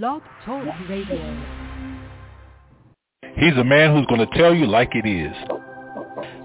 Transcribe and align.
Blog 0.00 0.22
Talk 0.46 0.64
Radio. 0.88 1.44
He's 3.36 3.52
a 3.58 3.64
man 3.64 3.94
who's 3.94 4.06
going 4.06 4.26
to 4.26 4.38
tell 4.38 4.54
you 4.54 4.66
like 4.66 4.94
it 4.94 5.06
is. 5.06 5.36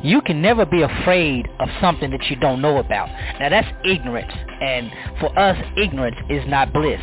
You 0.04 0.20
can 0.20 0.42
never 0.42 0.66
be 0.66 0.82
afraid 0.82 1.48
of 1.62 1.70
something 1.80 2.12
that 2.12 2.26
you 2.30 2.36
don't 2.36 2.62
know 2.62 2.76
about. 2.76 3.08
Now 3.40 3.48
that's 3.48 3.70
ignorance, 3.86 4.34
and 4.62 4.92
for 5.22 5.40
us, 5.40 5.58
ignorance 5.78 6.18
is 6.30 6.44
not 6.50 6.74
bliss. 6.74 7.00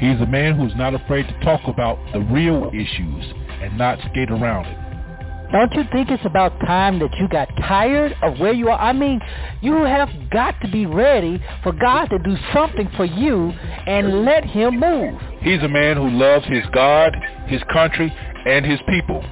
He's 0.00 0.20
a 0.20 0.26
man 0.26 0.56
who's 0.56 0.74
not 0.74 0.94
afraid 0.94 1.28
to 1.28 1.40
talk 1.44 1.60
about 1.68 1.96
the 2.12 2.22
real 2.22 2.68
issues 2.74 3.32
and 3.62 3.78
not 3.78 4.00
skate 4.10 4.32
around 4.32 4.66
it. 4.66 4.91
Don't 5.52 5.72
you 5.74 5.82
think 5.92 6.10
it's 6.10 6.24
about 6.24 6.58
time 6.60 6.98
that 7.00 7.14
you 7.18 7.28
got 7.28 7.46
tired 7.58 8.16
of 8.22 8.38
where 8.38 8.54
you 8.54 8.70
are? 8.70 8.78
I 8.78 8.94
mean, 8.94 9.20
you 9.60 9.74
have 9.84 10.08
got 10.30 10.58
to 10.62 10.68
be 10.70 10.86
ready 10.86 11.42
for 11.62 11.72
God 11.72 12.06
to 12.06 12.18
do 12.20 12.34
something 12.54 12.88
for 12.96 13.04
you 13.04 13.50
and 13.86 14.24
let 14.24 14.46
him 14.46 14.80
move. 14.80 15.20
He's 15.42 15.62
a 15.62 15.68
man 15.68 15.98
who 15.98 16.08
loves 16.08 16.46
his 16.46 16.64
God, 16.72 17.14
his 17.48 17.62
country, 17.70 18.10
and 18.46 18.64
his 18.64 18.80
people. 18.88 19.22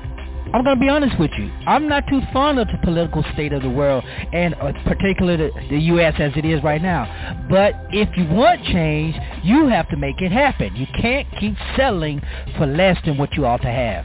I'm 0.52 0.64
going 0.64 0.76
to 0.76 0.80
be 0.80 0.90
honest 0.90 1.18
with 1.18 1.30
you. 1.38 1.50
I'm 1.66 1.88
not 1.88 2.04
too 2.08 2.20
fond 2.34 2.58
of 2.58 2.66
the 2.66 2.78
political 2.84 3.24
state 3.32 3.54
of 3.54 3.62
the 3.62 3.70
world, 3.70 4.04
and 4.32 4.54
uh, 4.56 4.72
particularly 4.84 5.48
the, 5.48 5.68
the 5.70 5.78
U.S. 5.78 6.14
as 6.18 6.32
it 6.36 6.44
is 6.44 6.62
right 6.62 6.82
now. 6.82 7.46
But 7.48 7.74
if 7.92 8.14
you 8.18 8.24
want 8.24 8.62
change, 8.64 9.14
you 9.42 9.68
have 9.68 9.88
to 9.88 9.96
make 9.96 10.20
it 10.20 10.32
happen. 10.32 10.76
You 10.76 10.86
can't 11.00 11.26
keep 11.38 11.54
settling 11.76 12.20
for 12.58 12.66
less 12.66 12.98
than 13.06 13.16
what 13.16 13.34
you 13.34 13.46
ought 13.46 13.62
to 13.62 13.70
have. 13.70 14.04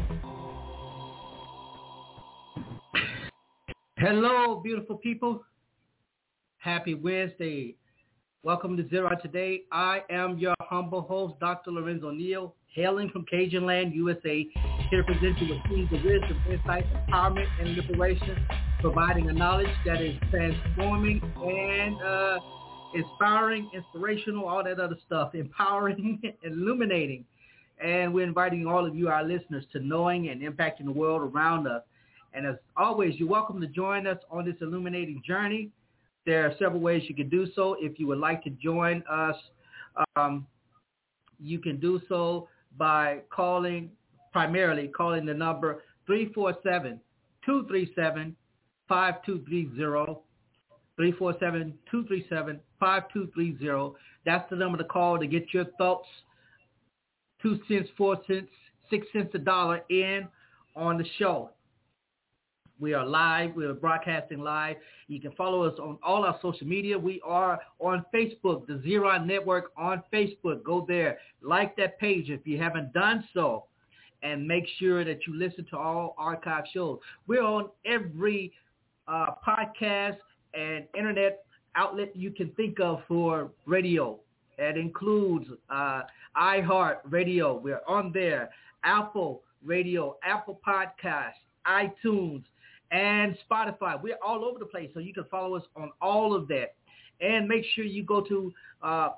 Hello, 4.01 4.59
beautiful 4.63 4.95
people. 4.95 5.43
Happy 6.57 6.95
Wednesday. 6.95 7.75
Welcome 8.41 8.75
to 8.77 8.83
Zera 8.85 9.21
Today. 9.21 9.61
I 9.71 10.01
am 10.09 10.39
your 10.39 10.55
humble 10.59 11.03
host, 11.03 11.39
Dr. 11.39 11.69
Lorenzo 11.69 12.09
Neal, 12.09 12.55
hailing 12.73 13.11
from 13.11 13.25
Cajun 13.29 13.63
Land, 13.63 13.93
USA, 13.93 14.47
here 14.89 15.03
to 15.03 15.13
present 15.13 15.37
you 15.37 15.49
with 15.49 15.93
of 15.93 16.03
wisdom, 16.03 16.43
insight, 16.49 16.83
empowerment, 16.91 17.45
and 17.59 17.77
liberation, 17.77 18.43
providing 18.79 19.29
a 19.29 19.33
knowledge 19.33 19.69
that 19.85 20.01
is 20.01 20.17
transforming 20.31 21.21
and 21.35 22.01
uh, 22.01 22.39
inspiring, 22.95 23.69
inspirational, 23.71 24.45
all 24.45 24.63
that 24.63 24.79
other 24.79 24.97
stuff, 25.05 25.35
empowering, 25.35 26.19
illuminating. 26.41 27.23
And 27.79 28.11
we're 28.11 28.25
inviting 28.25 28.65
all 28.65 28.83
of 28.83 28.95
you, 28.95 29.09
our 29.09 29.23
listeners, 29.23 29.65
to 29.73 29.79
knowing 29.79 30.29
and 30.29 30.41
impacting 30.41 30.85
the 30.85 30.91
world 30.91 31.21
around 31.21 31.67
us 31.67 31.83
and 32.33 32.45
as 32.45 32.55
always, 32.77 33.15
you're 33.17 33.27
welcome 33.27 33.59
to 33.61 33.67
join 33.67 34.07
us 34.07 34.17
on 34.29 34.45
this 34.45 34.55
illuminating 34.61 35.21
journey. 35.25 35.69
There 36.25 36.45
are 36.45 36.53
several 36.59 36.79
ways 36.79 37.03
you 37.07 37.15
can 37.15 37.29
do 37.29 37.47
so. 37.55 37.75
If 37.79 37.99
you 37.99 38.07
would 38.07 38.19
like 38.19 38.43
to 38.43 38.49
join 38.51 39.03
us, 39.09 39.35
um, 40.15 40.45
you 41.39 41.59
can 41.59 41.79
do 41.79 41.99
so 42.07 42.47
by 42.77 43.19
calling, 43.29 43.89
primarily 44.31 44.87
calling 44.87 45.25
the 45.25 45.33
number 45.33 45.81
347-237-5230, 47.47 50.17
347-237-5230. 50.99 53.93
That's 54.25 54.49
the 54.49 54.55
number 54.55 54.77
to 54.77 54.83
call 54.83 55.19
to 55.19 55.27
get 55.27 55.53
your 55.53 55.65
thoughts, 55.77 56.07
two 57.41 57.59
cents, 57.67 57.89
four 57.97 58.17
cents, 58.27 58.49
six 58.89 59.05
cents 59.11 59.31
a 59.33 59.39
dollar 59.39 59.81
in 59.89 60.27
on 60.75 60.97
the 60.97 61.05
show. 61.17 61.49
We 62.81 62.95
are 62.95 63.05
live. 63.05 63.53
We 63.55 63.65
are 63.65 63.75
broadcasting 63.75 64.39
live. 64.39 64.75
You 65.07 65.21
can 65.21 65.31
follow 65.33 65.63
us 65.63 65.77
on 65.77 65.99
all 66.03 66.25
our 66.25 66.39
social 66.41 66.65
media. 66.65 66.97
We 66.97 67.21
are 67.23 67.59
on 67.79 68.03
Facebook, 68.11 68.65
the 68.65 68.81
Zera 68.83 69.23
Network 69.23 69.71
on 69.77 70.01
Facebook. 70.11 70.63
Go 70.63 70.83
there. 70.87 71.19
Like 71.43 71.77
that 71.77 71.99
page 71.99 72.31
if 72.31 72.39
you 72.45 72.57
haven't 72.57 72.91
done 72.91 73.23
so. 73.35 73.65
And 74.23 74.47
make 74.47 74.65
sure 74.79 75.05
that 75.05 75.27
you 75.27 75.35
listen 75.35 75.65
to 75.69 75.77
all 75.77 76.15
archive 76.17 76.63
shows. 76.73 76.99
We're 77.27 77.43
on 77.43 77.69
every 77.85 78.51
uh, 79.07 79.27
podcast 79.47 80.17
and 80.55 80.85
internet 80.97 81.45
outlet 81.75 82.15
you 82.15 82.31
can 82.31 82.49
think 82.51 82.79
of 82.79 83.01
for 83.07 83.51
radio. 83.67 84.19
That 84.57 84.75
includes 84.75 85.47
uh, 85.69 86.01
iHeart 86.35 86.97
Radio. 87.05 87.55
We're 87.55 87.81
on 87.87 88.11
there. 88.11 88.49
Apple 88.83 89.43
Radio, 89.63 90.17
Apple 90.23 90.59
Podcasts, 90.67 91.33
iTunes, 91.67 92.43
and 92.91 93.37
Spotify. 93.49 94.01
We're 94.01 94.17
all 94.25 94.43
over 94.43 94.59
the 94.59 94.65
place, 94.65 94.89
so 94.93 94.99
you 94.99 95.13
can 95.13 95.25
follow 95.25 95.55
us 95.55 95.63
on 95.75 95.91
all 96.01 96.35
of 96.35 96.47
that. 96.49 96.75
And 97.21 97.47
make 97.47 97.63
sure 97.75 97.85
you 97.85 98.03
go 98.03 98.21
to 98.21 98.53
uh, 98.81 99.09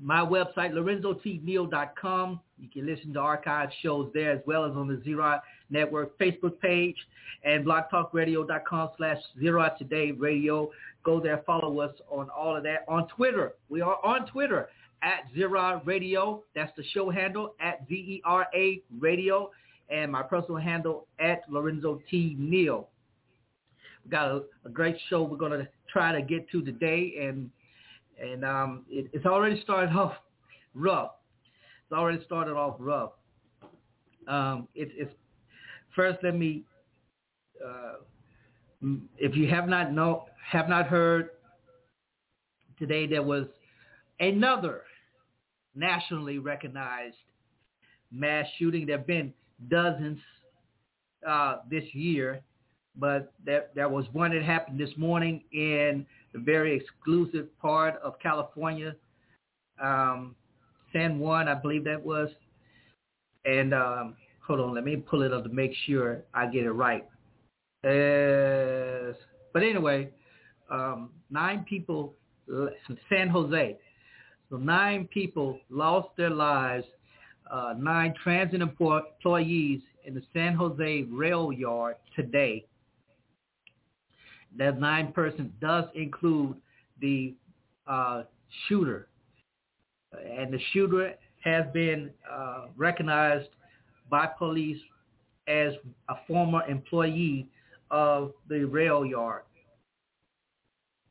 my 0.00 0.20
website, 0.20 0.72
lorenzotneal.com. 0.72 2.40
You 2.58 2.68
can 2.68 2.86
listen 2.86 3.12
to 3.14 3.20
archive 3.20 3.68
shows 3.82 4.10
there 4.14 4.32
as 4.32 4.40
well 4.46 4.64
as 4.64 4.72
on 4.72 4.88
the 4.88 4.96
Zera 5.08 5.40
Network 5.70 6.18
Facebook 6.18 6.58
page 6.60 6.96
and 7.44 7.64
blogtalkradio.com 7.64 8.90
slash 8.96 9.18
Zera 9.40 9.76
Today 9.76 10.10
Radio. 10.10 10.70
Go 11.04 11.20
there, 11.20 11.42
follow 11.46 11.80
us 11.80 11.94
on 12.10 12.28
all 12.30 12.56
of 12.56 12.62
that. 12.64 12.84
On 12.88 13.06
Twitter, 13.08 13.54
we 13.68 13.80
are 13.80 14.04
on 14.04 14.26
Twitter 14.26 14.68
at 15.02 15.24
Zera 15.36 15.84
Radio. 15.86 16.42
That's 16.54 16.72
the 16.76 16.84
show 16.92 17.10
handle 17.10 17.54
at 17.60 17.86
Z-E-R-A 17.88 18.82
Radio 18.98 19.50
and 19.90 20.12
my 20.12 20.22
personal 20.22 20.60
handle 20.60 21.06
at 21.18 21.42
Lorenzo 21.48 22.00
T. 22.10 22.36
Neal. 22.38 22.88
We've 24.04 24.10
got 24.12 24.30
a, 24.30 24.42
a 24.64 24.70
great 24.70 24.96
show 25.08 25.22
we're 25.22 25.36
going 25.36 25.52
to 25.52 25.68
try 25.90 26.12
to 26.12 26.22
get 26.22 26.48
to 26.50 26.62
today, 26.62 27.14
and 27.20 27.50
and 28.20 28.44
um, 28.44 28.84
it, 28.88 29.08
it's 29.12 29.26
already 29.26 29.60
started 29.62 29.90
off 29.96 30.14
rough. 30.74 31.12
It's 31.84 31.92
already 31.92 32.22
started 32.24 32.52
off 32.52 32.76
rough. 32.78 33.12
Um, 34.26 34.68
it, 34.74 34.90
it's 34.94 35.12
first. 35.94 36.18
Let 36.22 36.36
me, 36.36 36.64
uh, 37.64 37.94
if 39.18 39.36
you 39.36 39.48
have 39.48 39.68
not 39.68 39.92
know, 39.92 40.26
have 40.50 40.68
not 40.68 40.86
heard 40.86 41.30
today, 42.78 43.06
there 43.06 43.22
was 43.22 43.46
another 44.20 44.82
nationally 45.74 46.38
recognized 46.38 47.16
mass 48.12 48.46
shooting. 48.58 48.86
There 48.86 48.98
have 48.98 49.06
been 49.06 49.32
dozens 49.68 50.18
uh, 51.26 51.58
this 51.70 51.84
year, 51.92 52.40
but 52.96 53.32
there, 53.44 53.66
there 53.74 53.88
was 53.88 54.04
one 54.12 54.32
that 54.32 54.42
happened 54.42 54.78
this 54.78 54.96
morning 54.96 55.42
in 55.52 56.06
the 56.32 56.38
very 56.38 56.76
exclusive 56.76 57.46
part 57.60 57.96
of 58.02 58.18
California, 58.20 58.94
um, 59.82 60.34
San 60.92 61.18
Juan, 61.18 61.48
I 61.48 61.54
believe 61.54 61.84
that 61.84 62.02
was. 62.02 62.28
And 63.44 63.72
um, 63.72 64.16
hold 64.46 64.60
on, 64.60 64.74
let 64.74 64.84
me 64.84 64.96
pull 64.96 65.22
it 65.22 65.32
up 65.32 65.44
to 65.44 65.48
make 65.48 65.72
sure 65.86 66.22
I 66.34 66.46
get 66.46 66.64
it 66.64 66.72
right. 66.72 67.06
Uh, 67.84 69.14
but 69.52 69.62
anyway, 69.62 70.10
um, 70.70 71.10
nine 71.30 71.64
people, 71.68 72.14
San 73.08 73.28
Jose. 73.28 73.76
So 74.50 74.56
nine 74.56 75.08
people 75.12 75.58
lost 75.70 76.08
their 76.16 76.30
lives 76.30 76.86
uh, 77.50 77.74
nine 77.78 78.14
transit 78.22 78.60
employees 78.60 79.80
in 80.04 80.14
the 80.14 80.22
San 80.32 80.54
Jose 80.54 81.04
rail 81.10 81.52
yard 81.52 81.96
today. 82.16 82.64
That 84.56 84.80
nine 84.80 85.12
person 85.12 85.52
does 85.60 85.84
include 85.94 86.56
the 87.00 87.34
uh, 87.86 88.22
shooter. 88.66 89.08
And 90.12 90.52
the 90.52 90.58
shooter 90.72 91.14
has 91.44 91.66
been 91.72 92.10
uh, 92.30 92.66
recognized 92.76 93.48
by 94.10 94.26
police 94.26 94.80
as 95.46 95.72
a 96.08 96.14
former 96.26 96.62
employee 96.66 97.48
of 97.90 98.32
the 98.48 98.64
rail 98.64 99.04
yard. 99.04 99.42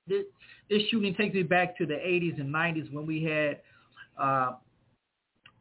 This, 0.07 0.23
this 0.69 0.81
shooting 0.89 1.15
takes 1.15 1.35
me 1.35 1.43
back 1.43 1.77
to 1.77 1.85
the 1.85 1.95
80s 1.95 2.39
and 2.39 2.53
90s 2.53 2.91
when 2.93 3.05
we 3.05 3.23
had 3.23 3.59
uh, 4.19 4.53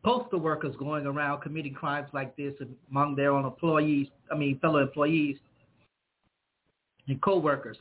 postal 0.06 0.38
workers 0.38 0.76
going 0.76 1.04
around 1.04 1.40
committing 1.40 1.74
crimes 1.74 2.08
like 2.12 2.36
this 2.36 2.54
among 2.92 3.16
their 3.16 3.32
own 3.32 3.44
employees, 3.44 4.06
I 4.30 4.36
mean 4.36 4.56
fellow 4.60 4.78
employees 4.78 5.36
and 7.08 7.20
co-workers. 7.20 7.76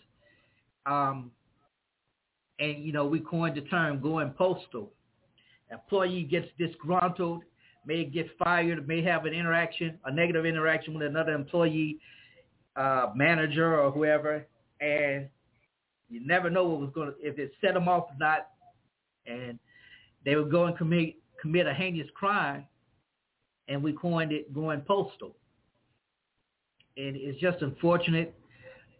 Um, 0.87 1.29
and, 2.57 2.83
you 2.83 2.91
know, 2.91 3.05
we 3.05 3.19
coined 3.19 3.55
the 3.55 3.61
term 3.61 4.01
going 4.01 4.31
postal. 4.31 4.91
Employee 5.71 6.23
gets 6.23 6.47
disgruntled. 6.57 7.43
may 7.85 8.05
get 8.05 8.25
fired, 8.39 8.87
may 8.87 9.03
have 9.03 9.25
an 9.25 9.33
interaction, 9.33 9.99
a 10.05 10.11
negative 10.11 10.47
interaction 10.47 10.95
with 10.95 11.05
another 11.05 11.33
employee, 11.33 11.99
uh, 12.75 13.11
manager 13.15 13.79
or 13.79 13.91
whoever, 13.91 14.47
and 14.81 15.27
you 16.09 16.25
never 16.25 16.49
know 16.49 16.63
what 16.65 16.79
was 16.81 16.89
going 16.95 17.09
to, 17.09 17.15
if 17.19 17.37
it 17.37 17.51
set 17.61 17.75
them 17.75 17.87
off 17.87 18.05
or 18.09 18.17
not, 18.19 18.47
and 19.27 19.59
they 20.25 20.35
would 20.35 20.49
go 20.49 20.65
and 20.65 20.75
commit 20.75 21.15
commit 21.45 21.67
a 21.67 21.73
heinous 21.73 22.07
crime, 22.15 22.65
and 23.67 23.83
we 23.83 23.93
coined 23.93 24.31
it 24.31 24.51
going 24.51 24.81
postal. 24.81 25.35
And 26.97 27.15
it's 27.15 27.39
just 27.39 27.61
unfortunate 27.61 28.33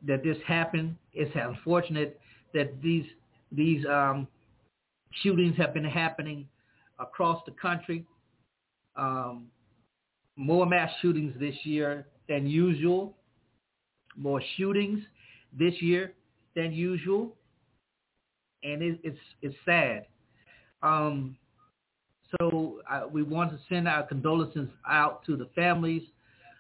that 0.06 0.24
this 0.24 0.38
happened. 0.46 0.96
It's 1.14 1.32
unfortunate 1.34 2.20
that 2.54 2.80
these 2.84 3.06
these 3.52 3.84
um, 3.88 4.28
shootings 5.24 5.58
have 5.58 5.74
been 5.74 5.86
happening 5.86 6.48
across 7.00 7.42
the 7.48 7.52
country. 7.54 8.06
Um, 8.96 9.48
more 10.36 10.68
mass 10.68 10.92
shootings 11.02 11.34
this 11.40 11.56
year 11.64 12.06
than 12.30 12.46
usual. 12.46 13.16
More 14.16 14.42
shootings 14.56 15.00
this 15.58 15.74
year 15.82 16.14
than 16.56 16.74
usual, 16.74 17.36
and 18.64 18.84
it, 18.84 19.00
it's 19.04 19.18
it's 19.42 19.56
sad. 19.66 20.06
Um, 20.84 21.36
so 22.32 22.80
uh, 22.90 23.04
we 23.12 23.24
want 23.24 23.52
to 23.52 23.60
send 23.70 23.88
our 23.88 24.04
condolences 24.04 24.70
out 24.90 25.24
to 25.26 25.36
the 25.36 25.48
families 25.56 26.04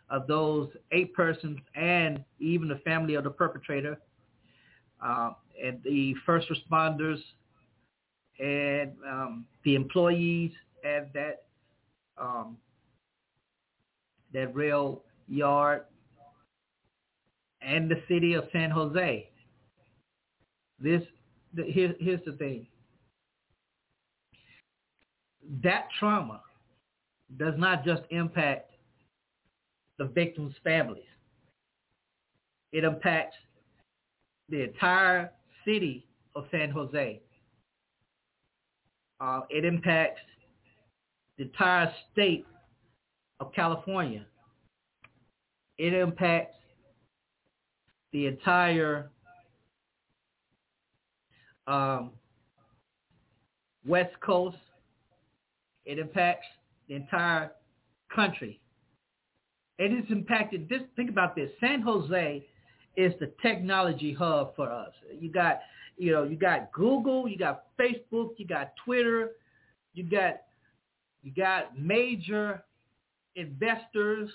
of 0.09 0.27
those 0.27 0.69
eight 0.91 1.13
persons 1.13 1.57
and 1.75 2.23
even 2.39 2.67
the 2.67 2.79
family 2.85 3.15
of 3.15 3.23
the 3.23 3.29
perpetrator 3.29 3.97
uh, 5.03 5.31
and 5.63 5.81
the 5.83 6.13
first 6.25 6.47
responders 6.49 7.19
and 8.39 8.91
um, 9.09 9.45
the 9.63 9.75
employees 9.75 10.51
at 10.83 11.11
that 11.13 11.43
um, 12.17 12.57
that 14.33 14.53
rail 14.53 15.01
yard 15.27 15.83
and 17.61 17.89
the 17.89 18.01
city 18.07 18.33
of 18.33 18.45
San 18.51 18.69
Jose. 18.69 19.29
This 20.79 21.01
the, 21.53 21.63
here, 21.63 21.95
here's 21.99 22.23
the 22.25 22.33
thing. 22.33 22.67
That 25.63 25.87
trauma 25.99 26.41
does 27.37 27.53
not 27.57 27.83
just 27.83 28.03
impact 28.09 28.71
the 29.97 30.05
victims' 30.05 30.55
families. 30.63 31.03
It 32.71 32.83
impacts 32.83 33.35
the 34.49 34.63
entire 34.63 35.31
city 35.63 36.05
of 36.35 36.45
San 36.51 36.69
Jose. 36.69 37.21
Uh, 39.19 39.41
it 39.49 39.63
impacts 39.63 40.21
the 41.37 41.43
entire 41.43 41.91
state 42.11 42.45
of 43.39 43.53
California. 43.53 44.25
It 45.77 45.93
impacts 45.93 46.55
the 48.11 48.27
entire 48.27 49.09
um, 51.67 52.11
West 53.85 54.19
Coast. 54.21 54.57
It 55.85 55.99
impacts 55.99 56.47
the 56.87 56.95
entire 56.95 57.51
country. 58.13 58.59
It 59.77 59.91
is 59.91 60.05
impacted. 60.09 60.69
This, 60.69 60.81
think 60.95 61.09
about 61.09 61.35
this. 61.35 61.49
San 61.59 61.81
Jose 61.81 62.45
is 62.95 63.13
the 63.19 63.31
technology 63.41 64.13
hub 64.13 64.55
for 64.55 64.71
us. 64.71 64.91
You 65.19 65.29
got, 65.31 65.59
you 65.97 66.11
know, 66.11 66.23
you 66.23 66.37
got 66.37 66.71
Google, 66.71 67.27
you 67.27 67.37
got 67.37 67.65
Facebook, 67.79 68.31
you 68.37 68.47
got 68.47 68.73
Twitter, 68.83 69.31
you 69.93 70.03
got, 70.03 70.41
you 71.23 71.31
got 71.31 71.77
major 71.77 72.63
investors, 73.35 74.29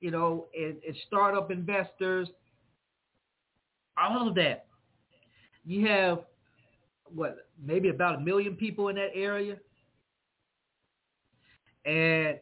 you 0.00 0.10
know, 0.10 0.46
and, 0.58 0.76
and 0.86 0.96
startup 1.06 1.50
investors, 1.50 2.28
all 3.96 4.28
of 4.28 4.34
that. 4.34 4.66
You 5.64 5.86
have 5.86 6.20
what, 7.14 7.46
maybe 7.64 7.90
about 7.90 8.16
a 8.16 8.20
million 8.20 8.56
people 8.56 8.88
in 8.88 8.96
that 8.96 9.10
area, 9.14 9.56
and 11.84 12.38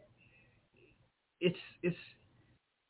it's 1.41 1.59
it's 1.83 1.97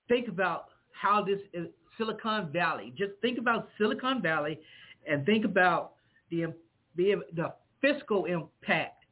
think 0.09 0.29
about 0.29 0.67
how 0.93 1.23
this 1.23 1.39
is 1.53 1.69
Silicon 1.97 2.51
Valley. 2.53 2.93
Just 2.97 3.13
think 3.23 3.39
about 3.39 3.69
Silicon 3.79 4.21
Valley, 4.23 4.61
and 5.09 5.25
think 5.25 5.45
about 5.45 5.93
the 6.31 6.53
the, 6.97 7.17
the 7.35 7.53
fiscal 7.81 8.25
impact 8.25 9.05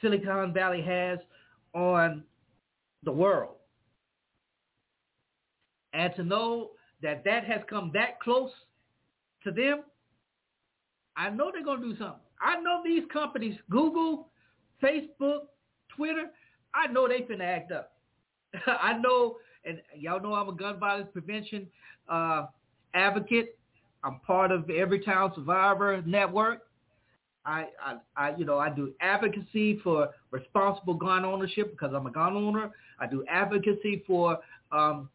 Silicon 0.00 0.52
Valley 0.52 0.82
has 0.82 1.18
on 1.74 2.22
the 3.04 3.12
world. 3.12 3.56
And 5.94 6.14
to 6.16 6.24
know 6.24 6.70
that 7.02 7.24
that 7.24 7.44
has 7.44 7.60
come 7.68 7.90
that 7.94 8.20
close 8.20 8.50
to 9.44 9.50
them, 9.50 9.82
I 11.16 11.30
know 11.30 11.50
they're 11.52 11.64
going 11.64 11.82
to 11.82 11.88
do 11.88 11.96
something. 11.96 12.20
I 12.40 12.60
know 12.60 12.82
these 12.84 13.02
companies, 13.12 13.56
Google, 13.70 14.28
Facebook, 14.82 15.42
Twitter, 15.94 16.30
I 16.74 16.86
know 16.86 17.08
they 17.08 17.20
finna 17.20 17.44
act 17.44 17.72
up. 17.72 17.92
I 18.66 18.98
know, 18.98 19.36
and 19.64 19.80
y'all 19.96 20.20
know 20.20 20.34
I'm 20.34 20.48
a 20.48 20.52
gun 20.52 20.78
violence 20.78 21.08
prevention 21.12 21.66
uh, 22.08 22.46
advocate. 22.94 23.56
I'm 24.04 24.18
part 24.20 24.50
of 24.50 24.66
the 24.66 24.74
Everytown 24.74 25.34
Survivor 25.34 26.02
Network. 26.04 26.62
I, 27.44 27.66
I, 27.84 27.96
I, 28.16 28.36
you 28.36 28.44
know, 28.44 28.58
I 28.58 28.70
do 28.70 28.92
advocacy 29.00 29.80
for 29.82 30.10
responsible 30.30 30.94
gun 30.94 31.24
ownership 31.24 31.72
because 31.72 31.92
I'm 31.94 32.06
a 32.06 32.10
gun 32.10 32.36
owner. 32.36 32.70
I 33.00 33.06
do 33.06 33.24
advocacy 33.28 34.04
for, 34.06 34.38
um, 34.70 35.08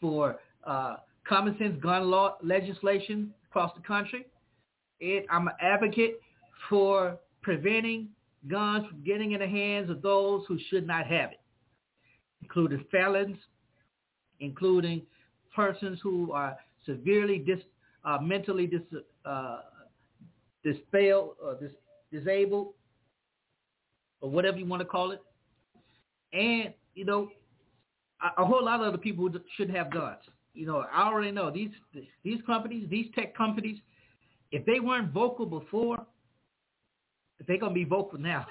for 0.00 0.36
uh, 0.64 0.96
common 1.26 1.56
sense 1.58 1.76
gun 1.82 2.10
law 2.10 2.36
legislation 2.42 3.32
across 3.48 3.72
the 3.74 3.82
country. 3.82 4.26
It, 5.00 5.24
I'm 5.30 5.48
an 5.48 5.54
advocate 5.60 6.20
for 6.68 7.18
preventing 7.42 8.08
guns 8.48 8.86
from 8.88 9.02
getting 9.04 9.32
in 9.32 9.40
the 9.40 9.48
hands 9.48 9.90
of 9.90 10.02
those 10.02 10.44
who 10.46 10.58
should 10.68 10.86
not 10.86 11.06
have 11.06 11.32
it, 11.32 11.40
including 12.42 12.84
felons, 12.90 13.36
including 14.40 15.02
persons 15.54 15.98
who 16.02 16.32
are 16.32 16.56
severely 16.84 17.38
dis, 17.38 17.60
uh, 18.04 18.18
mentally 18.20 18.66
dis, 18.66 18.82
uh, 19.24 19.60
or 20.64 21.56
dis, 21.60 21.70
disabled 22.12 22.74
or 24.20 24.30
whatever 24.30 24.58
you 24.58 24.66
want 24.66 24.80
to 24.80 24.86
call 24.86 25.10
it. 25.10 25.22
And, 26.32 26.72
you 26.94 27.04
know, 27.04 27.30
a, 28.22 28.42
a 28.42 28.44
whole 28.44 28.64
lot 28.64 28.80
of 28.80 28.86
other 28.86 28.98
people 28.98 29.28
who 29.28 29.40
should 29.56 29.70
have 29.70 29.92
guns. 29.92 30.18
You 30.54 30.66
know, 30.66 30.84
I 30.92 31.02
already 31.02 31.32
know 31.32 31.50
these 31.50 31.70
these 32.22 32.40
companies, 32.46 32.86
these 32.88 33.06
tech 33.14 33.36
companies, 33.36 33.80
if 34.52 34.64
they 34.64 34.78
weren't 34.78 35.12
vocal 35.12 35.46
before, 35.46 36.06
they're 37.46 37.58
gonna 37.58 37.74
be 37.74 37.84
vocal 37.84 38.18
now. 38.18 38.46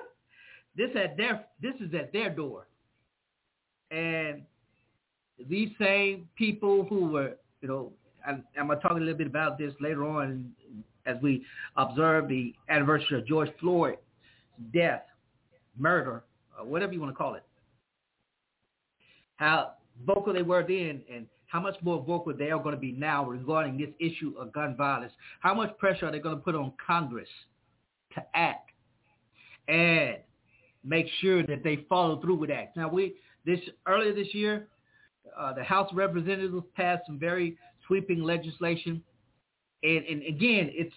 this 0.76 0.90
at 0.94 1.16
their 1.16 1.44
this 1.60 1.74
is 1.80 1.92
at 1.94 2.12
their 2.12 2.30
door, 2.30 2.66
and 3.90 4.42
these 5.48 5.70
same 5.78 6.28
people 6.36 6.84
who 6.88 7.10
were, 7.10 7.36
you 7.60 7.68
know, 7.68 7.92
I'm, 8.26 8.44
I'm 8.58 8.68
gonna 8.68 8.80
talk 8.80 8.92
a 8.92 8.94
little 8.94 9.14
bit 9.14 9.26
about 9.26 9.58
this 9.58 9.72
later 9.80 10.04
on 10.04 10.52
as 11.06 11.16
we 11.22 11.44
observe 11.76 12.28
the 12.28 12.54
anniversary 12.68 13.18
of 13.18 13.26
George 13.26 13.50
Floyd's 13.60 13.98
death, 14.74 15.04
murder, 15.78 16.24
uh, 16.58 16.64
whatever 16.64 16.92
you 16.92 17.00
want 17.00 17.12
to 17.12 17.16
call 17.16 17.34
it. 17.34 17.44
How 19.36 19.72
vocal 20.06 20.32
they 20.32 20.42
were 20.42 20.64
then 20.66 21.02
and 21.12 21.26
how 21.46 21.60
much 21.60 21.76
more 21.82 22.04
vocal 22.04 22.34
they 22.34 22.50
are 22.50 22.62
going 22.62 22.74
to 22.74 22.80
be 22.80 22.92
now 22.92 23.24
regarding 23.24 23.78
this 23.78 23.88
issue 23.98 24.34
of 24.38 24.52
gun 24.52 24.76
violence. 24.76 25.12
How 25.40 25.54
much 25.54 25.76
pressure 25.78 26.06
are 26.06 26.12
they 26.12 26.18
going 26.18 26.36
to 26.36 26.42
put 26.42 26.54
on 26.54 26.72
Congress 26.84 27.28
to 28.14 28.22
act 28.34 28.70
and 29.68 30.16
make 30.84 31.06
sure 31.20 31.42
that 31.46 31.62
they 31.62 31.84
follow 31.88 32.20
through 32.20 32.36
with 32.36 32.50
that. 32.50 32.76
Now, 32.76 32.88
we 32.88 33.14
this 33.44 33.60
earlier 33.86 34.14
this 34.14 34.32
year, 34.34 34.68
uh, 35.38 35.52
the 35.52 35.64
House 35.64 35.90
of 35.90 35.96
Representatives 35.96 36.54
passed 36.76 37.02
some 37.06 37.18
very 37.18 37.56
sweeping 37.86 38.22
legislation, 38.22 39.02
and, 39.82 40.04
and 40.04 40.22
again, 40.22 40.70
it's 40.72 40.94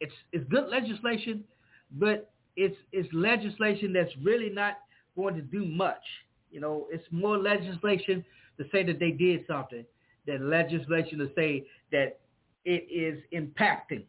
it's 0.00 0.12
it's 0.32 0.48
good 0.50 0.68
legislation, 0.68 1.44
but 1.92 2.30
it's 2.56 2.76
it's 2.92 3.08
legislation 3.12 3.92
that's 3.92 4.12
really 4.22 4.50
not 4.50 4.74
going 5.16 5.34
to 5.34 5.42
do 5.42 5.64
much. 5.64 6.02
You 6.50 6.60
know, 6.60 6.86
it's 6.90 7.04
more 7.10 7.38
legislation 7.38 8.24
to 8.58 8.64
say 8.70 8.84
that 8.84 8.98
they 8.98 9.10
did 9.10 9.44
something 9.46 9.84
than 10.26 10.50
legislation 10.50 11.18
to 11.18 11.30
say 11.34 11.66
that 11.90 12.20
it 12.64 12.86
is 12.90 13.22
impacting. 13.32 14.04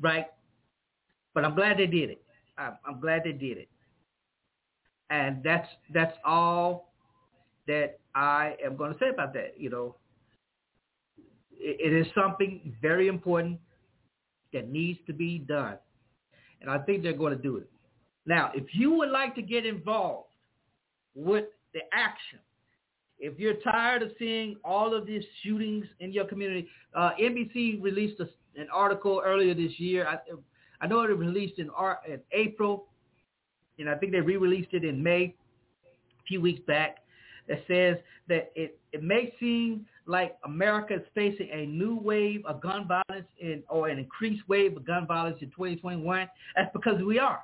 Right? 0.00 0.26
But 1.34 1.44
I'm 1.44 1.54
glad 1.54 1.78
they 1.78 1.86
did 1.86 2.10
it. 2.10 2.22
I'm, 2.56 3.00
glad 3.00 3.22
they 3.24 3.32
did 3.32 3.58
it. 3.58 3.68
And 5.10 5.42
that's 5.42 5.68
that's 5.92 6.16
all 6.24 6.92
that 7.66 7.98
I 8.14 8.56
am 8.64 8.76
going 8.76 8.92
to 8.92 8.98
say 8.98 9.08
about 9.12 9.34
that. 9.34 9.54
You 9.58 9.70
know, 9.70 9.96
it, 11.52 11.92
it 11.92 11.92
is 11.92 12.06
something 12.14 12.74
very 12.80 13.08
important 13.08 13.58
that 14.52 14.70
needs 14.70 14.98
to 15.06 15.12
be 15.12 15.38
done, 15.38 15.78
and 16.60 16.70
I 16.70 16.78
think 16.78 17.02
they're 17.02 17.12
going 17.12 17.36
to 17.36 17.42
do 17.42 17.56
it. 17.56 17.68
Now, 18.26 18.50
if 18.54 18.64
you 18.72 18.92
would 18.94 19.10
like 19.10 19.34
to 19.34 19.42
get 19.42 19.66
involved 19.66 20.28
with 21.14 21.46
the 21.74 21.80
action, 21.92 22.38
if 23.18 23.38
you're 23.38 23.54
tired 23.54 24.02
of 24.02 24.12
seeing 24.18 24.56
all 24.64 24.94
of 24.94 25.06
these 25.06 25.22
shootings 25.42 25.86
in 26.00 26.12
your 26.12 26.24
community, 26.24 26.68
uh, 26.94 27.10
NBC 27.20 27.82
released 27.82 28.20
a, 28.20 28.28
an 28.60 28.68
article 28.72 29.20
earlier 29.24 29.54
this 29.54 29.78
year. 29.78 30.06
I, 30.06 30.18
I 30.80 30.86
know 30.86 31.00
it 31.02 31.08
released 31.08 31.58
in, 31.58 31.70
in 32.08 32.20
April, 32.32 32.86
and 33.78 33.88
I 33.88 33.96
think 33.96 34.12
they 34.12 34.20
re-released 34.20 34.72
it 34.72 34.84
in 34.84 35.02
May, 35.02 35.34
a 35.84 36.22
few 36.26 36.40
weeks 36.40 36.60
back, 36.66 36.98
that 37.48 37.58
says 37.68 37.96
that 38.28 38.52
it, 38.54 38.78
it 38.92 39.02
may 39.02 39.34
seem 39.38 39.86
like 40.06 40.36
America 40.44 40.94
is 40.94 41.02
facing 41.14 41.48
a 41.50 41.66
new 41.66 41.98
wave 41.98 42.44
of 42.46 42.60
gun 42.60 42.86
violence 42.86 43.28
in, 43.40 43.62
or 43.68 43.88
an 43.88 43.98
increased 43.98 44.42
wave 44.48 44.76
of 44.76 44.86
gun 44.86 45.06
violence 45.06 45.38
in 45.40 45.48
2021. 45.50 46.28
That's 46.56 46.70
because 46.72 47.02
we 47.02 47.18
are. 47.18 47.40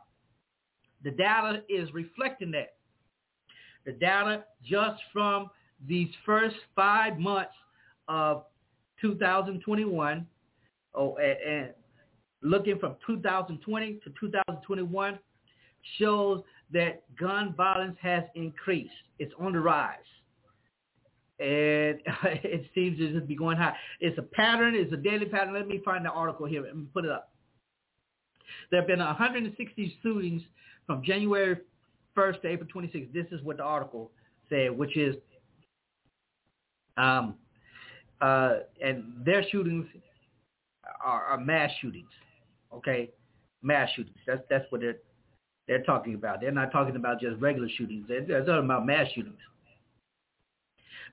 The 1.02 1.10
data 1.12 1.62
is 1.68 1.88
reflecting 1.94 2.50
that. 2.52 2.74
The 3.86 3.92
data 3.92 4.44
just 4.62 5.00
from 5.12 5.50
these 5.88 6.08
first 6.26 6.56
five 6.76 7.18
months 7.18 7.54
of 8.08 8.44
2021, 9.00 10.26
oh, 10.94 11.16
and, 11.16 11.36
and 11.46 11.68
looking 12.42 12.78
from 12.78 12.96
2020 13.06 14.00
to 14.04 14.10
2021 14.20 15.18
shows 15.98 16.42
that 16.72 17.02
gun 17.18 17.54
violence 17.56 17.96
has 18.00 18.24
increased. 18.34 18.92
It's 19.18 19.32
on 19.38 19.52
the 19.52 19.60
rise. 19.60 19.96
And 21.38 22.00
it 22.44 22.66
seems 22.74 22.98
to 22.98 23.12
just 23.12 23.26
be 23.26 23.34
going 23.34 23.56
high. 23.56 23.76
It's 24.00 24.18
a 24.18 24.22
pattern. 24.22 24.74
It's 24.74 24.92
a 24.92 24.96
daily 24.96 25.26
pattern. 25.26 25.54
Let 25.54 25.68
me 25.68 25.80
find 25.84 26.04
the 26.04 26.10
article 26.10 26.46
here 26.46 26.66
and 26.66 26.92
put 26.92 27.04
it 27.04 27.10
up. 27.10 27.30
There 28.70 28.80
have 28.80 28.88
been 28.88 28.98
160 28.98 29.98
shootings 30.02 30.42
from 30.86 31.02
January 31.02 31.58
1st 32.16 32.42
to 32.42 32.48
April 32.48 32.68
26th. 32.74 33.12
This 33.12 33.26
is 33.32 33.42
what 33.42 33.58
the 33.58 33.62
article 33.62 34.10
said, 34.48 34.76
which 34.76 34.96
is, 34.96 35.16
um, 36.96 37.34
uh, 38.20 38.56
and 38.82 39.04
their 39.24 39.48
shootings 39.50 39.86
are, 41.04 41.24
are 41.24 41.38
mass 41.38 41.70
shootings. 41.80 42.08
Okay, 42.72 43.10
mass 43.62 43.88
shootings. 43.94 44.16
That's 44.26 44.42
that's 44.48 44.64
what 44.70 44.80
they're 44.80 44.98
they're 45.66 45.82
talking 45.82 46.14
about. 46.14 46.40
They're 46.40 46.50
not 46.50 46.72
talking 46.72 46.96
about 46.96 47.20
just 47.20 47.40
regular 47.40 47.68
shootings. 47.76 48.06
They're, 48.08 48.24
they're 48.24 48.44
talking 48.44 48.64
about 48.64 48.86
mass 48.86 49.06
shootings. 49.14 49.38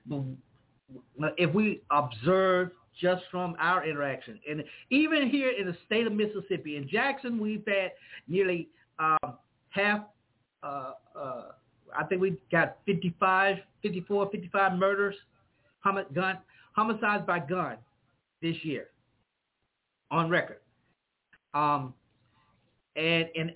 But 0.08 1.34
if 1.36 1.54
we 1.54 1.82
observe 1.90 2.70
just 3.00 3.22
from 3.30 3.54
our 3.60 3.86
interaction, 3.86 4.40
and 4.48 4.64
even 4.90 5.28
here 5.28 5.50
in 5.50 5.66
the 5.66 5.76
state 5.86 6.06
of 6.06 6.12
Mississippi, 6.12 6.76
in 6.76 6.88
Jackson, 6.88 7.38
we've 7.38 7.62
had 7.66 7.92
nearly 8.26 8.68
um, 8.98 9.38
half. 9.70 10.00
Uh, 10.62 10.92
uh, 11.16 11.42
I 11.96 12.04
think 12.04 12.20
we 12.20 12.36
got 12.50 12.78
55, 12.86 13.58
54, 13.82 14.30
55 14.30 14.78
murders, 14.78 15.14
gun, 16.14 16.38
homicides 16.74 17.24
by 17.26 17.38
gun 17.38 17.76
this 18.42 18.56
year 18.62 18.88
on 20.10 20.28
record. 20.28 20.58
Um, 21.54 21.94
and 22.96 23.26
in 23.34 23.52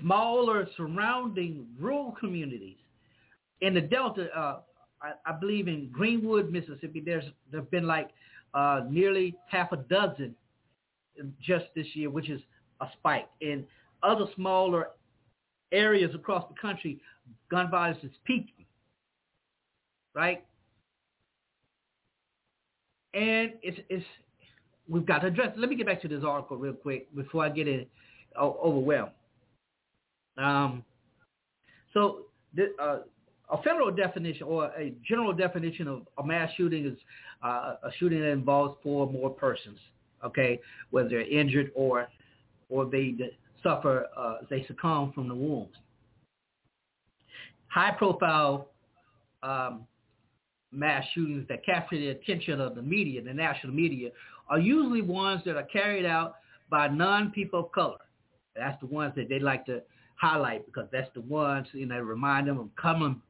smaller 0.00 0.68
surrounding 0.76 1.66
rural 1.78 2.12
communities, 2.18 2.76
in 3.60 3.74
the 3.74 3.80
Delta, 3.80 4.28
uh, 4.36 4.60
I, 5.02 5.12
I, 5.24 5.32
believe 5.32 5.68
in 5.68 5.88
Greenwood, 5.90 6.50
Mississippi, 6.50 7.02
there's 7.04 7.24
there've 7.50 7.70
been 7.70 7.86
like 7.86 8.10
uh, 8.54 8.82
nearly 8.88 9.34
half 9.48 9.72
a 9.72 9.76
dozen 9.76 10.34
just 11.40 11.66
this 11.74 11.86
year, 11.94 12.10
which 12.10 12.28
is 12.28 12.40
a 12.80 12.86
spike. 12.98 13.28
In 13.40 13.64
other 14.02 14.26
smaller 14.34 14.88
areas 15.72 16.14
across 16.14 16.44
the 16.48 16.60
country, 16.60 17.00
gun 17.50 17.70
violence 17.70 18.02
is 18.02 18.10
peaking, 18.24 18.66
right? 20.14 20.44
And 23.14 23.52
it's, 23.62 23.78
it's 23.88 24.04
we've 24.88 25.06
got 25.06 25.20
to 25.20 25.28
address. 25.28 25.52
Let 25.56 25.68
me 25.68 25.76
get 25.76 25.86
back 25.86 26.02
to 26.02 26.08
this 26.08 26.24
article 26.24 26.56
real 26.56 26.72
quick 26.72 27.14
before 27.14 27.44
I 27.44 27.48
get 27.48 27.68
it 27.68 27.88
overwhelmed. 28.38 29.12
Um, 30.38 30.84
so 31.94 32.26
the, 32.54 32.74
uh, 32.80 32.98
a 33.50 33.62
federal 33.62 33.90
definition 33.90 34.42
or 34.42 34.66
a 34.76 34.92
general 35.06 35.32
definition 35.32 35.88
of 35.88 36.02
a 36.18 36.26
mass 36.26 36.50
shooting 36.56 36.86
is 36.86 36.98
uh, 37.42 37.76
a 37.82 37.90
shooting 37.98 38.20
that 38.20 38.30
involves 38.30 38.76
four 38.82 39.06
or 39.06 39.12
more 39.12 39.30
persons. 39.30 39.78
Okay, 40.24 40.60
whether 40.90 41.08
they're 41.08 41.20
injured 41.20 41.70
or 41.74 42.08
or 42.68 42.86
they 42.86 43.14
suffer, 43.62 44.06
uh, 44.16 44.38
they 44.50 44.64
succumb 44.66 45.12
from 45.12 45.28
the 45.28 45.34
wounds. 45.34 45.72
High-profile 47.68 48.68
um, 49.42 49.86
mass 50.72 51.04
shootings 51.14 51.46
that 51.48 51.64
capture 51.64 51.96
the 51.96 52.08
attention 52.08 52.60
of 52.60 52.74
the 52.74 52.82
media, 52.82 53.22
the 53.22 53.32
national 53.32 53.72
media, 53.72 54.10
are 54.48 54.58
usually 54.58 55.02
ones 55.02 55.42
that 55.44 55.56
are 55.56 55.64
carried 55.64 56.06
out 56.06 56.36
by 56.70 56.88
non-people 56.88 57.60
of 57.60 57.72
color. 57.72 57.98
That's 58.54 58.78
the 58.80 58.86
ones 58.86 59.12
that 59.16 59.28
they 59.28 59.38
like 59.38 59.66
to 59.66 59.82
highlight 60.16 60.64
because 60.66 60.88
that's 60.90 61.10
the 61.14 61.20
ones, 61.20 61.66
you 61.72 61.86
know, 61.86 62.00
remind 62.00 62.48
them 62.48 62.58
of 62.58 62.68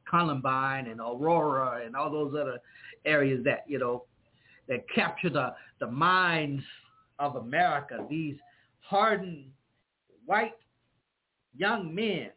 Columbine 0.09 0.87
and 0.87 0.99
Aurora 0.99 1.85
and 1.85 1.95
all 1.95 2.09
those 2.09 2.33
other 2.33 2.59
areas 3.05 3.43
that, 3.43 3.63
you 3.67 3.77
know, 3.77 4.05
that 4.67 4.85
capture 4.93 5.29
the, 5.29 5.53
the 5.79 5.87
minds 5.87 6.63
of 7.19 7.35
America, 7.35 8.05
these 8.09 8.35
hardened 8.79 9.45
white 10.25 10.53
young 11.55 11.93
men 11.93 12.29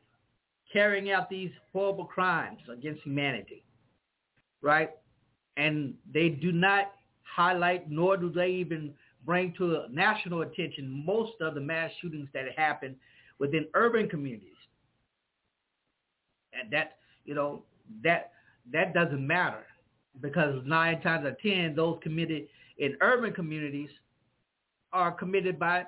carrying 0.73 1.11
out 1.11 1.29
these 1.29 1.51
horrible 1.73 2.05
crimes 2.05 2.61
against 2.73 3.03
humanity, 3.03 3.65
right? 4.63 4.91
And 5.57 5.95
they 6.13 6.29
do 6.29 6.53
not 6.53 6.93
highlight, 7.23 7.91
nor 7.91 8.17
do 8.17 8.31
they 8.31 8.49
even 8.49 8.93
bring 9.25 9.53
to 9.59 9.85
national 9.91 10.43
attention 10.43 11.05
most 11.05 11.33
of 11.41 11.55
the 11.55 11.61
mass 11.61 11.91
shootings 12.01 12.29
that 12.33 12.47
happen 12.57 12.97
within 13.39 13.67
urban 13.75 14.09
communities. 14.09 14.49
And 16.53 16.71
that, 16.73 16.97
you 17.25 17.35
know, 17.35 17.63
that 18.03 18.33
that 18.73 18.95
doesn't 18.95 19.25
matter 19.27 19.65
because 20.21 20.63
nine 20.65 21.01
times 21.01 21.25
out 21.25 21.33
of 21.33 21.41
ten, 21.41 21.75
those 21.75 21.99
committed 22.03 22.47
in 22.79 22.97
urban 23.01 23.33
communities 23.33 23.91
are 24.93 25.13
committed 25.13 25.59
by 25.59 25.85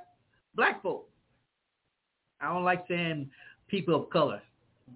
black 0.55 0.83
folk. 0.83 1.09
I 2.41 2.53
don't 2.53 2.65
like 2.65 2.85
saying 2.89 3.31
people 3.69 3.95
of 3.95 4.11
color, 4.11 4.41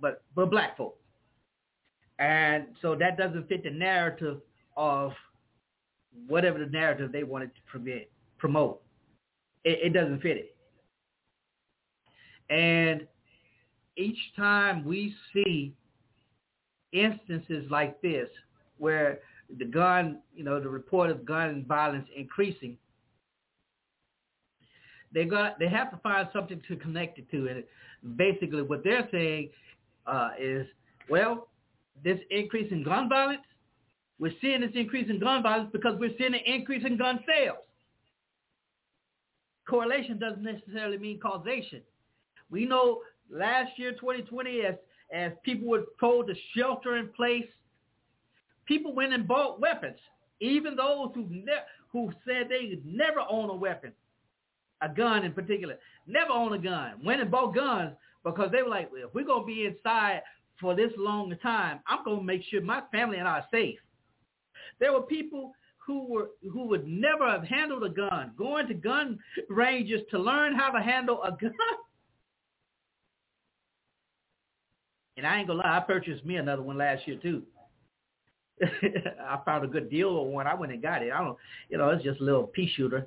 but 0.01 0.23
but 0.35 0.51
black 0.51 0.77
folk. 0.77 0.97
And 2.19 2.67
so 2.81 2.95
that 2.95 3.19
doesn't 3.19 3.49
fit 3.49 3.63
the 3.63 3.71
narrative 3.71 4.41
of 4.77 5.13
whatever 6.27 6.59
the 6.59 6.67
narrative 6.67 7.13
they 7.13 7.25
wanted 7.25 7.55
to 7.55 7.61
promote. 7.67 8.09
promote. 8.39 8.83
It, 9.65 9.79
it 9.87 9.93
doesn't 9.93 10.21
fit 10.23 10.37
it. 10.39 10.57
And 12.49 13.07
each 13.97 14.19
time 14.37 14.85
we 14.85 15.15
see 15.33 15.75
instances 16.93 17.67
like 17.71 18.01
this 18.01 18.29
where 18.79 19.21
the 19.59 19.65
gun, 19.65 20.21
you 20.35 20.45
know, 20.45 20.61
the 20.61 20.69
report 20.69 21.11
of 21.11 21.25
gun 21.25 21.65
violence 21.67 22.07
increasing, 22.17 22.77
they 25.13 25.25
got 25.25 25.59
they 25.59 25.69
have 25.69 25.91
to 25.91 25.97
find 25.99 26.29
something 26.33 26.61
to 26.69 26.77
connect 26.77 27.19
it 27.19 27.31
to. 27.31 27.49
And 27.49 28.17
basically 28.17 28.63
what 28.63 28.85
they're 28.85 29.09
saying 29.11 29.51
uh, 30.07 30.31
is, 30.39 30.67
well, 31.09 31.49
this 32.05 32.19
increase 32.31 32.71
in 32.73 32.83
gun 32.83 33.09
violence, 33.09 33.43
we're 34.19 34.33
seeing 34.41 34.61
this 34.63 34.71
increase 34.75 35.11
in 35.11 35.21
gun 35.21 35.43
violence 35.43 35.71
because 35.73 35.99
we're 35.99 36.17
seeing 36.19 36.35
an 36.35 36.41
increase 36.47 36.85
in 36.85 36.97
gun 36.97 37.21
sales. 37.27 37.59
Correlation 39.69 40.19
doesn't 40.19 40.43
necessarily 40.43 40.97
mean 40.99 41.19
causation. 41.21 41.83
We 42.51 42.67
know 42.67 43.01
last 43.31 43.73
year, 43.77 43.93
2020, 43.93 44.63
as 44.63 44.75
as 45.13 45.33
people 45.45 45.69
were 45.69 45.85
told 46.01 46.27
to 46.27 46.35
shelter 46.57 46.97
in 46.97 47.09
place, 47.09 47.47
people 48.67 48.93
went 48.93 49.13
and 49.13 49.27
bought 49.27 49.61
weapons. 49.61 49.99
Even 50.41 50.77
those 50.77 51.11
who 51.15 51.27
ne- 51.31 51.65
who 51.93 52.13
said 52.27 52.49
they 52.49 52.79
never 52.85 53.21
own 53.29 53.51
a 53.51 53.55
weapon, 53.55 53.93
a 54.83 54.89
gun 54.89 55.25
in 55.25 55.33
particular, 55.33 55.79
never 56.07 56.31
own 56.33 56.53
a 56.53 56.59
gun, 56.59 56.95
went 57.05 57.21
and 57.21 57.31
bought 57.31 57.55
guns 57.55 57.93
because 58.25 58.51
they 58.51 58.63
were 58.63 58.69
like, 58.69 58.91
well, 58.93 59.07
if 59.07 59.15
we're 59.15 59.25
gonna 59.25 59.47
be 59.47 59.67
inside 59.67 60.23
for 60.61 60.75
this 60.75 60.93
long 60.97 61.35
time, 61.43 61.81
I'm 61.87 62.05
gonna 62.05 62.23
make 62.23 62.43
sure 62.51 62.61
my 62.61 62.83
family 62.93 63.19
and 63.19 63.29
I 63.29 63.39
are 63.39 63.47
safe. 63.51 63.79
There 64.81 64.93
were 64.93 65.03
people 65.03 65.53
who 65.87 66.07
were 66.07 66.31
who 66.53 66.67
would 66.67 66.87
never 66.87 67.29
have 67.31 67.45
handled 67.45 67.85
a 67.85 67.89
gun, 67.89 68.33
going 68.37 68.67
to 68.69 68.75
gun 68.75 69.19
ranges 69.49 70.01
to 70.11 70.19
learn 70.19 70.55
how 70.55 70.71
to 70.71 70.83
handle 70.83 71.23
a 71.23 71.31
gun. 71.41 71.53
And 75.17 75.27
I 75.27 75.39
ain't 75.39 75.47
gonna 75.47 75.61
lie, 75.61 75.77
I 75.77 75.81
purchased 75.81 76.25
me 76.25 76.37
another 76.37 76.63
one 76.63 76.77
last 76.77 77.07
year 77.07 77.19
too. 77.23 77.43
I 78.63 79.39
found 79.45 79.65
a 79.65 79.69
good 79.69 79.91
deal 79.91 80.09
on 80.09 80.33
one. 80.33 80.47
I 80.47 80.55
went 80.55 80.73
and 80.73 80.83
got 80.83 81.03
it. 81.03 81.13
I 81.13 81.23
don't, 81.23 81.37
you 81.69 81.79
know, 81.79 81.91
it's 81.91 82.05
just 82.05 82.21
a 82.21 82.25
little 82.25 82.45
pea 82.45 82.71
shooter. 82.75 83.07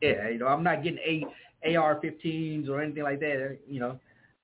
Yeah, 0.00 0.28
you 0.28 0.38
know, 0.38 0.46
I'm 0.46 0.62
not 0.62 0.82
getting 0.82 0.98
a 0.98 1.76
AR-15s 1.76 2.68
or 2.68 2.80
anything 2.80 3.02
like 3.02 3.20
that. 3.20 3.58
You 3.68 3.80
know, 3.80 4.00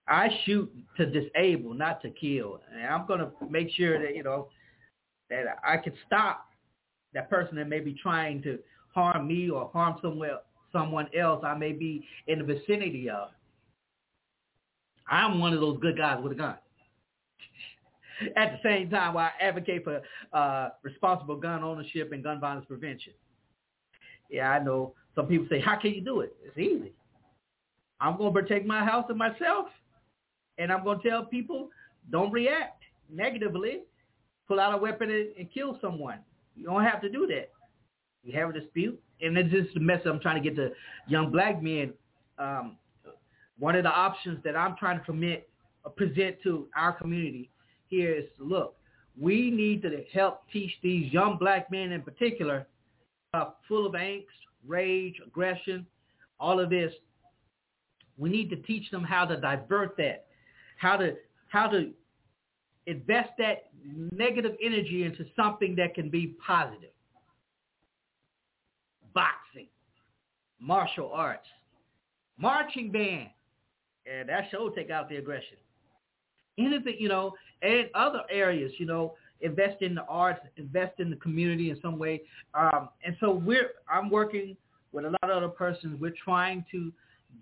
I 0.08 0.28
shoot 0.44 0.72
to 0.96 1.06
disable, 1.06 1.74
not 1.74 2.00
to 2.02 2.10
kill. 2.10 2.60
And 2.72 2.86
I'm 2.86 3.06
going 3.06 3.20
to 3.20 3.30
make 3.50 3.70
sure 3.76 4.00
that, 4.00 4.14
you 4.14 4.22
know, 4.22 4.48
that 5.30 5.58
I 5.66 5.76
can 5.78 5.92
stop 6.06 6.46
that 7.14 7.28
person 7.28 7.56
that 7.56 7.68
may 7.68 7.80
be 7.80 7.94
trying 8.00 8.42
to 8.42 8.58
harm 8.94 9.26
me 9.26 9.50
or 9.50 9.70
harm 9.72 9.96
somewhere, 10.00 10.38
someone 10.72 11.08
else 11.18 11.42
I 11.44 11.54
may 11.54 11.72
be 11.72 12.06
in 12.26 12.38
the 12.38 12.44
vicinity 12.44 13.10
of. 13.10 13.28
I'm 15.08 15.38
one 15.38 15.52
of 15.52 15.60
those 15.60 15.78
good 15.80 15.96
guys 15.96 16.22
with 16.22 16.32
a 16.32 16.36
gun. 16.36 16.56
At 18.36 18.52
the 18.52 18.58
same 18.68 18.90
time, 18.90 19.16
I 19.16 19.30
advocate 19.40 19.84
for 19.84 20.02
uh, 20.32 20.70
responsible 20.82 21.36
gun 21.36 21.62
ownership 21.62 22.12
and 22.12 22.22
gun 22.22 22.40
violence 22.40 22.66
prevention. 22.66 23.12
Yeah, 24.30 24.50
I 24.50 24.62
know 24.62 24.94
some 25.14 25.26
people 25.26 25.46
say, 25.48 25.60
how 25.60 25.76
can 25.76 25.92
you 25.92 26.00
do 26.00 26.20
it? 26.20 26.34
It's 26.44 26.58
easy. 26.58 26.92
I'm 28.00 28.16
going 28.16 28.34
to 28.34 28.40
protect 28.40 28.66
my 28.66 28.84
house 28.84 29.06
and 29.08 29.18
myself, 29.18 29.66
and 30.58 30.72
I'm 30.72 30.84
going 30.84 31.00
to 31.00 31.08
tell 31.08 31.24
people, 31.24 31.70
don't 32.10 32.32
react 32.32 32.82
negatively. 33.10 33.82
Pull 34.48 34.60
out 34.60 34.74
a 34.74 34.76
weapon 34.76 35.10
and, 35.10 35.28
and 35.38 35.52
kill 35.52 35.78
someone. 35.80 36.18
You 36.54 36.64
don't 36.64 36.84
have 36.84 37.00
to 37.02 37.08
do 37.08 37.26
that. 37.26 37.50
You 38.22 38.38
have 38.38 38.50
a 38.50 38.52
dispute, 38.52 39.00
and 39.20 39.36
it's 39.36 39.50
just 39.50 39.74
the 39.74 39.80
message 39.80 40.06
I'm 40.06 40.20
trying 40.20 40.42
to 40.42 40.48
get 40.48 40.56
to 40.56 40.70
young 41.08 41.30
black 41.30 41.62
men. 41.62 41.92
Um, 42.38 42.76
one 43.58 43.76
of 43.76 43.84
the 43.84 43.90
options 43.90 44.42
that 44.44 44.56
I'm 44.56 44.76
trying 44.76 45.00
to 45.06 45.36
uh, 45.84 45.88
present 45.90 46.36
to 46.42 46.68
our 46.76 46.92
community 46.92 47.50
here 47.88 48.14
is, 48.14 48.24
look, 48.38 48.76
we 49.18 49.50
need 49.50 49.82
to 49.82 50.04
help 50.12 50.42
teach 50.52 50.72
these 50.82 51.12
young 51.12 51.38
black 51.38 51.70
men 51.70 51.92
in 51.92 52.02
particular, 52.02 52.66
uh, 53.32 53.50
full 53.66 53.86
of 53.86 53.92
angst, 53.94 54.24
rage, 54.66 55.14
aggression, 55.26 55.86
all 56.38 56.60
of 56.60 56.70
this. 56.70 56.92
We 58.18 58.28
need 58.28 58.50
to 58.50 58.56
teach 58.56 58.90
them 58.90 59.04
how 59.04 59.24
to 59.26 59.36
divert 59.36 59.96
that, 59.98 60.26
how 60.76 60.96
to 60.96 61.14
how 61.48 61.68
to 61.68 61.92
invest 62.86 63.30
that 63.38 63.70
negative 64.12 64.52
energy 64.62 65.04
into 65.04 65.24
something 65.34 65.74
that 65.76 65.94
can 65.94 66.08
be 66.08 66.34
positive. 66.44 66.90
Boxing, 69.14 69.68
martial 70.60 71.10
arts, 71.12 71.46
marching 72.38 72.92
band, 72.92 73.28
and 74.10 74.28
that 74.28 74.44
should 74.50 74.74
take 74.74 74.90
out 74.90 75.08
the 75.08 75.16
aggression. 75.16 75.56
Anything, 76.58 76.96
you 76.98 77.08
know, 77.08 77.34
and 77.62 77.88
other 77.94 78.22
areas, 78.30 78.72
you 78.78 78.86
know, 78.86 79.14
invest 79.40 79.82
in 79.82 79.94
the 79.94 80.04
arts, 80.04 80.40
invest 80.56 81.00
in 81.00 81.10
the 81.10 81.16
community 81.16 81.70
in 81.70 81.78
some 81.80 81.98
way. 81.98 82.22
Um, 82.54 82.90
and 83.04 83.16
so 83.20 83.32
we're, 83.32 83.70
I'm 83.88 84.10
working 84.10 84.56
with 84.92 85.04
a 85.04 85.10
lot 85.10 85.24
of 85.24 85.30
other 85.30 85.48
persons. 85.48 85.98
We're 86.00 86.14
trying 86.24 86.64
to 86.72 86.92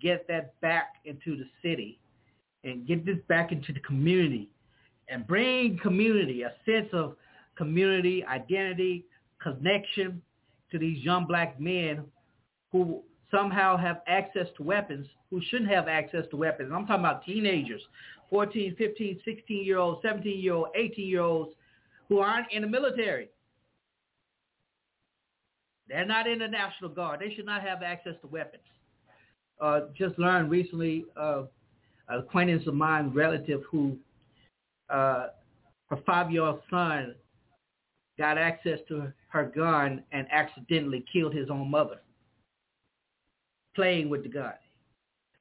get 0.01 0.27
that 0.27 0.59
back 0.61 0.95
into 1.05 1.37
the 1.37 1.45
city 1.61 1.99
and 2.65 2.85
get 2.85 3.05
this 3.05 3.17
back 3.29 3.51
into 3.51 3.71
the 3.71 3.79
community 3.79 4.49
and 5.07 5.25
bring 5.25 5.77
community, 5.81 6.41
a 6.41 6.51
sense 6.65 6.89
of 6.91 7.15
community, 7.57 8.25
identity, 8.25 9.05
connection 9.41 10.21
to 10.71 10.79
these 10.79 11.03
young 11.03 11.25
black 11.25 11.59
men 11.59 12.03
who 12.71 13.01
somehow 13.31 13.77
have 13.77 14.01
access 14.07 14.47
to 14.57 14.63
weapons 14.63 15.07
who 15.29 15.41
shouldn't 15.49 15.69
have 15.69 15.87
access 15.87 16.25
to 16.31 16.37
weapons. 16.37 16.71
I'm 16.73 16.85
talking 16.85 17.05
about 17.05 17.25
teenagers, 17.25 17.81
14, 18.29 18.75
15, 18.77 19.19
16 19.25 19.65
year 19.65 19.77
olds, 19.77 20.01
17 20.01 20.39
year 20.39 20.53
olds, 20.53 20.71
18 20.75 21.07
year 21.07 21.21
olds 21.21 21.51
who 22.09 22.19
aren't 22.19 22.51
in 22.51 22.61
the 22.61 22.67
military. 22.67 23.29
They're 25.87 26.05
not 26.05 26.27
in 26.27 26.39
the 26.39 26.47
National 26.47 26.89
Guard. 26.89 27.19
They 27.19 27.33
should 27.35 27.45
not 27.45 27.61
have 27.61 27.83
access 27.83 28.13
to 28.21 28.27
weapons. 28.27 28.63
Uh, 29.61 29.81
just 29.97 30.17
learned 30.17 30.49
recently, 30.49 31.05
uh, 31.15 31.43
acquaintance 32.09 32.67
of 32.67 32.73
mine, 32.73 33.11
relative 33.13 33.61
who 33.69 33.97
uh, 34.89 35.27
her 35.89 35.97
five-year-old 36.05 36.61
son 36.69 37.15
got 38.17 38.37
access 38.37 38.79
to 38.87 39.11
her 39.29 39.51
gun 39.55 40.03
and 40.11 40.27
accidentally 40.31 41.03
killed 41.11 41.33
his 41.33 41.49
own 41.49 41.69
mother 41.69 41.99
playing 43.75 44.09
with 44.09 44.23
the 44.23 44.29
gun. 44.29 44.53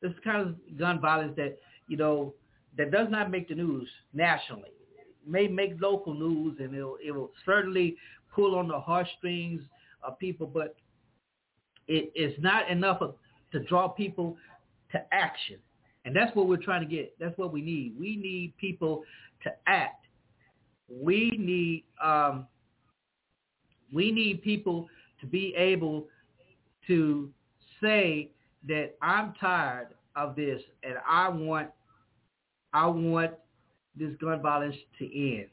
This 0.03 0.11
is 0.11 0.19
kind 0.25 0.41
of 0.43 0.79
gun 0.79 1.01
violence 1.01 1.35
that, 1.37 1.57
you 1.89 1.97
know, 1.97 2.35
that 2.77 2.91
does 2.91 3.07
not 3.09 3.31
make 3.31 3.49
the 3.49 3.55
news 3.55 3.89
nationally. 4.13 4.71
It 4.99 5.31
may 5.31 5.47
make 5.47 5.81
local 5.81 6.13
news 6.15 6.57
and 6.59 6.75
it'll, 6.75 6.99
it 7.05 7.13
will 7.13 7.31
certainly 7.47 7.97
pull 8.35 8.57
on 8.57 8.67
the 8.67 8.79
heartstrings 8.79 9.63
of 10.03 10.19
people, 10.19 10.47
but 10.47 10.75
it 11.87 12.13
is 12.17 12.35
not 12.43 12.69
enough 12.69 13.01
of, 13.01 13.15
to 13.53 13.61
draw 13.61 13.89
people 13.89 14.37
to 14.91 15.01
action. 15.13 15.59
And 16.05 16.15
that's 16.15 16.35
what 16.37 16.49
we're 16.49 16.57
trying 16.57 16.87
to 16.87 16.95
get. 16.95 17.15
That's 17.19 17.37
what 17.39 17.53
we 17.53 17.63
need. 17.63 17.95
We 17.99 18.17
need 18.17 18.55
people 18.59 19.05
to 19.43 19.53
act. 19.67 20.07
We 20.89 21.31
need 21.39 21.85
um, 22.03 22.47
we 23.93 24.11
need 24.13 24.43
people 24.43 24.89
to 25.21 25.27
be 25.27 25.55
able 25.57 26.07
to 26.87 27.31
say 27.81 28.31
that 28.69 28.95
I'm 29.01 29.35
tired 29.41 29.89
of 30.17 30.37
this 30.37 30.61
and 30.83 30.95
I 31.09 31.29
want 31.29 31.69
I 32.73 32.87
want 32.87 33.33
this 33.97 34.11
gun 34.21 34.43
violence 34.43 34.77
to 34.99 35.37
end. 35.39 35.47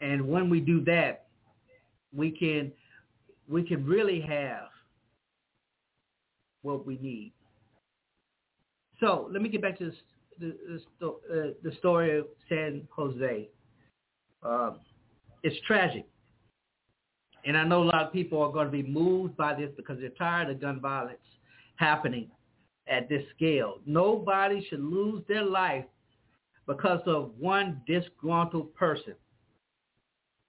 And 0.00 0.28
when 0.28 0.50
we 0.50 0.60
do 0.60 0.82
that, 0.84 1.26
we 2.14 2.30
can 2.30 2.72
we 3.48 3.62
can 3.62 3.86
really 3.86 4.20
have 4.22 4.68
what 6.62 6.86
we 6.86 6.98
need. 6.98 7.32
So 9.00 9.28
let 9.30 9.42
me 9.42 9.48
get 9.48 9.62
back 9.62 9.78
to 9.78 9.86
this, 9.86 9.94
the, 10.38 10.80
the, 11.00 11.06
uh, 11.08 11.52
the 11.62 11.72
story 11.78 12.18
of 12.18 12.26
San 12.48 12.86
Jose. 12.90 13.48
Um, 14.42 14.80
it's 15.42 15.56
tragic. 15.66 16.06
And 17.44 17.56
I 17.56 17.64
know 17.64 17.82
a 17.82 17.84
lot 17.84 18.02
of 18.02 18.12
people 18.12 18.42
are 18.42 18.52
going 18.52 18.66
to 18.66 18.72
be 18.72 18.82
moved 18.82 19.36
by 19.36 19.54
this 19.54 19.70
because 19.76 19.98
they're 20.00 20.08
tired 20.10 20.50
of 20.50 20.60
gun 20.60 20.80
violence 20.80 21.18
happening 21.76 22.28
at 22.88 23.08
this 23.08 23.22
scale. 23.34 23.78
Nobody 23.86 24.66
should 24.68 24.82
lose 24.82 25.22
their 25.28 25.44
life 25.44 25.84
because 26.66 27.00
of 27.06 27.32
one 27.38 27.80
disgruntled 27.86 28.74
person. 28.74 29.14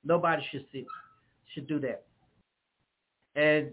Nobody 0.03 0.43
should 0.51 0.65
see, 0.71 0.86
should 1.53 1.67
do 1.67 1.79
that. 1.81 2.05
And 3.36 3.71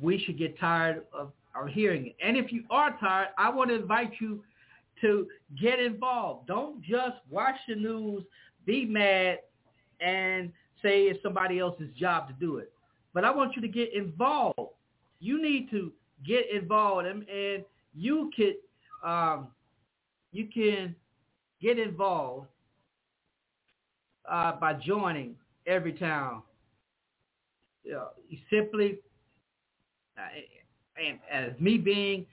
we 0.00 0.18
should 0.18 0.38
get 0.38 0.58
tired 0.58 1.02
of 1.12 1.32
are 1.58 1.68
hearing 1.68 2.06
it. 2.06 2.16
And 2.24 2.36
if 2.36 2.52
you 2.52 2.64
are 2.70 2.96
tired, 2.98 3.28
I 3.36 3.50
want 3.50 3.70
to 3.70 3.76
invite 3.76 4.12
you 4.20 4.42
to 5.00 5.26
get 5.60 5.78
involved. 5.78 6.46
Don't 6.46 6.82
just 6.82 7.16
watch 7.30 7.56
the 7.68 7.74
news, 7.74 8.24
be 8.64 8.84
mad, 8.84 9.38
and 10.00 10.52
say 10.82 11.02
it's 11.02 11.22
somebody 11.22 11.58
else's 11.58 11.92
job 11.98 12.28
to 12.28 12.34
do 12.34 12.58
it. 12.58 12.72
But 13.14 13.24
I 13.24 13.30
want 13.30 13.56
you 13.56 13.62
to 13.62 13.68
get 13.68 13.92
involved. 13.94 14.58
You 15.20 15.40
need 15.42 15.70
to 15.70 15.92
get 16.26 16.50
involved, 16.52 17.06
and, 17.06 17.28
and 17.28 17.64
you 17.94 18.30
could 18.36 18.54
um, 19.08 19.48
you 20.32 20.46
can 20.52 20.94
get 21.60 21.78
involved 21.78 22.46
uh, 24.30 24.52
by 24.60 24.74
joining 24.74 25.34
Everytown. 25.68 26.42
You, 27.84 27.92
know, 27.92 28.08
you 28.28 28.38
simply 28.50 28.98
uh, 30.18 30.22
and 31.04 31.18
as 31.30 31.58
me 31.60 31.78
being 31.78 32.26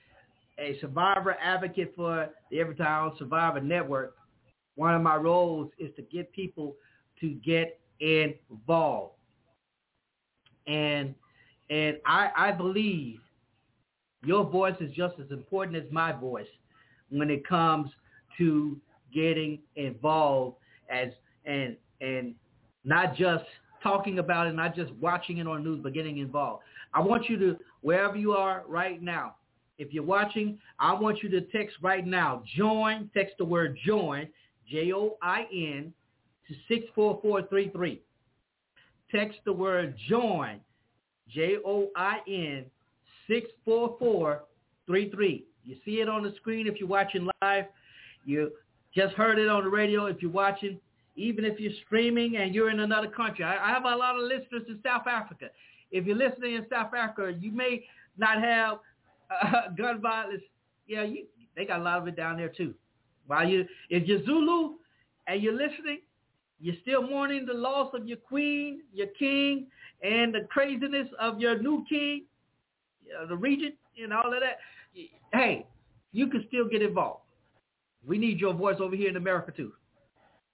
a 0.59 0.77
survivor 0.79 1.35
advocate 1.41 1.93
for 1.95 2.29
the 2.49 2.59
Every 2.59 2.75
Everytown 2.75 3.17
Survivor 3.17 3.61
Network, 3.61 4.15
one 4.75 4.93
of 4.93 5.01
my 5.01 5.15
roles 5.15 5.69
is 5.79 5.91
to 5.95 6.01
get 6.03 6.31
people 6.33 6.75
to 7.21 7.29
get 7.45 7.79
involved. 7.99 9.13
And 10.67 11.13
and 11.69 11.97
I, 12.05 12.29
I 12.35 12.51
believe 12.51 13.19
your 14.23 14.43
voice 14.43 14.75
is 14.79 14.91
just 14.93 15.15
as 15.19 15.29
important 15.31 15.77
as 15.77 15.91
my 15.91 16.11
voice 16.11 16.47
when 17.09 17.29
it 17.29 17.47
comes 17.47 17.89
to 18.37 18.77
getting 19.13 19.59
involved 19.75 20.57
as 20.89 21.09
and 21.45 21.75
and 22.01 22.35
not 22.83 23.15
just 23.15 23.45
talking 23.81 24.19
about 24.19 24.47
it, 24.47 24.53
not 24.53 24.75
just 24.75 24.91
watching 24.93 25.37
it 25.37 25.47
on 25.47 25.63
news, 25.63 25.79
but 25.81 25.93
getting 25.93 26.17
involved. 26.17 26.63
I 26.93 26.99
want 27.01 27.29
you 27.29 27.37
to, 27.37 27.57
wherever 27.85 28.17
you 28.17 28.33
are 28.33 28.63
right 28.67 29.01
now, 29.03 29.35
if 29.77 29.93
you're 29.93 30.03
watching, 30.03 30.57
I 30.79 30.93
want 30.93 31.21
you 31.21 31.29
to 31.29 31.41
text 31.41 31.75
right 31.83 32.03
now. 32.05 32.41
Join, 32.57 33.11
text 33.13 33.35
the 33.37 33.45
word 33.45 33.77
join, 33.85 34.27
J-O-I-N, 34.67 35.93
to 36.47 36.53
64433. 36.67 38.01
Text 39.13 39.37
the 39.45 39.53
word 39.53 39.93
join, 40.09 40.59
J-O-I-N, 41.29 42.65
64433. 43.27 45.45
You 45.63 45.75
see 45.85 46.01
it 46.01 46.09
on 46.09 46.23
the 46.23 46.33
screen 46.37 46.65
if 46.65 46.79
you're 46.79 46.89
watching 46.89 47.29
live. 47.43 47.65
You 48.25 48.51
just 48.95 49.13
heard 49.13 49.37
it 49.37 49.47
on 49.47 49.63
the 49.63 49.69
radio 49.69 50.07
if 50.07 50.23
you're 50.23 50.31
watching 50.31 50.79
even 51.17 51.45
if 51.45 51.59
you're 51.59 51.71
streaming 51.85 52.37
and 52.37 52.53
you're 52.53 52.69
in 52.69 52.81
another 52.81 53.07
country. 53.07 53.45
I, 53.45 53.69
I 53.69 53.73
have 53.73 53.85
a 53.85 53.95
lot 53.95 54.15
of 54.15 54.23
listeners 54.23 54.63
in 54.67 54.79
South 54.83 55.07
Africa. 55.07 55.45
If 55.91 56.05
you're 56.05 56.17
listening 56.17 56.55
in 56.55 56.65
South 56.69 56.93
Africa, 56.93 57.33
you 57.39 57.51
may 57.51 57.85
not 58.17 58.41
have 58.41 58.79
uh, 59.29 59.69
gun 59.77 60.01
violence. 60.01 60.41
Yeah, 60.87 61.03
you 61.03 61.25
They 61.55 61.65
got 61.65 61.79
a 61.79 61.83
lot 61.83 61.99
of 61.99 62.07
it 62.07 62.15
down 62.15 62.37
there 62.37 62.49
too. 62.49 62.73
While 63.27 63.47
you, 63.47 63.65
if 63.89 64.07
you're 64.07 64.23
Zulu 64.25 64.75
and 65.27 65.41
you're 65.41 65.53
listening, 65.53 66.01
you're 66.59 66.75
still 66.81 67.01
mourning 67.01 67.45
the 67.45 67.53
loss 67.53 67.91
of 67.93 68.07
your 68.07 68.17
queen, 68.17 68.81
your 68.93 69.07
king, 69.19 69.67
and 70.03 70.33
the 70.33 70.47
craziness 70.49 71.07
of 71.19 71.39
your 71.39 71.59
new 71.61 71.85
king, 71.89 72.25
uh, 73.19 73.25
the 73.25 73.35
regent, 73.35 73.75
and 74.01 74.13
all 74.13 74.33
of 74.33 74.39
that. 74.41 74.57
Hey, 75.33 75.65
you 76.11 76.27
can 76.27 76.45
still 76.47 76.67
get 76.67 76.81
involved. 76.81 77.21
We 78.07 78.17
need 78.17 78.39
your 78.39 78.53
voice 78.53 78.77
over 78.79 78.95
here 78.95 79.09
in 79.09 79.15
America 79.15 79.51
too. 79.51 79.73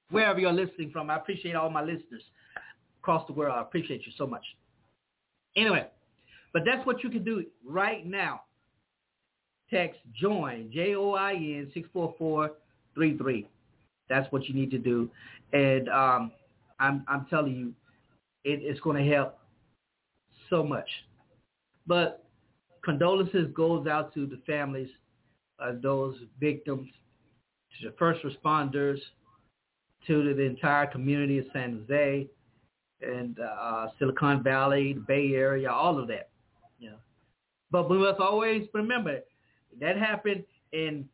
Wherever 0.09 0.39
you're 0.39 0.51
listening 0.51 0.91
from, 0.91 1.09
I 1.09 1.17
appreciate 1.17 1.55
all 1.55 1.69
my 1.69 1.81
listeners 1.81 2.23
across 3.01 3.25
the 3.27 3.33
world. 3.33 3.55
I 3.57 3.61
appreciate 3.61 4.05
you 4.05 4.11
so 4.17 4.25
much. 4.25 4.43
Anyway, 5.55 5.87
but 6.53 6.63
that's 6.65 6.85
what 6.85 7.03
you 7.03 7.09
can 7.09 7.23
do 7.23 7.45
right 7.65 8.05
now. 8.05 8.41
Text 9.69 9.99
join 10.13 10.69
J 10.73 10.95
O 10.95 11.13
I 11.13 11.33
N 11.33 11.71
six 11.73 11.87
four 11.93 12.13
four 12.17 12.51
three 12.93 13.17
three. 13.17 13.47
That's 14.09 14.29
what 14.31 14.45
you 14.47 14.53
need 14.53 14.71
to 14.71 14.77
do, 14.77 15.09
and 15.53 15.87
um, 15.89 16.31
I'm 16.79 17.05
I'm 17.07 17.25
telling 17.29 17.55
you, 17.55 17.73
it, 18.43 18.59
it's 18.61 18.79
going 18.81 18.97
to 19.03 19.09
help 19.09 19.37
so 20.49 20.63
much. 20.63 20.89
But 21.87 22.25
condolences 22.83 23.47
goes 23.53 23.87
out 23.87 24.13
to 24.15 24.25
the 24.25 24.39
families 24.45 24.89
of 25.59 25.81
those 25.81 26.15
victims, 26.39 26.89
to 27.79 27.89
the 27.89 27.95
first 27.97 28.19
responders, 28.23 28.97
to 30.07 30.33
the 30.33 30.41
entire 30.41 30.87
community 30.87 31.37
of 31.37 31.45
San 31.53 31.85
Jose 31.87 32.27
and 33.01 33.37
uh, 33.39 33.87
Silicon 33.97 34.43
Valley, 34.43 34.93
the 34.93 34.99
Bay 35.01 35.33
Area, 35.33 35.71
all 35.71 35.99
of 35.99 36.07
that. 36.07 36.29
You 36.79 36.91
know. 36.91 36.97
But 37.71 37.89
we 37.89 37.97
must 37.97 38.19
always 38.19 38.67
remember 38.73 39.19
that 39.79 39.97
happened 39.97 40.43
in 40.73 41.07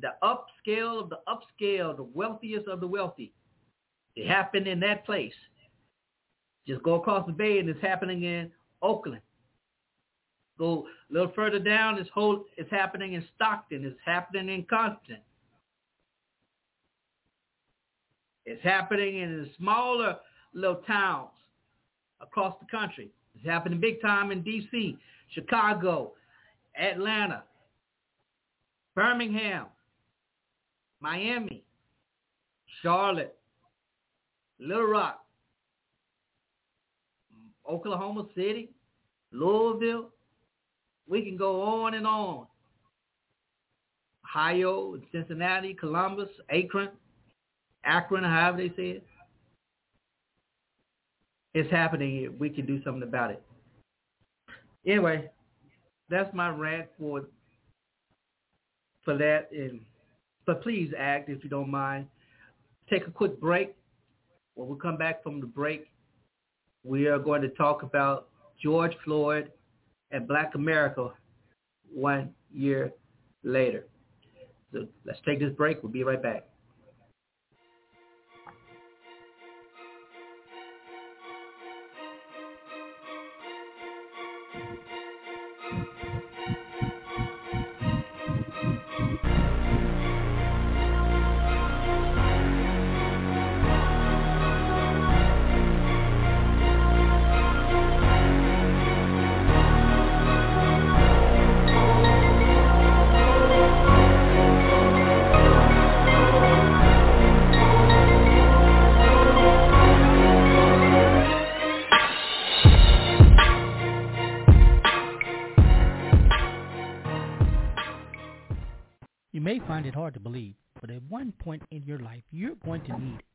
the 0.00 0.10
upscale 0.22 1.02
of 1.02 1.10
the 1.10 1.18
upscale, 1.28 1.96
the 1.96 2.08
wealthiest 2.14 2.68
of 2.68 2.80
the 2.80 2.86
wealthy. 2.86 3.32
It 4.16 4.26
happened 4.26 4.66
in 4.66 4.80
that 4.80 5.04
place. 5.04 5.34
Just 6.66 6.82
go 6.82 6.94
across 6.94 7.26
the 7.26 7.32
bay 7.32 7.58
and 7.58 7.68
it's 7.68 7.80
happening 7.80 8.24
in 8.24 8.50
Oakland. 8.82 9.22
Go 10.58 10.86
a 11.08 11.12
little 11.12 11.32
further 11.34 11.58
down, 11.58 11.98
it's, 11.98 12.10
whole, 12.10 12.44
it's 12.56 12.70
happening 12.70 13.14
in 13.14 13.24
Stockton. 13.36 13.84
It's 13.84 13.98
happening 14.04 14.48
in 14.48 14.64
Compton. 14.64 15.18
It's 18.44 18.62
happening 18.62 19.18
in 19.18 19.42
the 19.42 19.50
smaller 19.56 20.16
little 20.58 20.82
towns 20.86 21.30
across 22.20 22.54
the 22.60 22.66
country. 22.66 23.10
It's 23.34 23.46
happening 23.46 23.80
big 23.80 24.02
time 24.02 24.30
in 24.30 24.42
D.C., 24.42 24.98
Chicago, 25.34 26.12
Atlanta, 26.78 27.44
Birmingham, 28.94 29.66
Miami, 31.00 31.62
Charlotte, 32.82 33.36
Little 34.58 34.86
Rock, 34.86 35.24
Oklahoma 37.68 38.26
City, 38.34 38.70
Louisville. 39.32 40.08
We 41.08 41.22
can 41.22 41.36
go 41.36 41.62
on 41.62 41.94
and 41.94 42.06
on. 42.06 42.46
Ohio, 44.24 44.98
Cincinnati, 45.12 45.74
Columbus, 45.74 46.28
Akron, 46.50 46.90
Akron, 47.84 48.24
however 48.24 48.58
they 48.58 48.68
say 48.70 48.88
it. 48.90 49.06
It's 51.58 51.72
happening. 51.72 52.32
We 52.38 52.50
can 52.50 52.66
do 52.66 52.80
something 52.84 53.02
about 53.02 53.32
it. 53.32 53.42
Anyway, 54.86 55.28
that's 56.08 56.32
my 56.32 56.50
rant 56.50 56.86
for 56.96 57.22
for 59.04 59.18
that. 59.18 59.48
And 59.50 59.80
but 60.46 60.62
please 60.62 60.92
act 60.96 61.28
if 61.28 61.42
you 61.42 61.50
don't 61.50 61.68
mind. 61.68 62.06
Take 62.88 63.08
a 63.08 63.10
quick 63.10 63.40
break. 63.40 63.74
When 64.54 64.68
we 64.68 64.78
come 64.78 64.96
back 64.96 65.20
from 65.24 65.40
the 65.40 65.48
break, 65.48 65.86
we 66.84 67.08
are 67.08 67.18
going 67.18 67.42
to 67.42 67.48
talk 67.48 67.82
about 67.82 68.28
George 68.62 68.92
Floyd 69.04 69.50
and 70.12 70.28
Black 70.28 70.54
America 70.54 71.10
one 71.92 72.30
year 72.52 72.92
later. 73.42 73.84
So 74.72 74.86
let's 75.04 75.18
take 75.26 75.40
this 75.40 75.52
break. 75.54 75.82
We'll 75.82 75.90
be 75.90 76.04
right 76.04 76.22
back. 76.22 76.46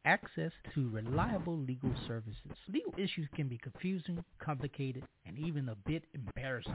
Access 0.06 0.52
to 0.74 0.90
reliable 0.90 1.58
legal 1.58 1.92
services. 2.08 2.36
Legal 2.68 2.94
issues 2.98 3.28
can 3.36 3.48
be 3.48 3.58
confusing, 3.58 4.24
complicated, 4.40 5.04
and 5.26 5.38
even 5.40 5.70
a 5.70 5.76
bit 5.88 6.04
embarrassing. 6.14 6.74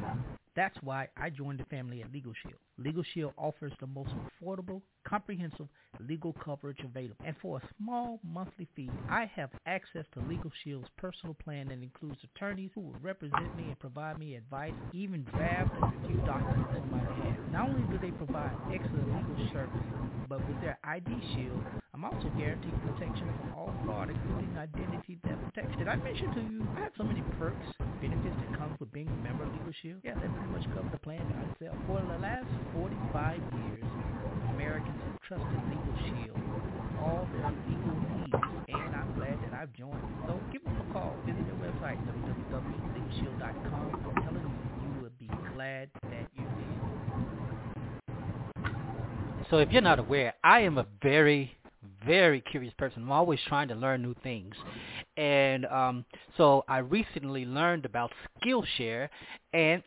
That's 0.57 0.77
why 0.83 1.09
I 1.17 1.31
joined 1.31 1.61
the 1.61 1.65
family 1.65 2.03
at 2.03 2.13
Legal 2.13 2.33
Shield. 2.43 2.59
Legal 2.79 3.05
Shield 3.15 3.33
offers 3.37 3.73
the 3.81 3.87
most 3.87 4.11
affordable, 4.43 4.83
comprehensive 5.07 5.69
legal 6.01 6.35
coverage 6.45 6.81
available. 6.81 7.17
And 7.25 7.37
for 7.41 7.59
a 7.59 7.69
small 7.77 8.19
monthly 8.25 8.67
fee, 8.75 8.91
I 9.09 9.31
have 9.37 9.51
access 9.67 10.05
to 10.15 10.21
Legal 10.29 10.51
Shield's 10.65 10.89
personal 10.97 11.35
plan 11.35 11.69
that 11.69 11.83
includes 11.83 12.19
attorneys 12.35 12.71
who 12.75 12.81
will 12.81 12.97
represent 13.03 13.57
me 13.57 13.65
and 13.69 13.79
provide 13.79 14.19
me 14.19 14.35
advice, 14.37 14.73
even 14.93 15.25
draft 15.25 15.71
and 15.81 16.03
review 16.03 16.21
documents 16.27 16.71
on 16.75 16.91
my 16.91 16.99
behalf. 16.99 17.39
Not 17.53 17.69
only 17.69 17.83
do 17.93 17.99
they 18.01 18.13
provide 18.13 18.51
excellent 18.73 19.09
legal 19.09 19.53
services, 19.53 19.83
but 20.29 20.47
with 20.49 20.61
their 20.61 20.79
ID 20.85 21.07
Shield, 21.35 21.63
I'm 21.99 22.15
also 22.15 22.31
guaranteed 22.39 22.79
protection 22.87 23.27
from 23.27 23.59
all 23.59 23.75
fraud, 23.83 24.07
including 24.09 24.57
identity 24.57 25.19
theft 25.27 25.43
protection. 25.51 25.81
Did 25.83 25.89
I 25.89 25.97
mention 25.97 26.31
to 26.31 26.41
you 26.47 26.65
I 26.79 26.83
have 26.87 26.93
so 26.97 27.03
many 27.03 27.23
perks, 27.43 27.67
and 27.83 28.01
benefits 28.01 28.37
that 28.39 28.57
come 28.57 28.77
with 28.79 28.93
being 28.93 29.09
a 29.11 29.17
member 29.19 29.43
of 29.43 29.51
Legal 29.51 29.73
Shield? 29.83 29.99
Yeah, 30.07 30.15
that 30.15 30.31
pretty 30.31 30.47
much 30.47 30.63
covers 30.71 30.95
the 30.95 31.03
plan 31.03 31.27
itself. 31.59 31.75
For 31.91 31.99
the 31.99 32.23
last 32.23 32.47
45 32.79 33.43
years, 33.43 33.83
Americans 34.55 34.95
have 35.11 35.19
trusted 35.27 35.59
Legal 35.75 35.99
Shield 36.07 36.39
with 36.39 37.03
all 37.03 37.27
their 37.35 37.51
legal 37.67 37.99
needs, 38.15 38.47
and 38.71 38.95
I'm 38.95 39.11
glad 39.19 39.35
that 39.43 39.59
I've 39.59 39.75
joined. 39.75 39.99
So 40.23 40.39
give 40.55 40.63
them 40.63 40.79
a 40.79 40.87
call. 40.95 41.19
Visit 41.27 41.43
their 41.51 41.59
website, 41.59 41.99
www.legalshield.com. 42.07 44.07
I'm 44.07 44.15
telling 44.23 44.47
you, 44.47 44.55
you 44.87 45.03
will 45.03 45.19
be 45.19 45.27
glad 45.51 45.91
that 46.15 46.31
you 46.39 46.47
did. 46.47 46.79
So 49.51 49.59
if 49.59 49.73
you're 49.73 49.83
not 49.83 49.99
aware, 49.99 50.35
I 50.45 50.61
am 50.61 50.79
a 50.79 50.87
very 51.03 51.58
very 52.09 52.41
curious 52.41 52.73
person. 52.79 53.03
I'm 53.03 53.13
always 53.13 53.39
trying 53.47 53.69
to 53.69 53.75
learn 53.75 54.01
new 54.03 54.15
things. 54.23 54.55
And 55.19 55.67
um, 55.67 56.05
so 56.39 56.65
I 56.67 56.79
recently 56.79 57.45
learned 57.45 57.85
about 57.85 58.11
Skillshare, 58.43 59.11
and 59.53 59.83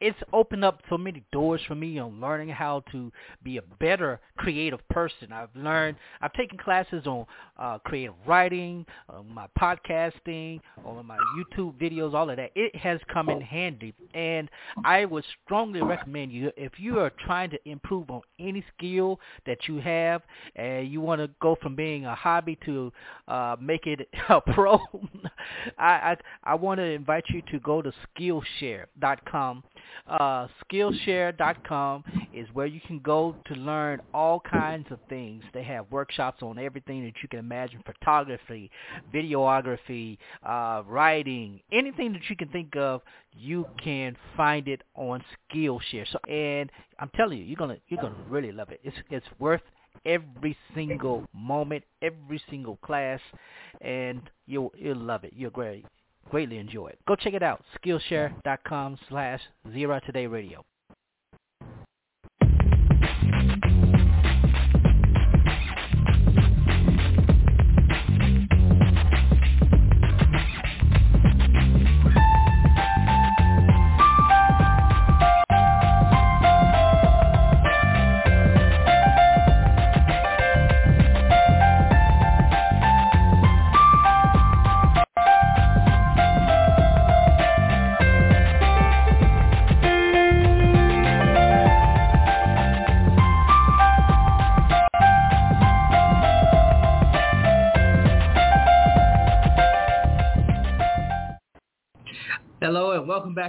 it's 0.00 0.18
opened 0.32 0.64
up 0.64 0.82
so 0.90 0.98
many 0.98 1.24
doors 1.32 1.60
for 1.66 1.74
me 1.74 1.98
on 1.98 2.20
learning 2.20 2.50
how 2.50 2.82
to 2.92 3.10
be 3.42 3.56
a 3.56 3.62
better 3.80 4.20
creative 4.36 4.86
person. 4.88 5.32
I've 5.32 5.54
learned, 5.54 5.96
I've 6.20 6.34
taken 6.34 6.58
classes 6.58 7.06
on 7.06 7.24
uh, 7.58 7.78
creative 7.78 8.14
writing, 8.26 8.84
on 9.08 9.32
my 9.32 9.46
podcasting, 9.58 10.60
on 10.84 11.06
my 11.06 11.16
YouTube 11.38 11.74
videos, 11.80 12.12
all 12.12 12.28
of 12.28 12.36
that. 12.36 12.50
It 12.54 12.76
has 12.76 13.00
come 13.12 13.30
in 13.30 13.40
handy, 13.40 13.94
and 14.12 14.50
I 14.84 15.06
would 15.06 15.24
strongly 15.44 15.80
recommend 15.80 16.30
you 16.30 16.52
if 16.56 16.72
you 16.78 16.98
are 17.00 17.12
trying 17.24 17.48
to 17.50 17.68
improve 17.68 18.10
on 18.10 18.20
any 18.38 18.64
skill 18.76 19.18
that 19.46 19.66
you 19.66 19.78
have, 19.78 20.22
and 20.56 20.88
you 20.88 21.00
want 21.00 21.22
to 21.22 21.30
go 21.40 21.56
from 21.62 21.74
being 21.74 22.04
a 22.04 22.14
hobby 22.14 22.58
to 22.66 22.92
uh, 23.28 23.56
make 23.60 23.86
it 23.86 24.06
a 24.28 24.40
pro. 24.40 24.78
I 25.78 25.96
I, 25.96 26.16
I 26.44 26.54
want 26.54 26.78
to 26.78 26.84
invite 26.84 27.24
you 27.28 27.42
to 27.50 27.58
go 27.60 27.80
to 27.80 27.92
Skillshare.com 28.18 29.62
Uh, 30.06 30.46
Skillshare.com 30.64 32.04
is 32.32 32.48
where 32.52 32.66
you 32.66 32.80
can 32.86 32.98
go 33.00 33.34
to 33.46 33.54
learn 33.54 34.00
all 34.14 34.40
kinds 34.40 34.86
of 34.90 34.98
things. 35.08 35.42
They 35.52 35.62
have 35.64 35.90
workshops 35.90 36.42
on 36.42 36.58
everything 36.58 37.04
that 37.04 37.14
you 37.22 37.28
can 37.28 37.38
imagine, 37.38 37.82
photography, 37.84 38.70
videography, 39.12 40.18
uh, 40.46 40.82
writing, 40.86 41.60
anything 41.72 42.12
that 42.12 42.22
you 42.28 42.36
can 42.36 42.48
think 42.48 42.76
of, 42.76 43.02
you 43.32 43.66
can 43.82 44.16
find 44.36 44.68
it 44.68 44.82
on 44.94 45.22
Skillshare. 45.52 46.06
So, 46.12 46.18
and 46.28 46.70
I'm 46.98 47.10
telling 47.16 47.38
you, 47.38 47.44
you're 47.44 47.56
gonna 47.56 47.78
you're 47.88 48.00
gonna 48.00 48.14
really 48.28 48.52
love 48.52 48.70
it. 48.70 48.80
It's 48.82 48.96
it's 49.10 49.26
worth 49.38 49.62
every 50.04 50.56
single 50.74 51.26
moment, 51.34 51.84
every 52.02 52.40
single 52.50 52.76
class, 52.76 53.20
and 53.80 54.22
you'll 54.46 54.72
you'll 54.76 54.96
love 54.96 55.24
it. 55.24 55.32
You'll 55.34 55.50
great, 55.50 55.84
greatly 56.30 56.58
enjoy 56.58 56.88
it. 56.88 56.98
Go 57.06 57.16
check 57.16 57.34
it 57.34 57.42
out. 57.42 57.62
Skillshare.com 57.78 58.98
slash 59.08 59.40
Zera 59.68 60.04
Today 60.04 60.26
Radio. 60.26 60.64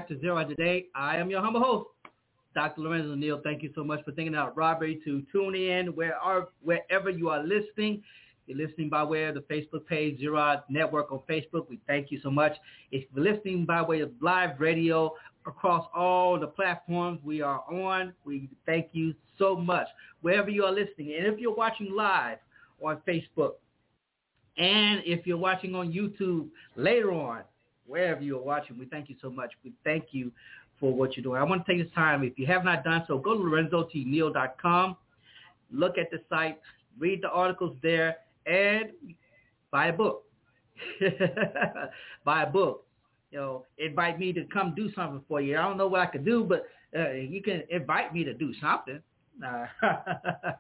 To 0.08 0.16
Zera 0.16 0.48
Today. 0.48 0.86
I 0.96 1.18
am 1.18 1.30
your 1.30 1.42
humble 1.42 1.62
host, 1.62 1.90
Dr. 2.56 2.80
Lorenzo 2.80 3.14
Neal. 3.14 3.42
Thank 3.44 3.62
you 3.62 3.72
so 3.76 3.84
much 3.84 4.06
for 4.06 4.14
thinking 4.14 4.36
out 4.36 4.56
robbery 4.56 5.02
to 5.04 5.22
tune 5.34 5.54
in 5.54 5.88
where 5.96 6.16
are, 6.16 6.48
wherever 6.62 7.10
you 7.10 7.30
are 7.30 7.44
listening. 7.44 8.02
You're 8.46 8.58
listening 8.58 8.88
by 8.88 9.04
way 9.04 9.26
of 9.26 9.36
the 9.36 9.42
Facebook 9.42 9.86
page, 9.86 10.22
Zera 10.22 10.64
Network 10.70 11.12
on 11.12 11.20
Facebook. 11.30 11.68
We 11.70 11.82
thank 11.88 12.10
you 12.10 12.22
so 12.24 12.32
much. 12.32 12.54
If 12.92 13.04
you're 13.14 13.34
listening 13.34 13.66
by 13.66 13.82
way 13.82 14.00
of 14.00 14.12
live 14.22 14.62
radio 14.62 15.14
across 15.46 15.86
all 15.94 16.40
the 16.40 16.48
platforms 16.48 17.20
we 17.22 17.42
are 17.42 17.64
on, 17.70 18.14
we 18.24 18.50
thank 18.66 18.88
you 18.94 19.14
so 19.38 19.58
much. 19.58 19.88
Wherever 20.22 20.50
you 20.50 20.64
are 20.64 20.72
listening, 20.72 21.16
and 21.18 21.28
if 21.28 21.38
you're 21.38 21.54
watching 21.54 21.94
live 21.94 22.38
on 22.82 23.02
Facebook, 23.06 23.56
and 24.58 25.02
if 25.06 25.28
you're 25.28 25.38
watching 25.38 25.76
on 25.76 25.92
YouTube 25.92 26.48
later 26.78 27.12
on, 27.12 27.42
wherever 27.88 28.22
you 28.22 28.38
are 28.38 28.44
watching, 28.44 28.78
we 28.78 28.86
thank 28.86 29.10
you 29.10 29.16
so 29.22 29.30
much. 29.30 29.52
We 29.64 29.74
thank 29.84 30.06
you 30.12 30.32
for 30.80 30.94
what 30.94 31.16
you're 31.16 31.24
doing. 31.24 31.40
I 31.40 31.44
want 31.44 31.66
to 31.66 31.72
take 31.72 31.84
this 31.84 31.94
time, 31.94 32.24
if 32.24 32.38
you 32.38 32.46
have 32.48 32.64
not 32.64 32.84
done 32.84 33.04
so, 33.08 33.18
go 33.18 33.34
to 33.34 33.44
lorenzotneal.com, 33.44 34.98
look 35.72 35.98
at 35.98 36.12
the 36.12 36.20
site, 36.30 36.60
read 37.00 37.22
the 37.24 37.30
articles 37.30 37.76
there, 37.82 38.18
and 38.46 38.92
buy 39.72 39.88
a 39.88 39.94
book. 39.94 40.24
buy 42.26 42.44
a 42.44 42.48
book. 42.48 42.86
You 43.32 43.40
know, 43.40 43.66
invite 43.78 44.20
me 44.20 44.32
to 44.34 44.46
come 44.46 44.74
do 44.76 44.92
something 44.94 45.22
for 45.28 45.42
you. 45.42 45.58
I 45.58 45.64
don't 45.64 45.78
know 45.78 45.88
what 45.88 46.02
I 46.02 46.06
could 46.06 46.24
do, 46.24 46.44
but 46.44 46.66
uh, 46.98 47.12
you 47.12 47.42
can 47.42 47.64
invite 47.70 48.14
me 48.14 48.24
to 48.24 48.34
do 48.34 48.54
something. 48.62 49.02
Uh, 49.46 49.66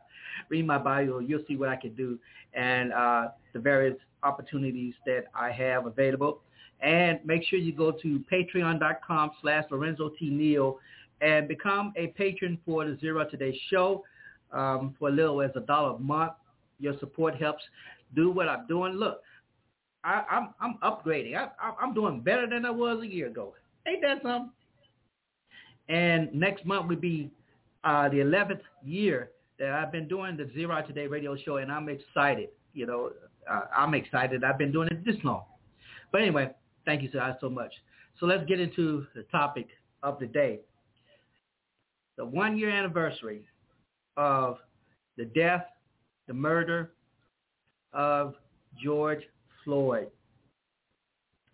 read 0.49 0.65
my 0.65 0.77
bio. 0.77 1.19
You'll 1.19 1.43
see 1.47 1.55
what 1.55 1.69
I 1.69 1.75
can 1.75 1.93
do 1.95 2.19
and 2.53 2.91
uh, 2.91 3.29
the 3.53 3.59
various 3.59 3.95
opportunities 4.23 4.93
that 5.05 5.25
I 5.33 5.51
have 5.51 5.85
available. 5.85 6.41
And 6.81 7.19
make 7.25 7.43
sure 7.43 7.57
you 7.59 7.73
go 7.73 7.91
to 7.91 8.23
patreon.com 8.31 9.31
slash 9.41 9.65
Lorenzo 9.71 10.09
T. 10.19 10.29
Neal 10.29 10.79
and 11.21 11.47
become 11.47 11.93
a 11.95 12.07
patron 12.07 12.59
for 12.65 12.85
the 12.85 12.91
Zera 12.97 13.29
Today 13.29 13.59
show 13.69 14.03
um, 14.51 14.95
for 14.99 15.09
a 15.09 15.11
little 15.11 15.41
as 15.41 15.51
a 15.55 15.61
dollar 15.61 15.95
a 15.95 15.99
month. 15.99 16.33
Your 16.79 16.97
support 16.99 17.35
helps 17.35 17.63
do 18.15 18.29
what 18.29 18.47
I'm 18.47 18.67
doing. 18.67 18.93
Look, 18.93 19.21
I, 20.03 20.23
am 20.29 20.53
I'm, 20.61 20.77
I'm 20.81 20.91
upgrading. 20.91 21.35
I, 21.35 21.49
I'm 21.81 21.93
doing 21.93 22.21
better 22.21 22.47
than 22.47 22.65
I 22.65 22.69
was 22.69 23.03
a 23.03 23.07
year 23.07 23.27
ago. 23.27 23.53
Ain't 23.87 24.01
that 24.03 24.21
something? 24.21 24.51
And 25.89 26.33
next 26.33 26.65
month 26.65 26.87
will 26.89 26.97
be 26.97 27.31
uh, 27.83 28.09
the 28.09 28.17
11th 28.17 28.61
year 28.83 29.31
that 29.59 29.71
I've 29.71 29.91
been 29.91 30.07
doing 30.07 30.37
the 30.37 30.43
Zera 30.43 30.85
Today 30.85 31.07
radio 31.07 31.35
show, 31.35 31.57
and 31.57 31.71
I'm 31.71 31.89
excited. 31.89 32.49
You 32.73 32.85
know, 32.85 33.11
uh, 33.49 33.61
I'm 33.75 33.93
excited. 33.93 34.43
I've 34.43 34.57
been 34.57 34.71
doing 34.71 34.89
it 34.89 35.03
this 35.03 35.15
long. 35.23 35.43
But 36.11 36.21
anyway, 36.21 36.51
Thank 36.87 37.03
you 37.03 37.09
guys 37.09 37.35
so 37.41 37.49
much. 37.49 37.73
So 38.17 38.25
let's 38.25 38.45
get 38.47 38.61
into 38.61 39.05
the 39.13 39.23
topic 39.23 39.67
of 40.03 40.19
the 40.19 40.25
day. 40.25 40.61
The 42.17 42.25
one 42.25 42.57
year 42.57 42.69
anniversary 42.69 43.43
of 44.15 44.59
the 45.17 45.25
death, 45.25 45.65
the 46.27 46.33
murder 46.33 46.93
of 47.91 48.35
George 48.81 49.19
Floyd. 49.65 50.07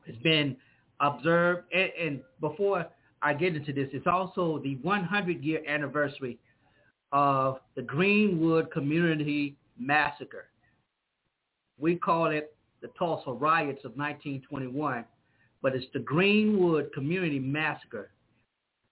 It's 0.06 0.22
been 0.22 0.56
observed, 1.00 1.63
and, 1.74 1.89
and 2.00 2.22
before 2.39 2.86
I 3.24 3.34
get 3.34 3.56
into 3.56 3.74
this, 3.74 3.89
it's 3.91 4.06
also 4.06 4.60
the 4.63 4.76
100 4.84 5.43
year 5.43 5.63
anniversary 5.67 6.38
of 7.12 7.58
the 7.76 7.82
Greenwood 7.82 8.69
Community 8.69 9.56
Massacre. 9.80 10.46
We 11.80 11.96
call 11.96 12.28
it 12.28 12.56
the 12.84 12.89
Tulsa 13.00 13.32
Riots 13.32 13.84
of 13.84 13.98
1921 13.98 15.06
but 15.63 15.73
it's 15.73 15.86
the 15.93 15.99
Greenwood 15.99 16.91
Community 16.93 17.39
Massacre, 17.39 18.12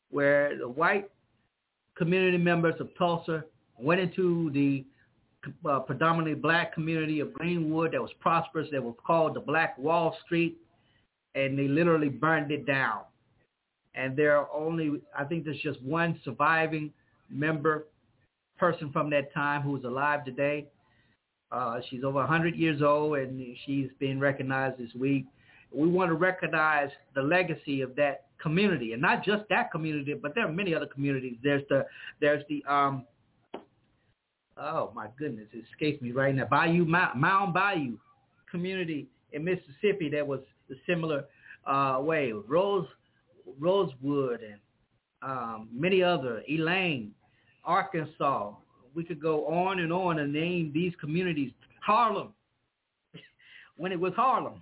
where 0.10 0.58
the 0.58 0.68
white 0.68 1.12
community 1.96 2.38
members 2.38 2.76
of 2.80 2.90
Tulsa 2.98 3.44
went 3.78 4.00
into 4.00 4.50
the 4.52 4.86
uh, 5.70 5.80
predominantly 5.80 6.34
black 6.34 6.74
community 6.74 7.20
of 7.20 7.34
Greenwood 7.34 7.92
that 7.92 8.02
was 8.02 8.12
prosperous, 8.22 8.70
that 8.72 8.82
was 8.82 8.96
called 9.06 9.36
the 9.36 9.42
Black 9.42 9.78
Wall 9.78 10.16
Street, 10.26 10.58
and 11.36 11.60
they 11.60 11.68
literally 11.68 12.10
burned 12.10 12.52
it 12.52 12.66
down. 12.66 13.02
And 13.94 14.16
there 14.16 14.38
are 14.38 14.48
only, 14.54 15.02
I 15.18 15.26
think 15.26 15.44
there's 15.44 15.60
just 15.62 15.82
one 15.82 16.20
surviving 16.24 16.94
member, 17.30 17.88
person 18.58 18.92
from 18.94 19.10
that 19.10 19.34
time 19.34 19.62
who's 19.62 19.84
alive 19.84 20.24
today. 20.24 20.68
Uh, 21.52 21.82
she's 21.90 22.06
over 22.06 22.20
100 22.20 22.56
years 22.56 22.82
old, 22.82 23.18
and 23.18 23.58
she's 23.66 23.90
being 24.00 24.20
recognized 24.20 24.78
this 24.78 24.94
week 24.96 25.26
we 25.74 25.88
want 25.88 26.10
to 26.10 26.16
recognize 26.16 26.90
the 27.16 27.22
legacy 27.22 27.82
of 27.82 27.96
that 27.96 28.26
community, 28.42 28.94
and 28.94 29.02
not 29.02 29.24
just 29.24 29.44
that 29.50 29.72
community, 29.72 30.14
but 30.14 30.36
there 30.36 30.46
are 30.46 30.52
many 30.52 30.74
other 30.76 30.86
communities. 30.86 31.38
There's 31.44 31.64
the 31.70 31.86
there's 32.20 32.44
the 32.50 32.64
um 32.72 33.06
oh 34.58 34.92
my 34.96 35.08
goodness, 35.18 35.48
it 35.54 35.64
escapes 35.72 36.02
me 36.02 36.12
right 36.12 36.36
now. 36.36 36.46
Bayou 36.46 36.86
Mound 36.86 37.54
Bayou 37.54 37.98
community 38.50 39.08
in 39.32 39.44
Mississippi 39.46 40.10
that 40.10 40.26
was 40.26 40.42
a 40.70 40.76
similar 40.88 41.26
uh, 41.66 42.00
way. 42.02 42.34
Rose 42.48 42.88
Rosewood 43.60 44.42
and 44.42 44.60
um, 45.22 45.70
many 45.72 46.02
other 46.04 46.42
Elaine, 46.50 47.12
Arkansas. 47.64 48.54
We 48.94 49.06
could 49.06 49.22
go 49.22 49.46
on 49.48 49.80
and 49.80 49.94
on 49.94 50.20
and 50.20 50.34
name 50.34 50.72
these 50.74 50.94
communities. 51.00 51.52
Harlem, 51.82 52.34
when 53.78 53.92
it 53.94 54.00
was 54.00 54.14
Harlem 54.16 54.62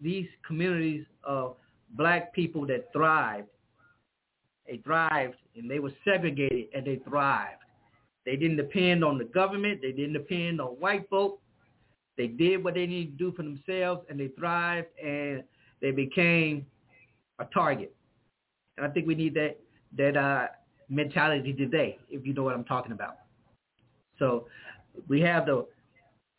these 0.00 0.28
communities 0.46 1.04
of 1.24 1.56
black 1.90 2.32
people 2.32 2.66
that 2.66 2.92
thrived. 2.92 3.48
They 4.66 4.78
thrived 4.78 5.36
and 5.56 5.70
they 5.70 5.78
were 5.78 5.92
segregated 6.04 6.66
and 6.74 6.86
they 6.86 7.00
thrived. 7.08 7.62
They 8.26 8.36
didn't 8.36 8.58
depend 8.58 9.04
on 9.04 9.16
the 9.16 9.24
government. 9.24 9.80
They 9.80 9.92
didn't 9.92 10.12
depend 10.12 10.60
on 10.60 10.68
white 10.80 11.08
folk. 11.08 11.40
They 12.16 12.26
did 12.26 12.62
what 12.62 12.74
they 12.74 12.86
needed 12.86 13.18
to 13.18 13.30
do 13.30 13.32
for 13.34 13.42
themselves 13.42 14.02
and 14.10 14.20
they 14.20 14.28
thrived 14.28 14.88
and 15.02 15.42
they 15.80 15.92
became 15.92 16.66
a 17.38 17.46
target. 17.46 17.94
And 18.76 18.86
I 18.86 18.90
think 18.90 19.06
we 19.06 19.14
need 19.14 19.34
that 19.34 19.58
that 19.96 20.16
uh, 20.16 20.48
mentality 20.88 21.52
today, 21.52 21.98
if 22.10 22.26
you 22.26 22.34
know 22.34 22.42
what 22.42 22.54
I'm 22.54 22.64
talking 22.64 22.92
about. 22.92 23.16
So 24.18 24.46
we 25.08 25.20
have 25.20 25.46
the 25.46 25.66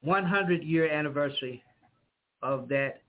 100 0.01 0.63
year 0.63 0.89
anniversary 0.91 1.63
of 2.41 2.67
that 2.69 3.01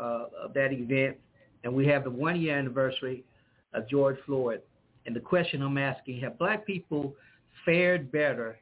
uh, 0.00 0.26
of 0.44 0.54
that 0.54 0.72
event, 0.72 1.16
and 1.64 1.72
we 1.72 1.86
have 1.86 2.04
the 2.04 2.10
one 2.10 2.40
year 2.40 2.56
anniversary 2.58 3.24
of 3.74 3.88
George 3.88 4.16
Floyd. 4.26 4.62
And 5.06 5.14
the 5.14 5.20
question 5.20 5.62
I'm 5.62 5.78
asking, 5.78 6.20
have 6.20 6.38
black 6.38 6.66
people 6.66 7.14
fared 7.64 8.12
better 8.12 8.58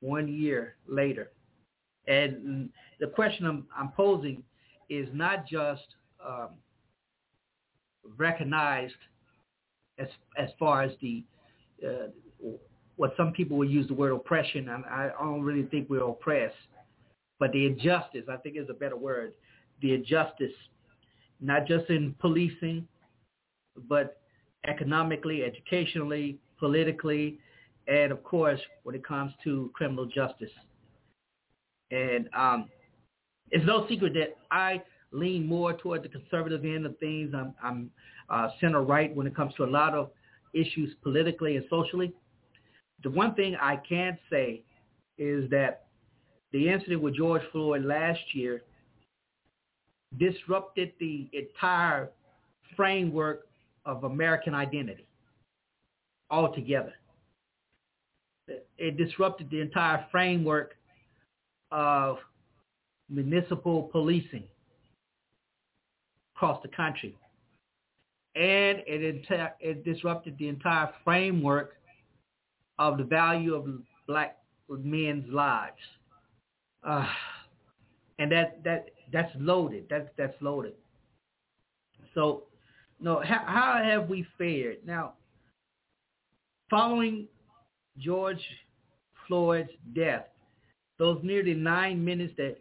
one 0.00 0.28
year 0.28 0.76
later? 0.88 1.30
And 2.06 2.70
the 3.00 3.06
question 3.06 3.46
I'm, 3.46 3.66
I'm 3.76 3.90
posing 3.90 4.42
is 4.90 5.08
not 5.12 5.46
just 5.46 5.84
um, 6.26 6.50
recognized 8.16 8.94
as 9.98 10.08
as 10.36 10.48
far 10.58 10.82
as 10.82 10.92
the 11.00 11.22
uh, 11.86 12.08
what 12.96 13.14
some 13.16 13.32
people 13.32 13.56
would 13.58 13.70
use 13.70 13.88
the 13.88 13.94
word 13.94 14.12
oppression. 14.12 14.68
I, 14.68 15.10
I 15.18 15.24
don't 15.24 15.42
really 15.42 15.64
think 15.64 15.88
we're 15.88 16.04
oppressed, 16.04 16.54
but 17.38 17.52
the 17.52 17.66
injustice 17.66 18.24
I 18.30 18.36
think 18.36 18.56
is 18.56 18.68
a 18.70 18.74
better 18.74 18.96
word. 18.96 19.32
The 19.80 19.94
injustice, 19.94 20.52
not 21.40 21.66
just 21.66 21.90
in 21.90 22.14
policing, 22.20 22.86
but 23.88 24.20
economically, 24.66 25.44
educationally, 25.44 26.38
politically, 26.58 27.38
and 27.86 28.12
of 28.12 28.22
course 28.24 28.60
when 28.84 28.94
it 28.94 29.06
comes 29.06 29.32
to 29.44 29.70
criminal 29.74 30.06
justice. 30.06 30.50
And 31.90 32.28
um, 32.36 32.70
it's 33.50 33.66
no 33.66 33.86
secret 33.88 34.14
that 34.14 34.36
I 34.50 34.82
lean 35.12 35.46
more 35.46 35.74
toward 35.74 36.02
the 36.02 36.08
conservative 36.08 36.64
end 36.64 36.86
of 36.86 36.98
things. 36.98 37.32
I'm, 37.36 37.54
I'm 37.62 37.90
uh, 38.30 38.48
center 38.60 38.82
right 38.82 39.14
when 39.14 39.26
it 39.26 39.36
comes 39.36 39.54
to 39.54 39.64
a 39.64 39.66
lot 39.66 39.94
of 39.94 40.10
issues 40.54 40.94
politically 41.02 41.56
and 41.56 41.64
socially. 41.68 42.12
The 43.02 43.10
one 43.10 43.34
thing 43.34 43.56
I 43.60 43.76
can 43.76 44.18
say 44.30 44.62
is 45.18 45.48
that 45.50 45.86
the 46.52 46.68
incident 46.68 47.02
with 47.02 47.16
George 47.16 47.42
Floyd 47.52 47.84
last 47.84 48.20
year 48.32 48.62
disrupted 50.18 50.92
the 51.00 51.28
entire 51.32 52.10
framework 52.76 53.46
of 53.84 54.04
American 54.04 54.54
identity 54.54 55.06
altogether. 56.30 56.94
It 58.78 58.96
disrupted 58.96 59.50
the 59.50 59.60
entire 59.60 60.06
framework 60.10 60.76
of 61.70 62.18
municipal 63.08 63.84
policing 63.84 64.44
across 66.34 66.60
the 66.62 66.68
country. 66.68 67.16
And 68.36 68.82
it, 68.86 69.24
it 69.60 69.84
disrupted 69.84 70.36
the 70.38 70.48
entire 70.48 70.90
framework 71.04 71.74
of 72.78 72.98
the 72.98 73.04
value 73.04 73.54
of 73.54 73.66
black 74.06 74.38
men's 74.68 75.32
lives. 75.32 75.76
Uh, 76.82 77.06
and 78.18 78.30
that, 78.32 78.62
that, 78.64 78.86
that's 79.14 79.30
loaded. 79.38 79.86
That's, 79.88 80.08
that's 80.18 80.34
loaded. 80.40 80.74
So, 82.14 82.42
no, 83.00 83.22
how, 83.24 83.44
how 83.46 83.80
have 83.82 84.08
we 84.08 84.26
fared? 84.36 84.78
Now, 84.84 85.12
following 86.68 87.28
George 87.96 88.42
Floyd's 89.28 89.70
death, 89.94 90.26
those 90.98 91.20
nearly 91.22 91.54
nine 91.54 92.04
minutes 92.04 92.34
that 92.36 92.56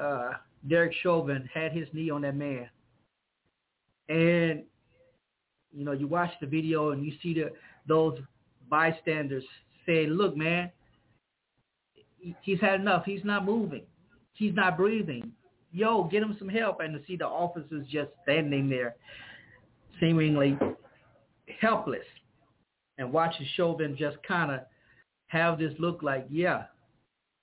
uh, 0.00 0.32
Derek 0.66 0.94
Chauvin 1.02 1.48
had 1.52 1.72
his 1.72 1.86
knee 1.92 2.08
on 2.08 2.22
that 2.22 2.34
man, 2.34 2.68
and 4.08 4.62
you 5.72 5.84
know 5.84 5.92
you 5.92 6.06
watch 6.06 6.30
the 6.40 6.46
video 6.46 6.90
and 6.90 7.04
you 7.04 7.12
see 7.22 7.34
the 7.34 7.50
those 7.86 8.18
bystanders 8.70 9.44
say, 9.86 10.06
"Look, 10.06 10.36
man, 10.36 10.70
he's 12.42 12.60
had 12.60 12.80
enough. 12.80 13.04
He's 13.04 13.24
not 13.24 13.44
moving. 13.44 13.82
He's 14.34 14.54
not 14.54 14.76
breathing. 14.76 15.32
Yo, 15.72 16.04
get 16.04 16.22
him 16.22 16.36
some 16.38 16.48
help." 16.48 16.80
And 16.80 16.94
to 16.94 17.04
see 17.06 17.16
the 17.16 17.26
officers 17.26 17.86
just 17.88 18.10
standing 18.22 18.68
there, 18.68 18.96
seemingly 20.00 20.58
helpless, 21.60 22.06
and 22.98 23.12
watching 23.12 23.46
Chauvin 23.54 23.96
just 23.96 24.22
kind 24.22 24.50
of 24.50 24.60
have 25.28 25.58
this 25.58 25.78
look 25.78 26.02
like, 26.02 26.26
"Yeah, 26.30 26.66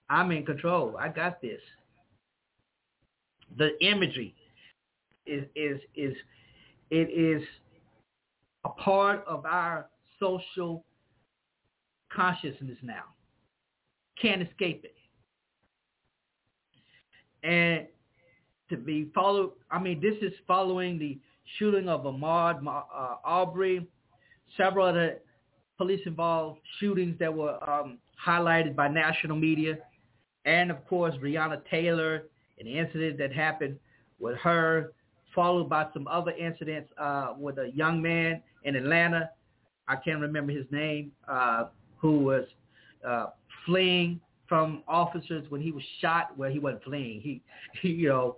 I'm 0.10 0.32
in 0.32 0.46
control. 0.46 0.98
I 0.98 1.10
got 1.10 1.42
this." 1.42 1.62
The 3.58 3.78
imagery 3.84 4.36
is 5.26 5.46
is 5.56 5.80
is 5.96 6.16
it 6.90 7.10
is 7.10 7.48
a 8.64 8.70
part 8.70 9.24
of 9.26 9.46
our 9.46 9.90
social 10.20 10.84
consciousness 12.12 12.78
now. 12.82 13.04
Can't 14.20 14.42
escape 14.42 14.86
it. 14.86 14.96
And 17.44 17.88
to 18.70 18.78
be 18.78 19.10
followed, 19.14 19.52
I 19.72 19.80
mean, 19.80 20.02
this 20.02 20.16
is 20.22 20.34
following 20.48 20.98
the 20.98 21.18
shooting 21.58 21.88
of 21.88 22.04
Ahmaud 22.04 22.66
uh, 22.66 23.16
Arbery, 23.24 23.88
several 24.58 24.88
other 24.88 25.20
police-involved 25.78 26.60
shootings 26.80 27.18
that 27.20 27.34
were 27.34 27.58
um, 27.70 27.98
highlighted 28.26 28.76
by 28.76 28.88
national 28.88 29.38
media, 29.38 29.78
and 30.46 30.72
of 30.72 30.86
course 30.88 31.14
Breonna 31.16 31.62
Taylor, 31.70 32.24
an 32.60 32.68
incident 32.68 33.18
that 33.18 33.34
happened 33.34 33.78
with 34.20 34.38
her 34.38 34.92
followed 35.36 35.70
by 35.70 35.86
some 35.94 36.08
other 36.08 36.32
incidents 36.32 36.90
uh, 36.98 37.34
with 37.38 37.58
a 37.58 37.72
young 37.76 38.02
man 38.02 38.42
in 38.64 38.76
Atlanta. 38.76 39.30
I 39.88 39.98
can't 39.98 40.22
remember 40.22 40.54
his 40.54 40.66
name, 40.72 41.12
uh, 41.28 41.66
who 41.98 42.20
was 42.20 42.46
uh, 43.06 43.28
fleeing 43.66 44.20
from 44.48 44.82
officers 44.88 45.46
when 45.50 45.62
he 45.62 45.72
was 45.72 45.84
shot. 46.00 46.36
Well, 46.38 46.50
he 46.50 46.58
wasn't 46.58 46.84
fleeing. 46.84 47.20
He, 47.22 47.42
he, 47.82 47.90
you 47.90 48.10
know, 48.10 48.38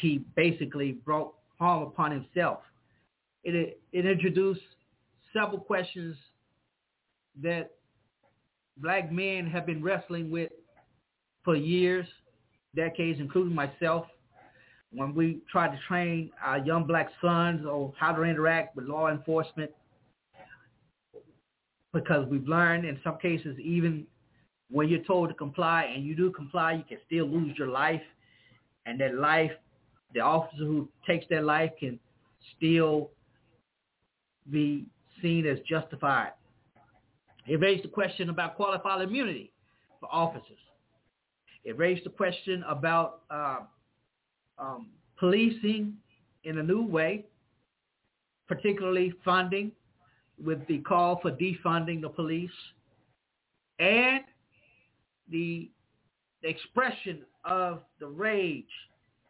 he 0.00 0.24
basically 0.36 0.92
brought 0.92 1.34
harm 1.58 1.82
upon 1.82 2.10
himself. 2.10 2.60
It, 3.44 3.80
it 3.92 4.06
introduced 4.06 4.60
several 5.32 5.58
questions 5.58 6.16
that 7.42 7.72
black 8.76 9.10
men 9.10 9.46
have 9.46 9.66
been 9.66 9.82
wrestling 9.82 10.30
with 10.30 10.50
for 11.44 11.56
years, 11.56 12.06
decades, 12.74 13.18
including 13.20 13.54
myself 13.54 14.06
when 14.92 15.14
we 15.14 15.40
tried 15.50 15.68
to 15.68 15.78
train 15.88 16.30
our 16.44 16.58
young 16.58 16.86
black 16.86 17.10
sons 17.20 17.64
on 17.64 17.92
how 17.98 18.12
to 18.12 18.22
interact 18.22 18.76
with 18.76 18.84
law 18.84 19.08
enforcement 19.08 19.70
because 21.92 22.26
we've 22.28 22.46
learned 22.46 22.84
in 22.84 22.98
some 23.02 23.18
cases 23.18 23.58
even 23.58 24.06
when 24.70 24.88
you're 24.88 25.04
told 25.04 25.28
to 25.28 25.34
comply 25.34 25.90
and 25.94 26.04
you 26.04 26.16
do 26.16 26.30
comply, 26.30 26.72
you 26.72 26.84
can 26.88 26.98
still 27.06 27.26
lose 27.26 27.56
your 27.58 27.68
life. 27.68 28.00
And 28.86 29.00
that 29.00 29.14
life, 29.14 29.52
the 30.14 30.20
officer 30.20 30.64
who 30.64 30.88
takes 31.06 31.26
their 31.28 31.42
life 31.42 31.70
can 31.78 31.98
still 32.56 33.10
be 34.50 34.86
seen 35.20 35.46
as 35.46 35.58
justified. 35.68 36.32
It 37.46 37.60
raised 37.60 37.84
the 37.84 37.88
question 37.88 38.28
about 38.28 38.56
qualified 38.56 39.02
immunity 39.02 39.52
for 40.00 40.08
officers. 40.12 40.58
It 41.64 41.78
raised 41.78 42.04
the 42.04 42.10
question 42.10 42.64
about 42.68 43.20
uh, 43.30 43.60
um, 44.58 44.88
policing 45.18 45.94
in 46.44 46.58
a 46.58 46.62
new 46.62 46.84
way, 46.84 47.24
particularly 48.48 49.14
funding 49.24 49.72
with 50.42 50.66
the 50.66 50.78
call 50.78 51.20
for 51.20 51.30
defunding 51.32 52.00
the 52.00 52.08
police 52.08 52.50
and 53.78 54.22
the, 55.30 55.70
the 56.42 56.48
expression 56.48 57.20
of 57.44 57.80
the 58.00 58.06
rage 58.06 58.64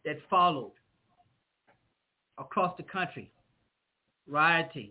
that 0.05 0.17
followed 0.29 0.73
across 2.39 2.77
the 2.77 2.83
country, 2.83 3.31
rioting, 4.27 4.91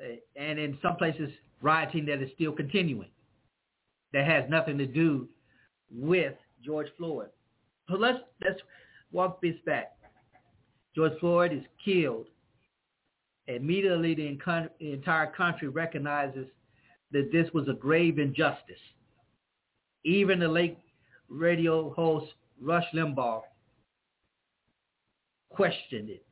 uh, 0.00 0.16
and 0.36 0.58
in 0.58 0.78
some 0.82 0.96
places 0.96 1.30
rioting 1.62 2.04
that 2.06 2.20
is 2.22 2.30
still 2.34 2.52
continuing 2.52 3.08
that 4.14 4.26
has 4.26 4.44
nothing 4.48 4.78
to 4.78 4.86
do 4.86 5.28
with 5.90 6.34
George 6.64 6.86
Floyd. 6.96 7.28
So 7.90 7.96
let's 7.96 8.18
let's 8.42 8.60
walk 9.12 9.42
this 9.42 9.56
back. 9.66 9.92
George 10.94 11.18
Floyd 11.20 11.52
is 11.52 11.62
killed. 11.84 12.26
Immediately, 13.46 14.14
the, 14.14 14.38
the 14.80 14.92
entire 14.92 15.26
country 15.26 15.68
recognizes 15.68 16.46
that 17.10 17.30
this 17.30 17.52
was 17.52 17.68
a 17.68 17.74
grave 17.74 18.18
injustice. 18.18 18.80
Even 20.04 20.38
the 20.38 20.48
late 20.48 20.78
radio 21.28 21.92
host 21.92 22.32
Rush 22.60 22.86
Limbaugh 22.94 23.42
questioned 25.50 26.10
it. 26.10 26.24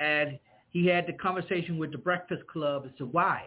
And 0.00 0.38
he 0.70 0.86
had 0.86 1.06
the 1.06 1.12
conversation 1.12 1.78
with 1.78 1.92
the 1.92 1.98
Breakfast 1.98 2.46
Club 2.46 2.84
as 2.86 2.92
to 2.98 3.06
why. 3.06 3.44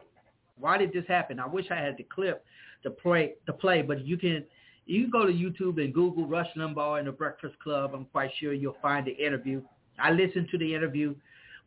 Why 0.57 0.77
did 0.77 0.91
this 0.93 1.05
happen? 1.07 1.39
I 1.39 1.47
wish 1.47 1.65
I 1.71 1.75
had 1.75 1.97
the 1.97 2.03
clip 2.03 2.43
to 2.83 2.89
play, 2.89 3.33
to 3.45 3.53
play 3.53 3.81
but 3.81 4.05
you 4.05 4.17
can 4.17 4.43
you 4.85 5.03
can 5.03 5.11
go 5.11 5.27
to 5.27 5.31
YouTube 5.31 5.83
and 5.83 5.93
Google 5.93 6.25
Rush 6.25 6.47
Limbaugh 6.57 6.97
and 6.97 7.07
the 7.07 7.11
Breakfast 7.11 7.53
Club. 7.59 7.91
I'm 7.93 8.05
quite 8.05 8.31
sure 8.39 8.53
you'll 8.53 8.77
find 8.81 9.05
the 9.05 9.11
interview. 9.11 9.61
I 9.99 10.11
listened 10.11 10.47
to 10.49 10.57
the 10.57 10.73
interview 10.73 11.13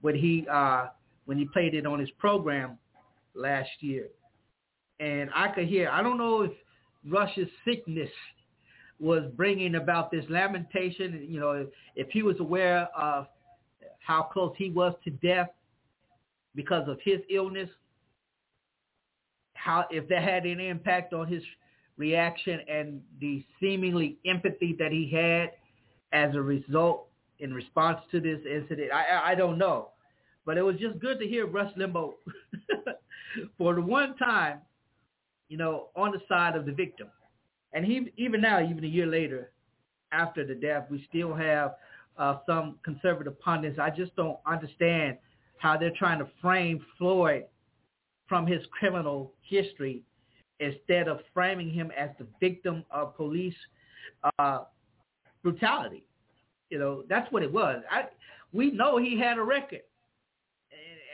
when 0.01 0.17
he 0.17 0.45
uh, 0.51 0.89
when 1.27 1.39
he 1.39 1.45
played 1.45 1.75
it 1.75 1.87
on 1.87 2.01
his 2.01 2.11
program 2.19 2.79
last 3.35 3.71
year, 3.79 4.09
and 4.99 5.31
I 5.35 5.49
could 5.49 5.69
hear. 5.69 5.89
I 5.89 6.03
don't 6.03 6.19
know 6.19 6.43
if 6.43 6.51
Rush's 7.09 7.49
sickness 7.65 8.11
was 9.03 9.25
bringing 9.37 9.75
about 9.75 10.11
this 10.13 10.25
lamentation. 10.29 11.27
You 11.29 11.41
know, 11.41 11.51
if, 11.51 11.67
if 11.97 12.09
he 12.11 12.23
was 12.23 12.39
aware 12.39 12.89
of 12.97 13.27
how 13.99 14.23
close 14.23 14.55
he 14.57 14.71
was 14.71 14.95
to 15.05 15.11
death 15.11 15.51
because 16.55 16.89
of 16.89 16.99
his 17.05 17.19
illness, 17.29 17.69
how 19.55 19.87
if 19.91 20.09
that 20.09 20.23
had 20.23 20.47
any 20.47 20.69
impact 20.69 21.13
on 21.13 21.27
his 21.27 21.43
reaction 21.97 22.61
and 22.69 23.01
the 23.21 23.45
seemingly 23.61 24.19
empathy 24.25 24.75
that 24.79 24.93
he 24.93 25.11
had 25.11 25.51
as 26.13 26.35
a 26.35 26.41
result 26.41 27.09
in 27.41 27.53
response 27.53 27.99
to 28.13 28.21
this 28.21 28.39
incident. 28.49 28.93
I, 28.93 29.33
I 29.33 29.35
don't 29.35 29.59
know. 29.59 29.89
But 30.47 30.59
it 30.59 30.63
was 30.63 30.77
just 30.77 30.99
good 31.01 31.19
to 31.21 31.27
hear 31.27 31.47
Rush 31.47 31.73
Limbaugh 31.75 32.13
for 33.59 33.75
the 33.75 33.83
one 33.83 34.17
time, 34.17 34.59
you 35.49 35.57
know, 35.57 35.89
on 35.97 36.13
the 36.13 36.21
side 36.29 36.57
of 36.57 36.67
the 36.67 36.73
victim. 36.73 37.09
And 37.73 37.85
he, 37.85 38.13
even 38.17 38.41
now, 38.41 38.63
even 38.63 38.85
a 38.85 38.89
year 38.89 39.07
later, 39.07 39.51
after 40.13 40.47
the 40.47 40.55
death, 40.55 40.87
we 40.91 41.07
still 41.09 41.35
have 41.35 41.75
uh, 42.19 42.37
some 42.47 42.77
conservative 42.85 43.41
pundits. 43.41 43.79
I 43.79 43.91
just 43.91 44.15
don't 44.17 44.39
understand 44.47 45.17
how 45.59 45.77
they're 45.77 45.93
trying 45.97 46.19
to 46.19 46.29
frame 46.41 46.85
Floyd 46.99 47.45
from 48.29 48.47
his 48.47 48.63
criminal 48.71 49.33
history 49.43 50.03
instead 50.61 51.09
of 51.09 51.21
framing 51.35 51.71
him 51.71 51.91
as 51.97 52.11
the 52.19 52.27
victim 52.41 52.85
of 52.91 53.17
police 53.17 53.55
uh, 54.39 54.61
brutality. 55.43 56.05
You 56.71 56.79
know, 56.79 57.05
that's 57.09 57.31
what 57.33 57.43
it 57.43 57.53
was. 57.53 57.83
I, 57.91 58.05
we 58.53 58.71
know 58.71 58.99
he 58.99 59.19
had 59.19 59.39
a 59.39 59.43
record, 59.43 59.83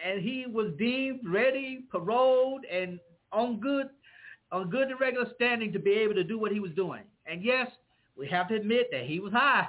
and, 0.05 0.15
and 0.15 0.25
he 0.25 0.47
was 0.47 0.73
deemed 0.79 1.21
ready, 1.25 1.85
paroled, 1.91 2.65
and 2.71 3.01
on 3.33 3.61
good, 3.61 3.89
on 4.51 4.71
good 4.71 4.89
and 4.89 5.01
regular 5.01 5.27
standing 5.35 5.73
to 5.73 5.79
be 5.79 5.93
able 5.93 6.15
to 6.15 6.25
do 6.25 6.39
what 6.39 6.53
he 6.53 6.61
was 6.61 6.73
doing. 6.73 7.03
And 7.27 7.43
yes, 7.43 7.69
we 8.17 8.27
have 8.29 8.49
to 8.49 8.55
admit 8.55 8.89
that 8.91 9.05
he 9.05 9.21
was 9.21 9.33
high. 9.33 9.69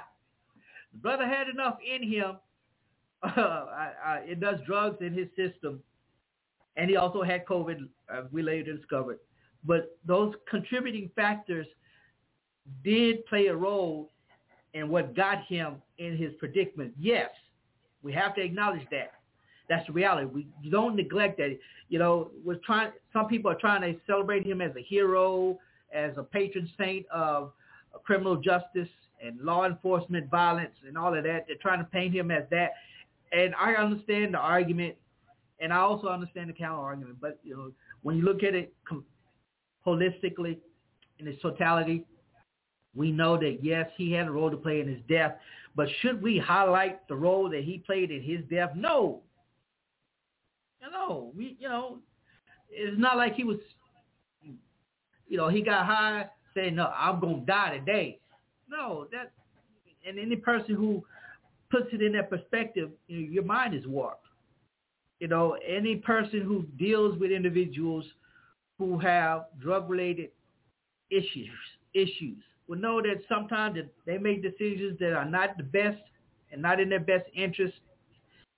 The 0.92 0.98
brother 0.98 1.26
had 1.26 1.48
enough 1.48 1.78
in 1.84 2.08
him. 2.08 2.36
Uh, 3.22 3.28
I, 3.38 3.90
I, 4.02 4.16
it 4.20 4.40
does 4.40 4.60
drugs 4.66 4.96
in 5.02 5.12
his 5.12 5.28
system, 5.36 5.82
and 6.78 6.88
he 6.88 6.96
also 6.96 7.22
had 7.22 7.44
COVID. 7.44 7.86
Uh, 8.10 8.22
we 8.32 8.40
later 8.42 8.74
discovered, 8.74 9.18
but 9.62 9.98
those 10.06 10.32
contributing 10.48 11.10
factors 11.14 11.66
did 12.82 13.26
play 13.26 13.48
a 13.48 13.54
role 13.54 14.10
in 14.72 14.88
what 14.88 15.14
got 15.14 15.44
him 15.44 15.82
in 15.98 16.16
his 16.16 16.32
predicament. 16.38 16.94
Yes, 16.98 17.28
we 18.02 18.10
have 18.14 18.34
to 18.36 18.40
acknowledge 18.40 18.86
that. 18.90 19.12
That's 19.70 19.86
the 19.86 19.92
reality. 19.92 20.26
We 20.26 20.68
don't 20.68 20.96
neglect 20.96 21.38
that. 21.38 21.56
You 21.88 22.00
know, 22.00 22.32
we're 22.44 22.56
trying. 22.56 22.90
Some 23.12 23.28
people 23.28 23.50
are 23.52 23.58
trying 23.58 23.82
to 23.82 23.98
celebrate 24.04 24.44
him 24.44 24.60
as 24.60 24.72
a 24.76 24.82
hero, 24.82 25.58
as 25.94 26.10
a 26.16 26.24
patron 26.24 26.68
saint 26.76 27.06
of 27.14 27.52
criminal 28.02 28.36
justice 28.36 28.88
and 29.24 29.40
law 29.40 29.66
enforcement 29.66 30.28
violence 30.28 30.74
and 30.86 30.98
all 30.98 31.16
of 31.16 31.22
that. 31.22 31.44
They're 31.46 31.56
trying 31.62 31.78
to 31.78 31.84
paint 31.84 32.12
him 32.12 32.32
as 32.32 32.42
that. 32.50 32.72
And 33.32 33.54
I 33.54 33.74
understand 33.74 34.34
the 34.34 34.38
argument, 34.38 34.96
and 35.60 35.72
I 35.72 35.76
also 35.76 36.08
understand 36.08 36.50
the 36.50 36.54
counter 36.54 36.82
argument. 36.82 37.18
But 37.20 37.38
you 37.44 37.56
know, 37.56 37.70
when 38.02 38.16
you 38.16 38.22
look 38.22 38.42
at 38.42 38.56
it 38.56 38.74
com- 38.88 39.04
holistically 39.86 40.58
in 41.20 41.28
its 41.28 41.40
totality, 41.40 42.04
we 42.96 43.12
know 43.12 43.36
that 43.36 43.58
yes, 43.62 43.88
he 43.96 44.10
had 44.10 44.26
a 44.26 44.32
role 44.32 44.50
to 44.50 44.56
play 44.56 44.80
in 44.80 44.88
his 44.88 45.00
death, 45.08 45.36
but 45.76 45.86
should 46.00 46.20
we 46.20 46.38
highlight 46.38 47.06
the 47.06 47.14
role 47.14 47.48
that 47.50 47.62
he 47.62 47.78
played 47.78 48.10
in 48.10 48.20
his 48.20 48.40
death? 48.50 48.70
No. 48.74 49.20
No, 50.82 51.32
we 51.36 51.56
you 51.58 51.68
know, 51.68 51.98
it's 52.70 52.98
not 52.98 53.16
like 53.16 53.34
he 53.34 53.44
was 53.44 53.58
you 55.28 55.36
know, 55.36 55.48
he 55.48 55.62
got 55.62 55.86
high 55.86 56.26
saying, 56.54 56.74
No, 56.74 56.92
I'm 56.96 57.20
gonna 57.20 57.40
die 57.46 57.78
today. 57.78 58.18
No, 58.68 59.06
that 59.12 59.32
and 60.06 60.18
any 60.18 60.36
person 60.36 60.74
who 60.74 61.04
puts 61.70 61.86
it 61.92 62.02
in 62.02 62.12
that 62.12 62.30
perspective, 62.30 62.90
you 63.06 63.20
know, 63.20 63.28
your 63.30 63.44
mind 63.44 63.74
is 63.74 63.86
warped. 63.86 64.26
You 65.20 65.28
know, 65.28 65.56
any 65.66 65.96
person 65.96 66.40
who 66.40 66.64
deals 66.78 67.18
with 67.18 67.30
individuals 67.30 68.04
who 68.78 68.98
have 68.98 69.44
drug-related 69.60 70.30
issues, 71.10 71.50
issues, 71.92 72.38
will 72.66 72.78
know 72.78 73.02
that 73.02 73.20
sometimes 73.28 73.78
they 74.06 74.16
make 74.16 74.42
decisions 74.42 74.98
that 74.98 75.12
are 75.12 75.24
not 75.26 75.56
the 75.58 75.62
best 75.62 76.02
and 76.50 76.62
not 76.62 76.80
in 76.80 76.88
their 76.88 77.00
best 77.00 77.24
interest. 77.34 77.74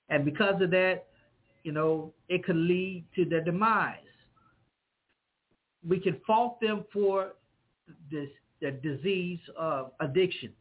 And 0.09 0.25
because 0.25 0.63
of 0.63 0.71
that, 0.71 1.07
you 1.65 1.73
know, 1.73 2.13
it 2.29 2.45
could 2.45 2.57
lead 2.57 3.05
to 3.17 3.25
their 3.25 3.43
demise. 3.43 3.97
We 5.87 5.99
can 6.01 6.21
fault 6.27 6.61
them 6.61 6.85
for 6.93 7.33
this 8.11 8.29
the 8.63 8.71
disease 8.71 9.41
of 9.59 9.91
addiction. 10.01 10.53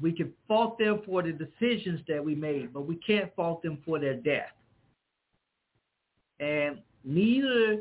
We 0.00 0.12
can 0.12 0.32
fault 0.46 0.78
them 0.78 1.02
for 1.04 1.20
the 1.20 1.32
decisions 1.32 2.00
that 2.06 2.24
we 2.24 2.36
made, 2.36 2.72
but 2.72 2.82
we 2.82 2.94
can't 2.94 3.34
fault 3.34 3.62
them 3.62 3.78
for 3.84 3.98
their 3.98 4.14
death. 4.14 4.52
And 6.38 6.78
neither, 7.04 7.80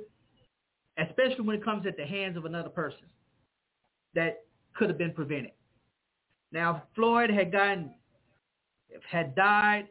especially 0.97 1.45
when 1.45 1.55
it 1.55 1.63
comes 1.63 1.85
at 1.85 1.97
the 1.97 2.05
hands 2.05 2.35
of 2.35 2.45
another 2.45 2.69
person, 2.69 3.05
that 4.15 4.43
could 4.73 4.89
have 4.89 4.97
been 4.97 5.13
prevented. 5.13 5.51
Now, 6.51 6.83
Floyd 6.95 7.29
had 7.29 7.51
gotten, 7.51 7.91
had 9.07 9.35
died 9.35 9.87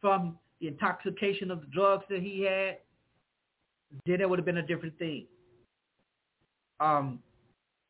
from 0.00 0.38
the 0.62 0.68
intoxication 0.68 1.50
of 1.50 1.60
the 1.60 1.66
drugs 1.66 2.04
that 2.08 2.20
he 2.22 2.42
had, 2.42 2.78
then 4.06 4.20
it 4.20 4.30
would 4.30 4.38
have 4.38 4.46
been 4.46 4.58
a 4.58 4.66
different 4.66 4.96
thing. 4.96 5.26
Um, 6.78 7.18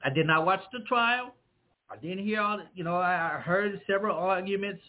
I 0.03 0.11
did 0.11 0.27
not 0.27 0.47
watch 0.47 0.63
the 0.73 0.81
trial. 0.89 1.35
I 1.91 1.97
didn't 1.97 2.25
hear 2.25 2.41
all, 2.41 2.61
you 2.75 2.83
know, 2.83 2.97
I 2.97 3.41
heard 3.45 3.79
several 3.87 4.17
arguments 4.17 4.81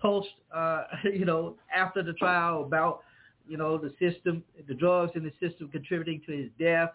post, 0.00 0.28
uh, 0.54 0.82
you 1.04 1.24
know, 1.24 1.56
after 1.74 2.02
the 2.02 2.14
trial 2.14 2.64
about, 2.64 3.00
you 3.46 3.56
know, 3.56 3.78
the 3.78 3.94
system, 4.00 4.42
the 4.66 4.74
drugs 4.74 5.12
in 5.14 5.22
the 5.22 5.32
system 5.40 5.68
contributing 5.68 6.20
to 6.26 6.32
his 6.36 6.50
death. 6.58 6.90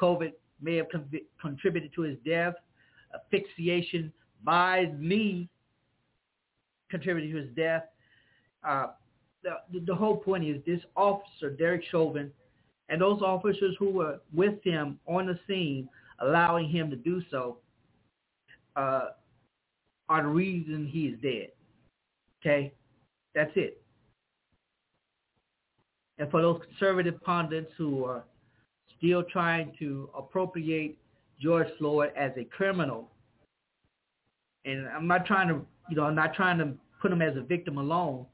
COVID 0.00 0.32
may 0.62 0.76
have 0.76 0.86
con- 0.90 1.10
contributed 1.42 1.92
to 1.94 2.02
his 2.02 2.16
death. 2.24 2.54
Asphyxiation 3.14 4.12
by 4.44 4.92
me 4.96 5.48
contributed 6.88 7.32
to 7.32 7.36
his 7.38 7.56
death. 7.56 7.82
Uh, 8.66 8.88
the, 9.72 9.80
the 9.80 9.94
whole 9.94 10.16
point 10.16 10.44
is 10.44 10.62
this 10.66 10.80
officer, 10.96 11.50
Derek 11.50 11.84
Chauvin, 11.90 12.30
and 12.88 13.00
those 13.00 13.20
officers 13.22 13.74
who 13.78 13.90
were 13.90 14.20
with 14.34 14.62
him 14.62 14.98
on 15.06 15.26
the 15.26 15.38
scene, 15.46 15.88
allowing 16.20 16.68
him 16.68 16.90
to 16.90 16.96
do 16.96 17.22
so, 17.30 17.58
uh, 18.76 19.08
are 20.08 20.22
the 20.22 20.28
reason 20.28 20.86
he 20.86 21.06
is 21.06 21.20
dead. 21.20 21.48
Okay? 22.40 22.72
That's 23.34 23.50
it. 23.56 23.82
And 26.18 26.30
for 26.30 26.40
those 26.40 26.60
conservative 26.68 27.20
pundits 27.22 27.70
who 27.76 28.04
are 28.04 28.24
still 28.96 29.22
trying 29.24 29.72
to 29.78 30.08
appropriate 30.16 30.96
George 31.40 31.68
Floyd 31.78 32.12
as 32.16 32.32
a 32.36 32.44
criminal, 32.44 33.10
and 34.64 34.88
I'm 34.88 35.06
not 35.06 35.26
trying 35.26 35.48
to, 35.48 35.60
you 35.90 35.96
know, 35.96 36.04
I'm 36.04 36.14
not 36.14 36.34
trying 36.34 36.58
to 36.58 36.72
put 37.00 37.12
him 37.12 37.20
as 37.20 37.36
a 37.36 37.42
victim 37.42 37.78
alone, 37.78 38.26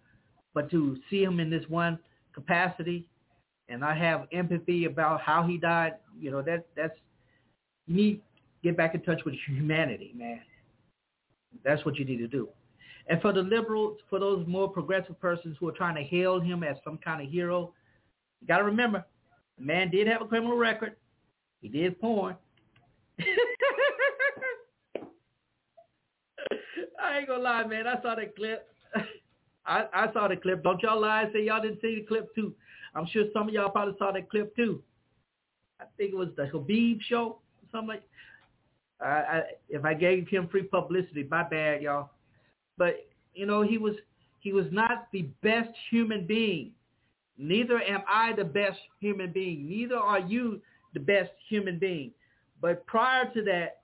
but 0.55 0.71
to 0.71 0.99
see 1.11 1.23
him 1.23 1.41
in 1.41 1.51
this 1.51 1.65
one 1.69 1.99
capacity 2.35 3.07
and 3.69 3.85
I 3.85 3.95
have 3.97 4.27
empathy 4.33 4.85
about 4.85 5.21
how 5.21 5.47
he 5.47 5.57
died, 5.57 5.95
you 6.19 6.31
know, 6.31 6.43
that 6.43 6.67
that's 6.77 6.95
you 7.87 7.95
need 7.97 8.21
get 8.63 8.77
back 8.77 8.95
in 8.95 9.03
touch 9.03 9.23
with 9.25 9.35
humanity, 9.47 10.13
man. 10.15 10.41
That's 11.65 11.85
what 11.85 11.97
you 11.97 12.05
need 12.05 12.19
to 12.19 12.29
do. 12.29 12.49
And 13.09 13.21
for 13.21 13.33
the 13.33 13.43
liberals, 13.43 13.99
for 14.09 14.21
those 14.21 14.47
more 14.47 14.69
progressive 14.69 15.19
persons 15.21 15.57
who 15.59 15.69
are 15.69 15.73
trying 15.73 15.97
to 15.97 16.03
hail 16.03 16.41
him 16.41 16.63
as 16.63 16.77
some 16.85 16.99
kind 16.99 17.21
of 17.21 17.29
hero, 17.29 17.73
you 18.41 18.47
got 18.47 18.59
to 18.59 18.65
remember, 18.65 19.05
the 19.59 19.65
man 19.65 19.91
did 19.91 20.07
have 20.07 20.23
a 20.23 20.27
criminal 20.27 20.57
record. 20.57 20.95
He 21.61 21.69
did 21.69 22.01
porn. 22.01 22.37
I 27.03 27.19
ain't 27.19 27.29
gonna 27.29 27.43
lie, 27.43 27.65
man. 27.65 27.87
I 27.87 28.01
saw 28.01 28.15
that 28.15 28.37
clip. 28.37 28.72
I, 29.67 29.85
I 29.93 30.13
saw 30.13 30.29
the 30.29 30.37
clip. 30.37 30.63
Don't 30.63 30.83
y'all 30.83 31.01
lie 31.01 31.23
and 31.23 31.33
say 31.33 31.45
y'all 31.45 31.63
didn't 31.63 31.81
see 31.81 31.97
the 31.97 32.07
clip 32.07 32.35
too. 32.35 32.55
I'm 32.95 33.07
sure 33.07 33.25
some 33.33 33.49
of 33.49 33.55
y'all 33.55 33.71
probably 33.71 33.95
saw 33.99 34.13
that 34.13 34.31
clip 34.31 34.55
too. 34.57 34.83
I 35.81 35.85
think 35.97 36.13
it 36.13 36.17
was 36.17 36.29
the 36.37 36.47
Habib 36.47 36.99
show, 37.09 37.39
something 37.71 37.89
like. 37.89 38.03
I, 39.01 39.07
I, 39.07 39.43
if 39.69 39.85
I 39.85 39.95
gave 39.95 40.29
him 40.29 40.49
free 40.49 40.63
publicity, 40.63 41.27
my 41.29 41.43
bad, 41.43 41.83
y'all. 41.83 42.11
But 42.79 43.07
you 43.35 43.47
know, 43.47 43.63
he 43.63 43.79
was 43.79 43.95
he 44.41 44.53
was 44.53 44.67
not 44.71 45.09
the 45.13 45.23
best 45.43 45.71
human 45.91 46.27
being. 46.27 46.73
Neither 47.39 47.81
am 47.83 48.03
I 48.09 48.33
the 48.35 48.45
best 48.45 48.79
human 49.01 49.33
being. 49.33 49.69
Neither 49.69 49.97
are 49.97 50.21
you 50.21 50.61
the 50.95 51.01
best 51.01 51.31
human 51.49 51.79
being. 51.79 52.13
But 52.61 52.87
prior 52.87 53.33
to 53.33 53.43
that, 53.45 53.81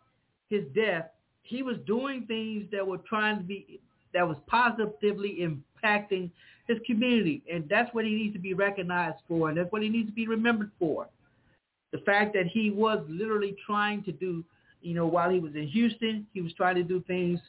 his 0.49 0.65
death, 0.75 1.07
he 1.43 1.63
was 1.63 1.77
doing 1.87 2.27
things 2.27 2.67
that 2.71 2.87
were 2.87 2.99
trying 2.99 3.39
to 3.39 3.45
be 3.45 3.81
that 4.15 4.27
was 4.27 4.37
positively 4.47 5.43
impacting 5.85 6.31
his 6.67 6.79
community. 6.87 7.43
And 7.53 7.69
that's 7.69 7.93
what 7.95 8.05
he 8.05 8.15
needs 8.15 8.35
to 8.35 8.41
be 8.41 8.55
recognized 8.55 9.19
for. 9.27 9.49
And 9.49 9.59
that's 9.59 9.73
what 9.73 9.83
he 9.83 9.89
needs 9.89 10.09
to 10.09 10.15
be 10.15 10.27
remembered 10.27 10.71
for. 10.79 11.09
The 11.93 11.99
fact 11.99 12.35
that 12.35 12.47
he 12.47 12.71
was 12.71 13.05
literally 13.09 13.57
trying 13.67 14.03
to 14.05 14.13
do, 14.13 14.45
you 14.83 14.95
know, 14.95 15.07
while 15.07 15.31
he 15.31 15.39
was 15.39 15.55
in 15.55 15.67
Houston, 15.69 16.27
he 16.35 16.43
was 16.43 16.53
trying 16.53 16.75
to 16.77 16.83
do 16.83 17.03
things 17.07 17.41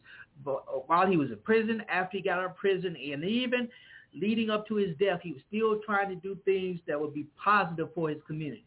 while 0.43 1.07
he 1.07 1.17
was 1.17 1.31
in 1.31 1.37
prison, 1.43 1.83
after 1.89 2.17
he 2.17 2.23
got 2.23 2.39
out 2.39 2.45
of 2.45 2.55
prison, 2.55 2.95
and 2.95 3.23
even 3.23 3.67
leading 4.13 4.49
up 4.49 4.67
to 4.67 4.75
his 4.75 4.95
death, 4.97 5.19
he 5.21 5.33
was 5.33 5.41
still 5.47 5.79
trying 5.85 6.09
to 6.09 6.15
do 6.15 6.37
things 6.45 6.79
that 6.87 6.99
would 6.99 7.13
be 7.13 7.27
positive 7.43 7.89
for 7.93 8.09
his 8.09 8.19
community. 8.25 8.65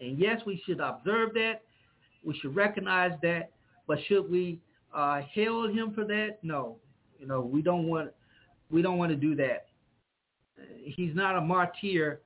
And 0.00 0.18
yes, 0.18 0.40
we 0.46 0.62
should 0.64 0.80
observe 0.80 1.34
that. 1.34 1.62
We 2.24 2.38
should 2.38 2.54
recognize 2.54 3.12
that. 3.22 3.50
But 3.86 3.98
should 4.08 4.30
we 4.30 4.58
uh, 4.94 5.22
hail 5.32 5.66
him 5.68 5.92
for 5.94 6.04
that? 6.04 6.38
No, 6.42 6.76
you 7.18 7.26
know 7.26 7.40
we 7.40 7.62
don't 7.62 7.88
want 7.88 8.10
we 8.70 8.82
don't 8.82 8.98
want 8.98 9.10
to 9.10 9.16
do 9.16 9.34
that. 9.36 9.66
He's 10.82 11.14
not 11.14 11.36
a 11.36 11.40
martyr 11.40 12.20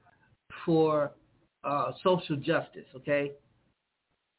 for 0.64 1.12
uh, 1.64 1.92
social 2.02 2.36
justice. 2.36 2.86
Okay. 2.96 3.32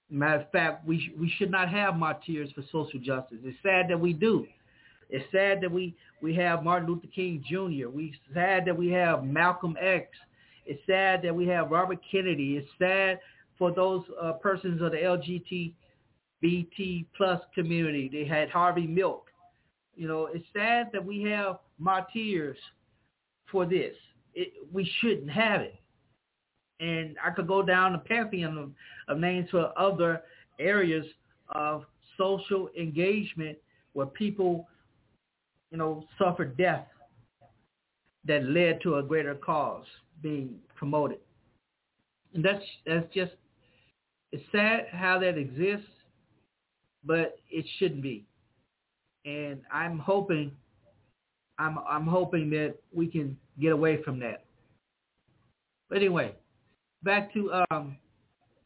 Matter 0.10 0.42
of 0.42 0.52
fact, 0.52 0.86
we 0.86 1.00
sh- 1.00 1.18
we 1.18 1.32
should 1.38 1.52
not 1.52 1.70
have 1.70 1.96
martyrs 1.96 2.50
for 2.54 2.64
social 2.72 3.00
justice. 3.00 3.38
It's 3.44 3.58
sad 3.64 3.88
that 3.90 4.00
we 4.00 4.14
do. 4.14 4.46
It's 5.10 5.26
sad 5.32 5.62
that 5.62 5.72
we, 5.72 5.96
we 6.22 6.34
have 6.36 6.64
Martin 6.64 6.90
Luther 6.90 7.08
King 7.14 7.44
Jr. 7.48 7.90
We 7.90 8.14
sad 8.34 8.66
that 8.66 8.78
we 8.78 8.90
have 8.92 9.26
Malcolm 9.26 9.76
X. 9.80 10.08
It's 10.66 10.82
sad 10.88 11.22
that 11.24 11.36
we 11.36 11.48
have 11.48 11.70
Robert 11.70 12.00
Kennedy. 12.10 12.58
It's 12.58 12.68
sad 12.80 13.20
for 13.58 13.72
those 13.72 14.04
uh, 14.22 14.34
persons 14.34 14.82
of 14.82 14.92
the 14.92 14.98
LGBT 14.98 15.74
plus 17.16 17.42
community. 17.54 18.10
They 18.12 18.26
had 18.26 18.50
Harvey 18.50 18.88
Milk. 18.88 19.31
You 20.02 20.08
know, 20.08 20.30
it's 20.34 20.48
sad 20.52 20.90
that 20.94 21.06
we 21.06 21.22
have 21.30 21.60
martyrs 21.78 22.58
for 23.52 23.68
this. 23.68 23.94
It, 24.34 24.52
we 24.74 24.92
shouldn't 25.00 25.30
have 25.30 25.62
it. 25.62 25.76
And 26.80 27.18
I 27.24 27.30
could 27.30 27.46
go 27.46 27.62
down 27.62 27.92
the 27.92 28.00
pantheon 28.00 28.58
of, 28.58 28.72
of 29.08 29.22
names 29.22 29.52
for 29.52 29.72
other 29.78 30.24
areas 30.60 31.06
of 31.54 31.86
social 32.18 32.68
engagement 32.76 33.60
where 33.94 34.08
people 34.08 34.68
you 35.70 35.78
know, 35.78 36.04
suffered 36.18 36.58
death 36.58 36.88
that 38.26 38.44
led 38.46 38.82
to 38.82 38.96
a 38.96 39.04
greater 39.04 39.36
cause 39.36 39.86
being 40.24 40.56
promoted. 40.76 41.20
And 42.34 42.44
that's 42.44 42.64
that's 42.88 43.06
just 43.14 43.34
it's 44.32 44.44
sad 44.52 44.88
how 44.92 45.20
that 45.20 45.38
exists, 45.38 45.86
but 47.06 47.38
it 47.52 47.68
shouldn't 47.78 48.02
be. 48.02 48.26
And 49.26 49.62
I'm 49.72 50.00
hoping 50.00 50.52
I'm 51.60 51.78
I'm 51.88 52.08
hoping 52.08 52.50
that 52.52 52.76
we 52.94 53.08
can 53.08 53.38
get 53.60 53.72
away 53.72 54.02
from 54.04 54.20
that. 54.20 54.46
But 55.90 56.00
anyway, 56.00 56.34
back 57.04 57.34
to 57.34 57.64
um, 57.70 57.98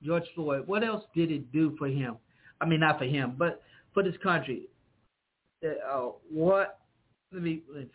George 0.03 0.23
Floyd. 0.33 0.67
What 0.67 0.83
else 0.83 1.03
did 1.15 1.31
it 1.31 1.51
do 1.51 1.75
for 1.77 1.87
him? 1.87 2.17
I 2.61 2.65
mean, 2.65 2.79
not 2.79 2.99
for 2.99 3.05
him, 3.05 3.35
but 3.37 3.61
for 3.93 4.03
this 4.03 4.15
country. 4.23 4.67
Uh, 5.63 6.09
what 6.31 6.79
let 7.33 7.41
me, 7.41 7.63
let 7.67 7.83
me 7.83 7.89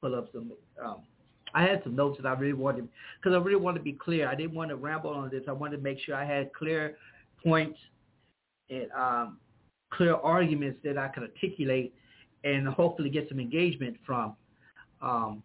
pull 0.00 0.14
up 0.14 0.28
some. 0.32 0.52
Um, 0.84 1.02
I 1.54 1.62
had 1.62 1.82
some 1.84 1.94
notes 1.94 2.18
that 2.20 2.28
I 2.28 2.32
really 2.32 2.54
wanted 2.54 2.88
because 3.20 3.34
I 3.34 3.38
really 3.38 3.60
wanted 3.60 3.78
to 3.78 3.84
be 3.84 3.92
clear. 3.92 4.28
I 4.28 4.34
didn't 4.34 4.54
want 4.54 4.70
to 4.70 4.76
ramble 4.76 5.10
on 5.10 5.30
this. 5.30 5.44
I 5.48 5.52
wanted 5.52 5.76
to 5.76 5.82
make 5.82 5.98
sure 6.00 6.14
I 6.14 6.24
had 6.24 6.52
clear 6.52 6.96
points 7.42 7.78
and 8.68 8.90
um, 8.92 9.38
clear 9.90 10.14
arguments 10.14 10.78
that 10.84 10.98
I 10.98 11.08
could 11.08 11.22
articulate 11.22 11.94
and 12.44 12.68
hopefully 12.68 13.08
get 13.10 13.28
some 13.28 13.40
engagement 13.40 13.96
from. 14.04 14.36
Um, 15.02 15.42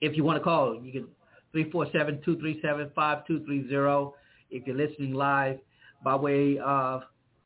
if 0.00 0.16
you 0.16 0.24
want 0.24 0.38
to 0.38 0.44
call, 0.44 0.80
you 0.82 0.92
can 0.92 1.06
347-237-5230 1.54 4.12
if 4.50 4.66
you're 4.66 4.76
listening 4.76 5.14
live 5.14 5.58
by 6.02 6.16
way 6.16 6.58
of 6.58 7.02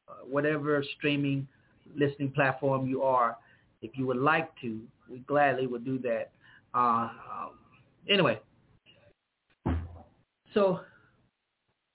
uh, 0.09 0.13
whatever 0.29 0.85
streaming 0.97 1.47
listening 1.97 2.31
platform 2.31 2.87
you 2.87 3.03
are. 3.03 3.37
If 3.83 3.97
you 3.97 4.07
would 4.07 4.19
like 4.19 4.51
to, 4.63 4.81
we 5.11 5.19
gladly 5.21 5.67
would 5.67 5.85
do 5.85 5.99
that. 6.01 6.31
Uh, 6.75 7.09
um, 7.33 7.51
anyway, 8.09 8.41
so 10.55 10.81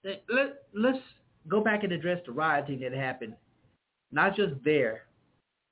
let, 0.04 0.24
let's 0.74 1.00
go 1.48 1.62
back 1.62 1.84
and 1.84 1.92
address 1.92 2.20
the 2.26 2.32
rioting 2.32 2.80
that 2.82 2.94
happened. 2.94 3.34
Not 4.12 4.36
just 4.36 4.54
there, 4.64 5.04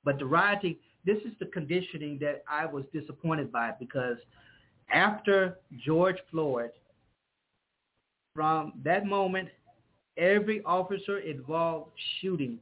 but 0.04 0.18
the 0.18 0.26
rioting. 0.26 0.76
This 1.04 1.18
is 1.18 1.32
the 1.40 1.46
conditioning 1.46 2.18
that 2.20 2.42
I 2.48 2.66
was 2.66 2.84
disappointed 2.92 3.50
by 3.50 3.72
because 3.78 4.18
after 4.92 5.58
George 5.84 6.18
Floyd, 6.30 6.70
from 8.34 8.74
that 8.84 9.06
moment, 9.06 9.48
every 10.16 10.62
officer 10.64 11.18
involved 11.18 11.90
shooting 12.20 12.58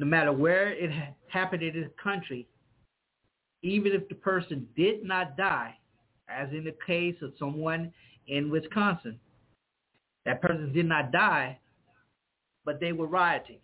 no 0.00 0.06
matter 0.06 0.32
where 0.32 0.72
it 0.72 0.90
happened 1.28 1.62
in 1.62 1.78
this 1.78 1.90
country, 2.02 2.48
even 3.62 3.92
if 3.92 4.08
the 4.08 4.14
person 4.14 4.66
did 4.74 5.04
not 5.04 5.36
die, 5.36 5.76
as 6.28 6.48
in 6.52 6.64
the 6.64 6.74
case 6.86 7.16
of 7.20 7.32
someone 7.38 7.92
in 8.26 8.50
Wisconsin, 8.50 9.20
that 10.24 10.40
person 10.40 10.72
did 10.72 10.86
not 10.86 11.12
die, 11.12 11.58
but 12.64 12.80
they 12.80 12.92
were 12.92 13.06
rioting. 13.06 13.58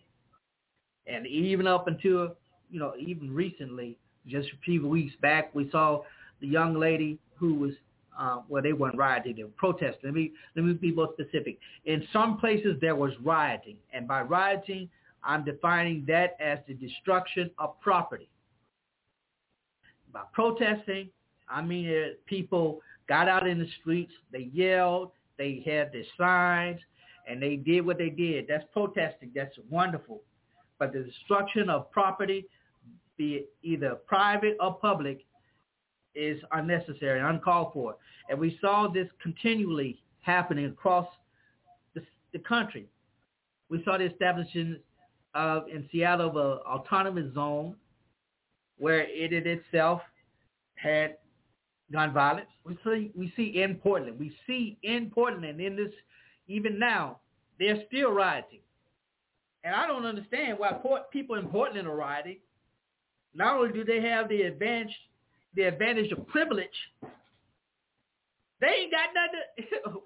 And 1.07 1.27
even 1.27 1.67
up 1.67 1.89
until, 1.89 2.37
you 2.71 2.81
know, 2.81 2.95
even 2.99 3.33
recently, 3.33 3.97
just 4.27 4.49
a 4.49 4.57
few 4.65 4.87
weeks 4.87 5.15
back, 5.23 5.55
we 5.55 5.71
saw 5.71 6.03
the 6.41 6.47
young 6.47 6.79
lady 6.79 7.19
who 7.37 7.55
was, 7.55 7.73
uh, 8.19 8.41
well, 8.49 8.63
they 8.63 8.73
weren't 8.73 8.97
rioting, 8.97 9.37
they 9.37 9.45
were 9.45 9.51
protesting. 9.51 10.01
Let 10.05 10.15
me, 10.15 10.33
let 10.57 10.65
me 10.65 10.73
be 10.73 10.93
more 10.93 11.11
specific. 11.13 11.59
In 11.85 12.07
some 12.13 12.39
places, 12.39 12.77
there 12.81 12.97
was 12.97 13.13
rioting. 13.23 13.77
And 13.93 14.09
by 14.09 14.23
rioting, 14.23 14.89
I'm 15.23 15.45
defining 15.45 16.05
that 16.09 16.37
as 16.41 16.59
the 16.67 16.75
destruction 16.75 17.51
of 17.59 17.81
property. 17.81 18.29
By 20.13 20.23
protesting, 20.33 21.11
I 21.49 21.63
mean 21.63 22.15
people 22.27 22.81
got 23.09 23.29
out 23.29 23.47
in 23.47 23.59
the 23.59 23.69
streets, 23.81 24.13
they 24.33 24.51
yelled, 24.53 25.11
they 25.39 25.63
had 25.67 25.93
their 25.93 26.05
signs, 26.19 26.81
and 27.29 27.43
they 27.43 27.57
did 27.57 27.85
what 27.85 27.99
they 27.99 28.11
did. 28.11 28.47
That's 28.49 28.65
protesting. 28.73 29.31
That's 29.35 29.55
wonderful. 29.69 30.23
But 30.79 30.93
the 30.93 31.01
destruction 31.01 31.71
of 31.71 31.91
property, 31.91 32.47
be 33.17 33.35
it 33.35 33.53
either 33.63 33.95
private 34.07 34.57
or 34.61 34.75
public, 34.75 35.25
is 36.15 36.41
unnecessary, 36.53 37.21
uncalled 37.21 37.73
for. 37.73 37.97
And 38.29 38.39
we 38.39 38.59
saw 38.61 38.89
this 38.89 39.07
continually 39.23 40.03
happening 40.23 40.67
across 40.67 41.07
the, 41.95 42.03
the 42.33 42.39
country. 42.41 42.87
We 43.69 43.83
saw 43.85 43.99
the 43.99 44.05
establishment 44.05 44.81
of 45.35 45.69
in 45.69 45.89
Seattle 45.93 46.31
of 46.31 46.37
an 46.37 46.59
autonomous 46.67 47.33
zone 47.35 47.77
where 48.79 49.03
it 49.03 49.33
in 49.33 49.47
itself 49.47 50.01
had 50.75 51.17
gun 51.93 52.13
violence. 52.13 52.49
We 52.65 52.79
see 52.85 53.11
we 53.15 53.33
see 53.37 53.63
in 53.63 53.77
Portland. 53.77 54.19
We 54.19 54.35
see 54.47 54.79
in 54.83 55.11
Portland 55.11 55.45
and 55.45 55.61
in 55.61 55.77
this 55.77 55.93
even 56.49 56.79
now 56.79 57.21
they're 57.59 57.83
still 57.87 58.13
rioting. 58.13 58.61
And 59.67 59.75
I 59.75 59.89
don't 59.89 60.07
understand 60.07 60.61
why 60.61 60.73
port, 60.75 61.11
people 61.11 61.35
in 61.35 61.49
Portland 61.49 61.89
are 61.89 61.97
rioting. 61.97 62.37
Not 63.35 63.59
only 63.59 63.73
do 63.73 63.85
they 63.85 64.01
have 64.01 64.29
the 64.29 64.43
advantage 64.43 64.95
the 65.57 65.63
advantage 65.63 66.13
of 66.13 66.25
privilege, 66.29 66.69
they 68.61 68.67
ain't 68.67 68.93
got 68.93 69.09
nothing. 69.83 70.03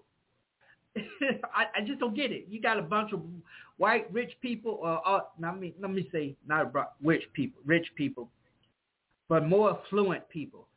I, 1.55 1.81
I 1.81 1.85
just 1.85 2.01
don't 2.01 2.17
get 2.17 2.33
it. 2.33 2.47
You 2.49 2.63
got 2.63 2.79
a 2.79 2.83
bunch 2.83 3.13
of 3.13 3.21
white 3.77 4.11
rich 4.13 4.33
people, 4.41 4.79
or 4.81 5.07
uh, 5.07 5.21
let 5.39 5.61
me 5.61 5.75
let 5.79 5.91
me 5.91 6.09
say 6.11 6.37
not 6.47 6.73
rich 7.03 7.25
people, 7.35 7.61
rich 7.67 7.87
people, 7.97 8.31
but 9.29 9.47
more 9.47 9.79
affluent 9.79 10.27
people, 10.31 10.69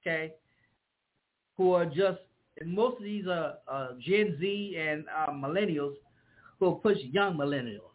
okay, 0.00 0.32
who 1.58 1.72
are 1.72 1.84
just 1.84 2.20
and 2.60 2.72
most 2.72 2.96
of 2.96 3.04
these 3.04 3.26
are 3.26 3.56
uh, 3.70 3.88
Gen 4.00 4.38
Z 4.40 4.76
and 4.78 5.04
uh, 5.14 5.32
millennials 5.32 5.94
who 6.60 6.76
push 6.76 6.96
young 7.10 7.36
millennials, 7.36 7.91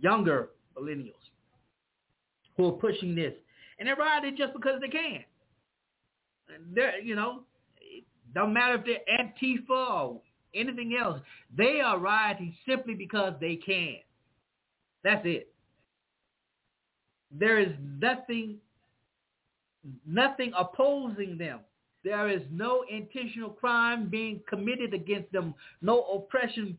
younger 0.00 0.50
millennials 0.78 1.12
who 2.56 2.68
are 2.68 2.72
pushing 2.72 3.14
this, 3.14 3.32
and 3.78 3.88
they're 3.88 3.96
riding 3.96 4.36
just 4.36 4.52
because 4.52 4.80
they 4.80 4.88
can. 4.88 5.24
They're 6.74 7.00
you 7.00 7.14
know, 7.14 7.40
it 7.80 8.04
don't 8.34 8.52
matter 8.52 8.74
if 8.74 8.84
they're 8.84 9.18
Antifa 9.18 9.90
or 10.04 10.20
anything 10.54 10.96
else. 11.00 11.20
They 11.56 11.80
are 11.80 11.98
rioting 11.98 12.54
simply 12.68 12.94
because 12.94 13.34
they 13.40 13.56
can. 13.56 13.96
That's 15.04 15.22
it. 15.24 15.48
There 17.30 17.58
is 17.58 17.72
nothing, 17.80 18.56
nothing 20.06 20.52
opposing 20.56 21.38
them. 21.38 21.60
There 22.04 22.28
is 22.28 22.42
no 22.50 22.84
intentional 22.90 23.50
crime 23.50 24.08
being 24.08 24.40
committed 24.48 24.92
against 24.92 25.32
them, 25.32 25.54
no 25.80 26.02
oppression 26.02 26.76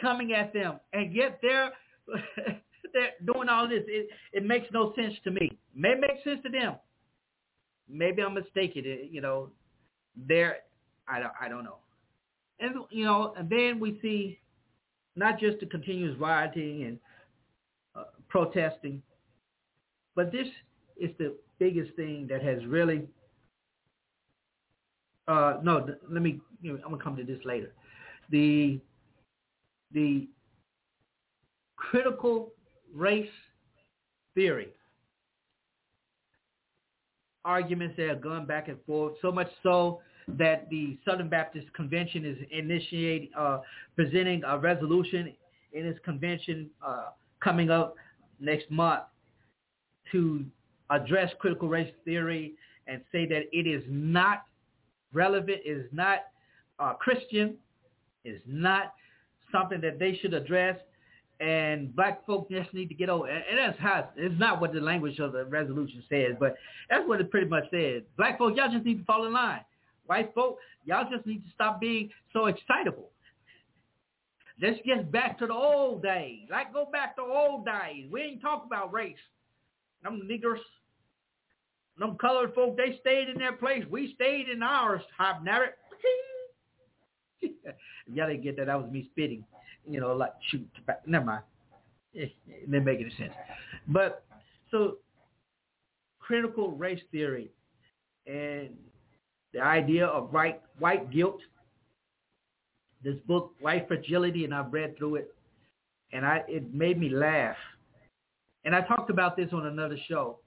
coming 0.00 0.32
at 0.32 0.52
them, 0.52 0.80
and 0.92 1.14
yet 1.14 1.38
they're 1.42 1.70
they're 2.92 3.12
doing 3.24 3.48
all 3.48 3.68
this. 3.68 3.82
It 3.86 4.08
it 4.32 4.44
makes 4.44 4.66
no 4.72 4.92
sense 4.94 5.14
to 5.24 5.30
me. 5.30 5.58
May 5.74 5.94
make 5.94 6.22
sense 6.24 6.40
to 6.44 6.50
them. 6.50 6.76
Maybe 7.88 8.22
I'm 8.22 8.34
mistaken. 8.34 8.84
You 9.10 9.20
know, 9.20 9.50
they're 10.16 10.58
I 11.08 11.20
don't 11.20 11.32
I 11.40 11.48
don't 11.48 11.64
know. 11.64 11.78
And, 12.62 12.76
you 12.90 13.04
know, 13.04 13.34
and 13.36 13.50
then 13.50 13.80
we 13.80 13.98
see 14.00 14.38
not 15.16 15.40
just 15.40 15.58
the 15.58 15.66
continuous 15.66 16.16
rioting 16.18 16.84
and 16.84 16.98
uh, 17.96 18.04
protesting, 18.28 19.02
but 20.14 20.30
this 20.30 20.46
is 20.96 21.10
the 21.18 21.34
biggest 21.58 21.94
thing 21.96 22.28
that 22.30 22.40
has 22.42 22.64
really, 22.66 23.02
uh, 25.26 25.54
no, 25.62 25.86
let 26.08 26.22
me, 26.22 26.40
you 26.60 26.74
know, 26.74 26.78
I'm 26.84 26.96
to 26.96 27.02
come 27.02 27.16
to 27.16 27.24
this 27.24 27.40
later. 27.44 27.72
The, 28.30 28.80
the 29.92 30.28
critical 31.90 32.52
race 32.94 33.28
theory. 34.34 34.68
Arguments 37.44 37.96
that 37.96 38.08
have 38.08 38.20
gone 38.20 38.46
back 38.46 38.68
and 38.68 38.78
forth, 38.86 39.14
so 39.20 39.32
much 39.32 39.48
so 39.62 40.00
that 40.28 40.70
the 40.70 40.96
Southern 41.04 41.28
Baptist 41.28 41.72
Convention 41.74 42.24
is 42.24 42.38
initiating, 42.50 43.30
uh, 43.36 43.58
presenting 43.96 44.42
a 44.44 44.56
resolution 44.56 45.32
in 45.72 45.86
its 45.86 45.98
convention 46.04 46.70
uh, 46.86 47.06
coming 47.40 47.70
up 47.70 47.96
next 48.38 48.70
month 48.70 49.02
to 50.12 50.44
address 50.90 51.32
critical 51.40 51.68
race 51.68 51.92
theory 52.04 52.52
and 52.86 53.00
say 53.10 53.26
that 53.26 53.42
it 53.52 53.66
is 53.66 53.82
not 53.88 54.44
relevant, 55.12 55.60
is 55.64 55.86
not 55.92 56.18
uh, 56.78 56.92
Christian, 56.94 57.56
is 58.24 58.40
not 58.46 58.94
something 59.50 59.80
that 59.80 59.98
they 59.98 60.16
should 60.20 60.34
address, 60.34 60.76
and 61.42 61.94
black 61.96 62.24
folk 62.24 62.48
just 62.48 62.72
need 62.72 62.88
to 62.88 62.94
get 62.94 63.08
over. 63.08 63.26
And 63.26 63.58
that's 63.58 63.78
how 63.78 64.08
it's 64.16 64.38
not 64.38 64.60
what 64.60 64.72
the 64.72 64.80
language 64.80 65.18
of 65.18 65.32
the 65.32 65.44
resolution 65.44 66.02
says, 66.08 66.36
but 66.38 66.54
that's 66.88 67.06
what 67.06 67.20
it 67.20 67.30
pretty 67.30 67.48
much 67.48 67.64
says. 67.70 68.02
Black 68.16 68.38
folk, 68.38 68.56
y'all 68.56 68.70
just 68.70 68.84
need 68.84 68.98
to 68.98 69.04
fall 69.04 69.26
in 69.26 69.32
line. 69.32 69.62
White 70.06 70.32
folk, 70.34 70.58
y'all 70.84 71.08
just 71.10 71.26
need 71.26 71.42
to 71.44 71.50
stop 71.52 71.80
being 71.80 72.10
so 72.32 72.46
excitable. 72.46 73.10
Let's 74.60 74.78
get 74.86 75.10
back 75.10 75.38
to 75.40 75.46
the 75.46 75.54
old 75.54 76.02
days. 76.02 76.46
Like 76.48 76.72
go 76.72 76.86
back 76.92 77.16
to 77.16 77.22
old 77.22 77.66
days. 77.66 78.06
We 78.12 78.22
ain't 78.22 78.40
talk 78.40 78.64
about 78.64 78.92
race. 78.92 79.16
Them 80.04 80.28
niggers, 80.30 80.60
them 81.98 82.16
colored 82.20 82.54
folk, 82.54 82.76
they 82.76 82.98
stayed 83.00 83.28
in 83.28 83.38
their 83.38 83.52
place. 83.52 83.84
We 83.90 84.14
stayed 84.14 84.48
in 84.48 84.62
ours. 84.62 85.02
Hobnatter. 85.18 85.70
Y'all 88.12 88.28
didn't 88.28 88.42
get 88.42 88.56
that. 88.58 88.66
That 88.66 88.80
was 88.80 88.92
me 88.92 89.08
spitting. 89.10 89.44
You 89.88 90.00
know, 90.00 90.14
like 90.14 90.32
shoot. 90.50 90.68
Never 91.06 91.24
mind. 91.24 91.42
It, 92.14 92.32
it 92.46 92.70
didn't 92.70 92.84
make 92.84 93.00
any 93.00 93.12
sense. 93.18 93.32
But 93.88 94.24
so 94.70 94.98
critical 96.18 96.70
race 96.72 97.00
theory 97.10 97.50
and 98.26 98.70
the 99.52 99.60
idea 99.60 100.06
of 100.06 100.32
white 100.32 100.60
white 100.78 101.10
guilt. 101.10 101.40
This 103.04 103.16
book, 103.26 103.52
White 103.60 103.88
Fragility, 103.88 104.44
and 104.44 104.54
I've 104.54 104.72
read 104.72 104.96
through 104.96 105.16
it, 105.16 105.34
and 106.12 106.24
I 106.24 106.42
it 106.46 106.72
made 106.72 106.98
me 106.98 107.08
laugh. 107.08 107.56
And 108.64 108.76
I 108.76 108.82
talked 108.82 109.10
about 109.10 109.36
this 109.36 109.48
on 109.52 109.66
another 109.66 109.96
show, 110.08 110.38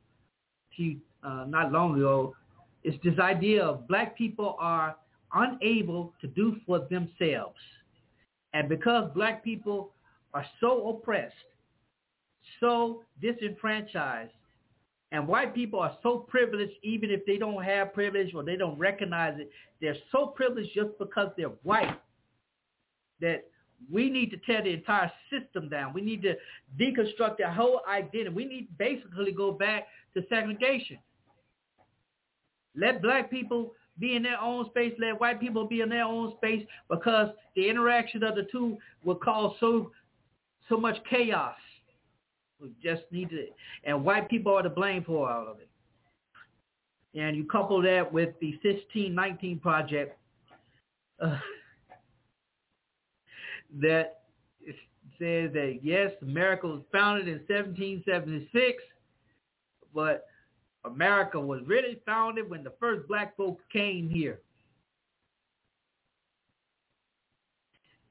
uh, 1.24 1.46
not 1.48 1.74
long 1.74 1.98
ago. 1.98 2.34
It's 2.84 2.98
this 3.04 3.20
idea 3.20 3.62
of 3.64 3.88
black 3.90 4.18
people 4.18 4.56
are 4.58 4.96
unable 5.34 6.14
to 6.22 6.28
do 6.28 6.56
for 6.66 6.80
themselves. 6.90 7.60
And 8.56 8.70
because 8.70 9.12
black 9.14 9.44
people 9.44 9.92
are 10.34 10.46
so 10.62 10.88
oppressed, 10.88 11.36
so 12.62 13.04
disenfranchised, 13.22 14.32
and 15.12 15.28
white 15.28 15.54
people 15.54 15.82
are 15.82 15.98
so 16.02 16.20
privileged 16.20 16.72
even 16.82 17.12
if 17.12 17.26
they 17.26 17.38
don't 17.38 17.62
have 17.62 17.94
privilege 17.94 18.34
or 18.34 18.44
they 18.44 18.56
don't 18.56 18.80
recognize 18.80 19.38
it, 19.38 19.52
they're 19.82 19.98
so 20.10 20.28
privileged 20.28 20.70
just 20.74 20.98
because 20.98 21.32
they're 21.36 21.52
white 21.64 22.00
that 23.20 23.44
we 23.92 24.10
need 24.10 24.32
to 24.32 24.38
tear 24.38 24.64
the 24.64 24.72
entire 24.72 25.12
system 25.30 25.68
down. 25.68 25.94
We 25.94 26.02
need 26.02 26.22
to 26.22 26.36
deconstruct 26.80 27.38
their 27.38 27.52
whole 27.52 27.82
identity. 27.90 28.30
We 28.34 28.46
need 28.46 28.68
to 28.68 28.74
basically 28.78 29.34
go 29.34 29.52
back 29.52 29.88
to 30.14 30.24
segregation. 30.30 30.98
Let 32.74 33.02
black 33.02 33.30
people 33.30 33.74
be 34.00 34.16
in 34.16 34.24
their 34.24 34.40
own 34.40 34.66
space. 34.70 34.94
Let 35.00 35.20
white 35.20 35.40
people 35.40 35.68
be 35.68 35.82
in 35.82 35.90
their 35.90 36.04
own 36.04 36.34
space 36.38 36.66
because 36.90 37.30
the 37.56 37.70
interaction 37.70 38.24
of 38.24 38.36
the 38.36 38.48
two 38.52 38.78
will 39.04 39.16
cause 39.16 39.56
so 39.60 39.92
so 40.70 40.78
much 40.78 40.98
chaos. 41.10 41.56
We 42.60 42.72
just 42.82 43.04
need 43.12 43.30
to, 43.30 43.48
and 43.84 44.04
white 44.04 44.30
people 44.30 44.56
are 44.56 44.64
to 44.64 44.70
blame 44.70 45.04
for 45.04 45.30
all 45.30 45.48
of 45.48 45.60
it. 45.60 45.70
And 47.20 47.38
you 47.38 47.46
couple 47.46 47.82
that 47.82 48.12
with 48.12 48.30
the 48.40 48.52
1619 48.64 49.60
project 49.60 50.18
uh, 51.22 51.38
that 53.82 54.22
says 55.20 55.52
that 55.54 55.80
yes, 55.82 56.12
America 56.22 56.68
was 56.68 56.82
founded 56.92 57.28
in 57.28 57.40
1776, 57.48 58.84
but 59.94 60.26
America 60.86 61.40
was 61.40 61.62
really 61.66 62.00
founded 62.06 62.50
when 62.50 62.64
the 62.64 62.74
first 62.80 63.08
black 63.08 63.36
folks 63.36 63.64
came 63.72 64.10
here. 64.10 64.40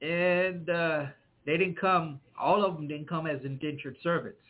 And 0.02 0.68
uh, 0.68 1.06
they 1.46 1.56
didn't 1.56 1.80
come, 1.80 2.20
all 2.38 2.64
of 2.64 2.74
them 2.74 2.88
didn't 2.88 3.08
come 3.08 3.26
as 3.26 3.40
indentured 3.44 3.96
servants. 4.02 4.40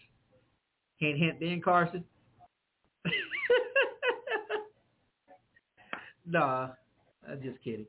Hint, 0.97 1.19
hint, 1.19 1.39
Ben 1.39 1.61
Carson. 1.61 2.05
nah, 6.27 6.71
I'm 7.29 7.43
just 7.43 7.63
kidding. 7.63 7.87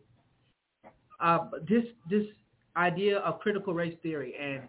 Uh, 1.20 1.50
this 1.68 1.86
this 2.10 2.26
idea 2.76 3.20
of 3.20 3.40
critical 3.40 3.74
race 3.74 3.96
theory, 4.04 4.36
and 4.40 4.64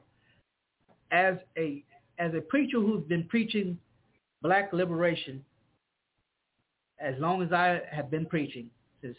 as 1.11 1.37
a 1.59 1.83
as 2.19 2.33
a 2.35 2.41
preacher 2.41 2.79
who's 2.79 3.03
been 3.05 3.25
preaching 3.25 3.77
black 4.43 4.73
liberation 4.73 5.45
as 7.01 7.15
long 7.19 7.43
as 7.43 7.53
I 7.53 7.83
have 7.91 8.11
been 8.11 8.27
preaching, 8.27 8.71
since 9.03 9.17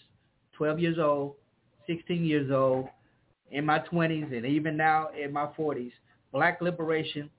12 0.57 0.79
years 0.79 0.97
old, 0.99 1.35
16 1.87 2.25
years 2.25 2.51
old, 2.51 2.87
in 3.51 3.65
my 3.65 3.79
20s, 3.79 4.35
and 4.35 4.45
even 4.45 4.75
now 4.75 5.09
in 5.17 5.31
my 5.31 5.47
40s, 5.57 5.91
black 6.31 6.61
liberation, 6.61 7.29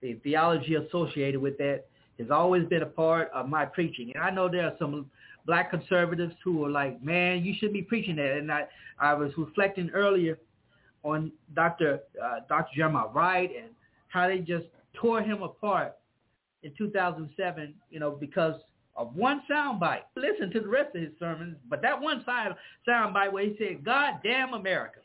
the 0.00 0.14
theology 0.24 0.74
associated 0.74 1.40
with 1.40 1.56
that, 1.58 1.84
has 2.18 2.30
always 2.30 2.66
been 2.68 2.82
a 2.82 2.86
part 2.86 3.30
of 3.34 3.48
my 3.48 3.64
preaching. 3.64 4.12
And 4.14 4.22
I 4.22 4.30
know 4.30 4.48
there 4.48 4.64
are 4.64 4.74
some 4.78 5.06
black 5.46 5.70
conservatives 5.70 6.34
who 6.44 6.64
are 6.64 6.70
like, 6.70 7.02
man, 7.02 7.44
you 7.44 7.54
should 7.58 7.72
be 7.72 7.82
preaching 7.82 8.16
that. 8.16 8.32
And 8.32 8.50
I, 8.50 8.64
I 8.98 9.14
was 9.14 9.32
reflecting 9.36 9.90
earlier 9.90 10.38
on 11.04 11.32
Dr. 11.54 12.00
Uh, 12.22 12.40
Dr. 12.48 12.68
Jeremiah 12.76 13.08
Wright 13.08 13.50
and 13.56 13.70
how 14.08 14.28
they 14.28 14.38
just 14.38 14.66
tore 14.94 15.22
him 15.22 15.42
apart 15.42 15.96
in 16.62 16.72
2007, 16.76 17.74
you 17.90 17.98
know, 18.00 18.10
because 18.10 18.54
of 18.96 19.14
one 19.14 19.42
soundbite. 19.50 20.02
Listen 20.16 20.50
to 20.50 20.60
the 20.60 20.68
rest 20.68 20.94
of 20.94 21.02
his 21.02 21.12
sermons, 21.18 21.56
but 21.68 21.82
that 21.82 22.00
one 22.00 22.22
side 22.24 22.52
soundbite 22.88 23.32
where 23.32 23.44
he 23.44 23.56
said, 23.58 23.84
God 23.84 24.20
damn 24.22 24.54
America. 24.54 25.00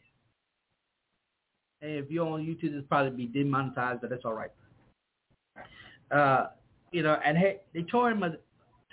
And 1.81 1.91
if 1.91 2.09
you're 2.09 2.27
on 2.27 2.41
YouTube, 2.41 2.75
it's 2.75 2.87
probably 2.87 3.25
be 3.25 3.27
demonetized, 3.27 4.01
but 4.01 4.09
that's 4.09 4.25
all 4.25 4.33
right. 4.33 4.51
Uh, 6.11 6.47
you 6.91 7.03
know, 7.03 7.17
and 7.23 7.37
hey, 7.37 7.57
they 7.73 7.83
tore 7.83 8.09
him, 8.11 8.23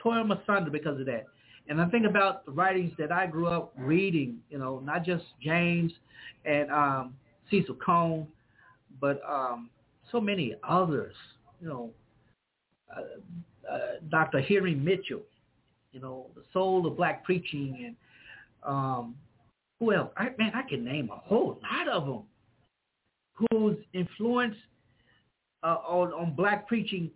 tore 0.03 0.19
him 0.19 0.31
asunder 0.31 0.71
because 0.71 1.01
of 1.01 1.07
that. 1.07 1.25
And 1.69 1.81
I 1.81 1.89
think 1.89 2.05
about 2.07 2.45
the 2.45 2.53
writings 2.53 2.93
that 2.99 3.11
I 3.11 3.27
grew 3.27 3.47
up 3.47 3.73
reading, 3.77 4.39
you 4.51 4.59
know, 4.59 4.81
not 4.81 5.05
just 5.05 5.25
James 5.43 5.93
and 6.45 6.71
um, 6.71 7.15
Cecil 7.51 7.77
Cone, 7.77 8.27
but 9.01 9.23
um, 9.27 9.71
so 10.13 10.21
many 10.21 10.55
others, 10.69 11.15
you 11.61 11.69
know, 11.69 11.91
uh, 12.95 13.74
Dr. 14.11 14.41
Henry 14.41 14.75
Mitchell, 14.75 15.23
you 15.93 16.01
know, 16.01 16.27
the 16.35 16.43
soul 16.53 16.87
of 16.87 16.97
black 16.97 17.25
preaching, 17.25 17.85
and 17.87 17.97
um, 18.63 19.15
who 19.81 19.93
else? 19.93 20.11
I, 20.17 20.31
man, 20.39 20.53
I 20.55 20.63
can 20.69 20.85
name 20.85 21.11
a 21.13 21.17
whole 21.17 21.59
lot 21.63 21.89
of 21.89 22.07
them 22.07 22.23
whose 23.51 23.77
influence 23.93 24.57
uh, 25.63 25.79
on 25.87 26.13
on 26.13 26.35
black 26.35 26.69
preaching 26.69 27.11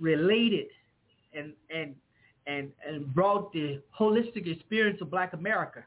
related 0.00 0.66
and 1.32 1.52
and 1.70 1.94
and 2.46 2.70
and 2.86 3.14
brought 3.14 3.52
the 3.52 3.80
holistic 3.98 4.46
experience 4.46 5.00
of 5.00 5.10
Black 5.10 5.32
America, 5.32 5.84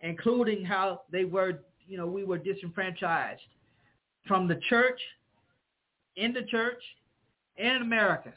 including 0.00 0.64
how 0.64 1.02
they 1.10 1.24
were, 1.24 1.60
you 1.86 1.96
know, 1.96 2.06
we 2.06 2.24
were 2.24 2.38
disenfranchised 2.38 3.40
from 4.26 4.46
the 4.46 4.60
church, 4.68 5.00
in 6.16 6.32
the 6.32 6.42
church, 6.42 6.82
in 7.56 7.82
America. 7.82 8.32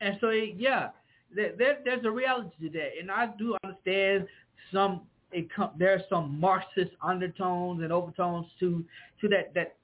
And 0.00 0.18
so, 0.20 0.30
yeah, 0.30 0.88
there, 1.34 1.52
there, 1.56 1.78
there's 1.84 2.04
a 2.04 2.10
reality 2.10 2.50
to 2.62 2.70
that. 2.70 2.90
And 3.00 3.10
I 3.10 3.28
do 3.38 3.56
understand 3.64 4.26
some, 4.72 5.02
it 5.32 5.48
com- 5.54 5.72
there's 5.78 6.02
some 6.08 6.38
Marxist 6.38 6.92
undertones 7.02 7.82
and 7.82 7.92
overtones 7.92 8.46
to, 8.60 8.84
to 9.20 9.28
that, 9.28 9.52
that, 9.54 9.76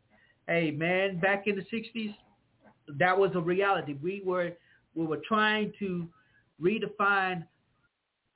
hey, 0.46 0.70
man, 0.70 1.18
back 1.18 1.46
in 1.46 1.56
the 1.56 1.64
60s, 1.72 2.14
that 2.98 3.16
was 3.16 3.30
a 3.34 3.40
reality. 3.40 3.96
We 4.02 4.22
were, 4.24 4.52
we 4.94 5.06
were 5.06 5.20
trying 5.26 5.72
to 5.78 6.08
redefine 6.60 7.46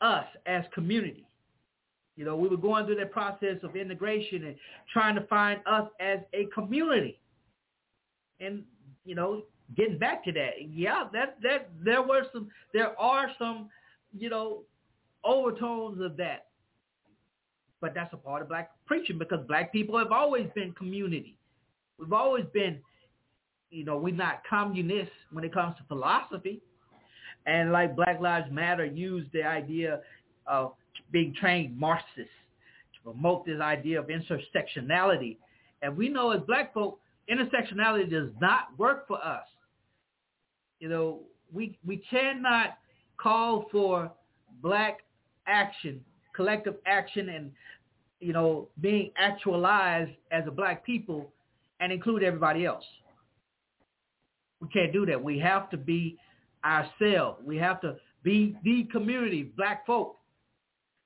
us 0.00 0.26
as 0.46 0.64
community. 0.72 1.26
You 2.16 2.24
know, 2.24 2.36
we 2.36 2.48
were 2.48 2.56
going 2.56 2.86
through 2.86 2.96
that 2.96 3.10
process 3.10 3.56
of 3.62 3.74
integration 3.74 4.44
and 4.44 4.56
trying 4.92 5.16
to 5.16 5.22
find 5.22 5.60
us 5.66 5.88
as 5.98 6.20
a 6.32 6.46
community. 6.54 7.18
And, 8.38 8.62
you 9.04 9.14
know, 9.14 9.42
getting 9.76 9.98
back 9.98 10.24
to 10.24 10.32
that, 10.32 10.52
yeah, 10.70 11.04
that 11.12 11.36
that 11.42 11.70
there 11.82 12.02
were 12.02 12.24
some, 12.32 12.48
there 12.72 12.98
are 13.00 13.30
some, 13.38 13.68
you 14.16 14.28
know, 14.28 14.62
overtones 15.24 16.00
of 16.00 16.16
that. 16.18 16.46
But 17.80 17.94
that's 17.94 18.12
a 18.12 18.16
part 18.16 18.42
of 18.42 18.48
black 18.48 18.70
preaching 18.86 19.18
because 19.18 19.40
black 19.46 19.72
people 19.72 19.98
have 19.98 20.12
always 20.12 20.48
been 20.54 20.72
community. 20.72 21.36
We've 21.98 22.12
always 22.12 22.44
been, 22.52 22.80
you 23.70 23.84
know, 23.84 23.96
we're 23.98 24.14
not 24.14 24.42
communists 24.48 25.12
when 25.32 25.44
it 25.44 25.52
comes 25.52 25.76
to 25.76 25.84
philosophy. 25.88 26.62
And 27.46 27.72
like 27.72 27.94
Black 27.94 28.20
Lives 28.20 28.50
Matter 28.50 28.86
used 28.86 29.30
the 29.32 29.42
idea 29.42 30.00
of 30.46 30.72
being 31.12 31.34
trained 31.38 31.78
Marxists 31.78 32.30
to 32.94 33.12
promote 33.12 33.44
this 33.44 33.60
idea 33.60 34.00
of 34.00 34.06
intersectionality. 34.06 35.36
And 35.82 35.96
we 35.96 36.08
know 36.08 36.30
as 36.30 36.40
black 36.46 36.72
folk, 36.72 37.00
intersectionality 37.30 38.10
does 38.10 38.30
not 38.40 38.68
work 38.78 39.06
for 39.06 39.22
us. 39.22 39.44
You 40.84 40.90
know, 40.90 41.20
we 41.50 41.78
we 41.86 41.96
cannot 42.10 42.76
call 43.16 43.64
for 43.72 44.12
black 44.62 44.98
action, 45.46 46.04
collective 46.36 46.74
action 46.84 47.30
and 47.30 47.50
you 48.20 48.34
know, 48.34 48.68
being 48.82 49.10
actualized 49.16 50.10
as 50.30 50.44
a 50.46 50.50
black 50.50 50.84
people 50.84 51.32
and 51.80 51.90
include 51.90 52.22
everybody 52.22 52.66
else. 52.66 52.84
We 54.60 54.68
can't 54.68 54.92
do 54.92 55.06
that. 55.06 55.24
We 55.24 55.38
have 55.38 55.70
to 55.70 55.78
be 55.78 56.18
ourselves. 56.62 57.40
We 57.42 57.56
have 57.56 57.80
to 57.80 57.96
be 58.22 58.54
the 58.62 58.84
community, 58.92 59.52
black 59.56 59.86
folk. 59.86 60.18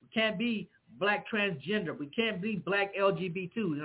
We 0.02 0.08
can't 0.12 0.36
be 0.36 0.68
black 0.98 1.24
transgender. 1.32 1.96
We 1.96 2.08
can't 2.08 2.42
be 2.42 2.56
black 2.56 2.96
LGBT, 2.96 3.80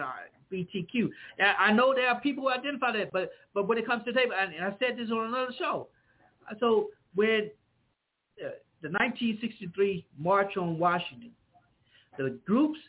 BTQ. 0.53 1.09
Now, 1.39 1.55
I 1.57 1.71
know 1.71 1.93
there 1.93 2.07
are 2.09 2.19
people 2.21 2.43
who 2.43 2.49
identify 2.49 2.91
that, 2.93 3.11
but 3.11 3.31
but 3.53 3.67
when 3.67 3.77
it 3.77 3.85
comes 3.85 4.05
to 4.05 4.11
the 4.11 4.19
table, 4.19 4.33
and 4.39 4.53
I 4.63 4.75
said 4.79 4.97
this 4.97 5.09
on 5.11 5.27
another 5.27 5.53
show. 5.57 5.87
So 6.59 6.89
when 7.15 7.49
uh, 8.39 8.55
the 8.81 8.89
1963 8.89 10.05
March 10.17 10.57
on 10.57 10.77
Washington, 10.77 11.31
the 12.17 12.37
groups 12.45 12.79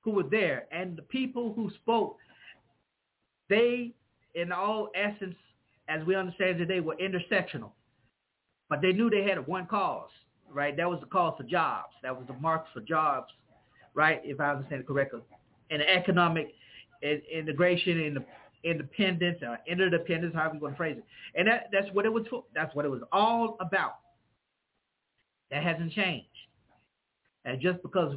who 0.00 0.12
were 0.12 0.22
there 0.24 0.66
and 0.72 0.96
the 0.96 1.02
people 1.02 1.52
who 1.54 1.70
spoke, 1.82 2.16
they, 3.48 3.92
in 4.34 4.52
all 4.52 4.88
essence, 4.94 5.36
as 5.88 6.04
we 6.06 6.14
understand 6.14 6.58
today, 6.58 6.80
were 6.80 6.96
intersectional. 6.96 7.70
But 8.68 8.80
they 8.80 8.92
knew 8.92 9.10
they 9.10 9.24
had 9.24 9.46
one 9.46 9.66
cause, 9.66 10.10
right? 10.50 10.76
That 10.76 10.88
was 10.88 11.00
the 11.00 11.06
cause 11.06 11.34
for 11.36 11.44
jobs. 11.44 11.92
That 12.02 12.16
was 12.16 12.26
the 12.26 12.34
marks 12.34 12.70
for 12.72 12.80
jobs, 12.80 13.32
right? 13.94 14.20
If 14.24 14.40
I 14.40 14.52
understand 14.52 14.80
it 14.80 14.86
correctly. 14.86 15.20
And 15.70 15.82
economic 15.82 16.54
integration 17.02 18.00
and 18.00 18.24
independence 18.64 19.38
or 19.42 19.58
interdependence, 19.66 20.34
however 20.34 20.54
you 20.54 20.60
want 20.60 20.74
to 20.74 20.76
phrase 20.76 20.96
it. 20.98 21.04
And 21.34 21.48
that, 21.48 21.68
that's 21.72 21.92
what 21.92 22.06
it 22.06 22.12
was 22.12 22.24
for. 22.30 22.44
That's 22.54 22.74
what 22.74 22.84
it 22.84 22.90
was 22.90 23.02
all 23.12 23.56
about. 23.60 23.96
That 25.50 25.62
hasn't 25.62 25.92
changed. 25.92 26.28
And 27.44 27.60
just 27.60 27.82
because 27.82 28.16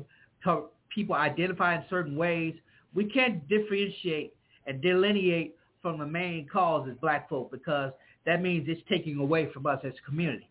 people 0.94 1.16
identify 1.16 1.76
in 1.76 1.84
certain 1.90 2.16
ways, 2.16 2.56
we 2.94 3.06
can't 3.06 3.48
differentiate 3.50 4.34
and 4.68 4.82
delineate 4.82 5.56
from 5.82 6.00
the 6.00 6.06
main 6.06 6.48
cause 6.52 6.88
as 6.90 6.96
black 7.02 7.30
folk 7.30 7.52
because 7.52 7.92
that 8.26 8.42
means 8.42 8.68
it's 8.68 8.82
taking 8.90 9.18
away 9.20 9.52
from 9.52 9.68
us 9.68 9.80
as 9.84 9.94
a 9.94 10.10
community. 10.10 10.50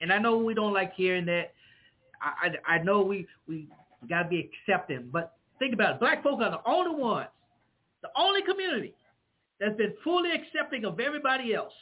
And 0.00 0.12
I 0.12 0.18
know 0.18 0.38
we 0.38 0.54
don't 0.54 0.72
like 0.72 0.94
hearing 0.94 1.26
that. 1.26 1.52
I, 2.22 2.48
I, 2.68 2.76
I 2.76 2.82
know 2.82 3.02
we, 3.02 3.26
we 3.48 3.68
got 4.08 4.24
to 4.24 4.28
be 4.28 4.50
accepting, 4.68 5.08
but 5.12 5.34
think 5.58 5.74
about 5.74 5.94
it. 5.94 6.00
Black 6.00 6.22
folk 6.22 6.40
are 6.40 6.50
the 6.50 6.60
only 6.70 7.00
ones, 7.00 7.28
the 8.04 8.10
only 8.20 8.42
community 8.42 8.94
that's 9.58 9.76
been 9.76 9.94
fully 10.04 10.30
accepting 10.30 10.84
of 10.84 11.00
everybody 11.00 11.54
else. 11.54 11.72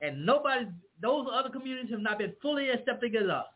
And 0.00 0.24
nobody, 0.24 0.66
those 1.02 1.26
other 1.32 1.50
communities 1.50 1.90
have 1.90 2.00
not 2.00 2.18
been 2.18 2.34
fully 2.40 2.68
accepting 2.68 3.16
of 3.16 3.28
us. 3.28 3.46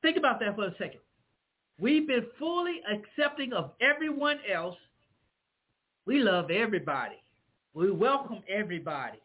Think 0.00 0.16
about 0.16 0.40
that 0.40 0.56
for 0.56 0.64
a 0.64 0.74
second. 0.78 1.00
We've 1.78 2.06
been 2.06 2.24
fully 2.38 2.80
accepting 2.90 3.52
of 3.52 3.72
everyone 3.82 4.38
else. 4.50 4.76
We 6.06 6.20
love 6.20 6.50
everybody. 6.50 7.16
We 7.74 7.90
welcome 7.90 8.42
everybody. 8.48 9.18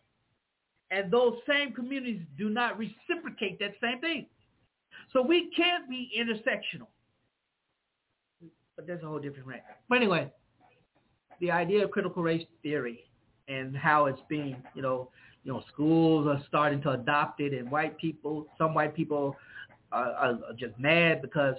And 0.89 1.09
those 1.09 1.35
same 1.47 1.71
communities 1.71 2.19
do 2.37 2.49
not 2.49 2.77
reciprocate 2.77 3.59
that 3.59 3.75
same 3.81 4.01
thing. 4.01 4.25
So 5.13 5.21
we 5.21 5.51
can't 5.55 5.89
be 5.89 6.11
intersectional. 6.19 6.87
But 8.75 8.87
that's 8.87 9.03
a 9.03 9.07
whole 9.07 9.19
different 9.19 9.47
rant. 9.47 9.61
But 9.87 9.99
anyway, 9.99 10.29
the 11.41 11.51
idea 11.51 11.83
of 11.83 11.91
critical 11.91 12.23
race 12.23 12.45
theory 12.63 13.03
and 13.49 13.75
how 13.75 14.05
it's 14.05 14.21
being, 14.29 14.55
you 14.73 14.81
know, 14.81 15.09
you 15.43 15.51
know, 15.51 15.63
schools 15.73 16.27
are 16.27 16.41
starting 16.47 16.81
to 16.83 16.91
adopt 16.91 17.41
it, 17.41 17.51
and 17.53 17.69
white 17.69 17.97
people, 17.97 18.45
some 18.57 18.73
white 18.73 18.95
people 18.95 19.35
are, 19.91 20.11
are 20.11 20.39
just 20.57 20.77
mad 20.79 21.21
because 21.21 21.55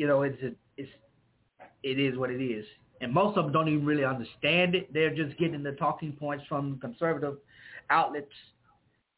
you 0.00 0.06
know, 0.06 0.22
it's 0.22 0.38
it's 0.78 0.88
it 1.82 2.00
is 2.00 2.16
what 2.16 2.30
it 2.30 2.42
is. 2.42 2.64
And 3.02 3.12
most 3.12 3.36
of 3.36 3.44
them 3.44 3.52
don't 3.52 3.68
even 3.68 3.84
really 3.84 4.04
understand 4.04 4.74
it. 4.74 4.90
They're 4.94 5.14
just 5.14 5.38
getting 5.38 5.62
the 5.62 5.72
talking 5.72 6.12
points 6.12 6.44
from 6.48 6.78
conservative 6.80 7.36
outlets 7.90 8.32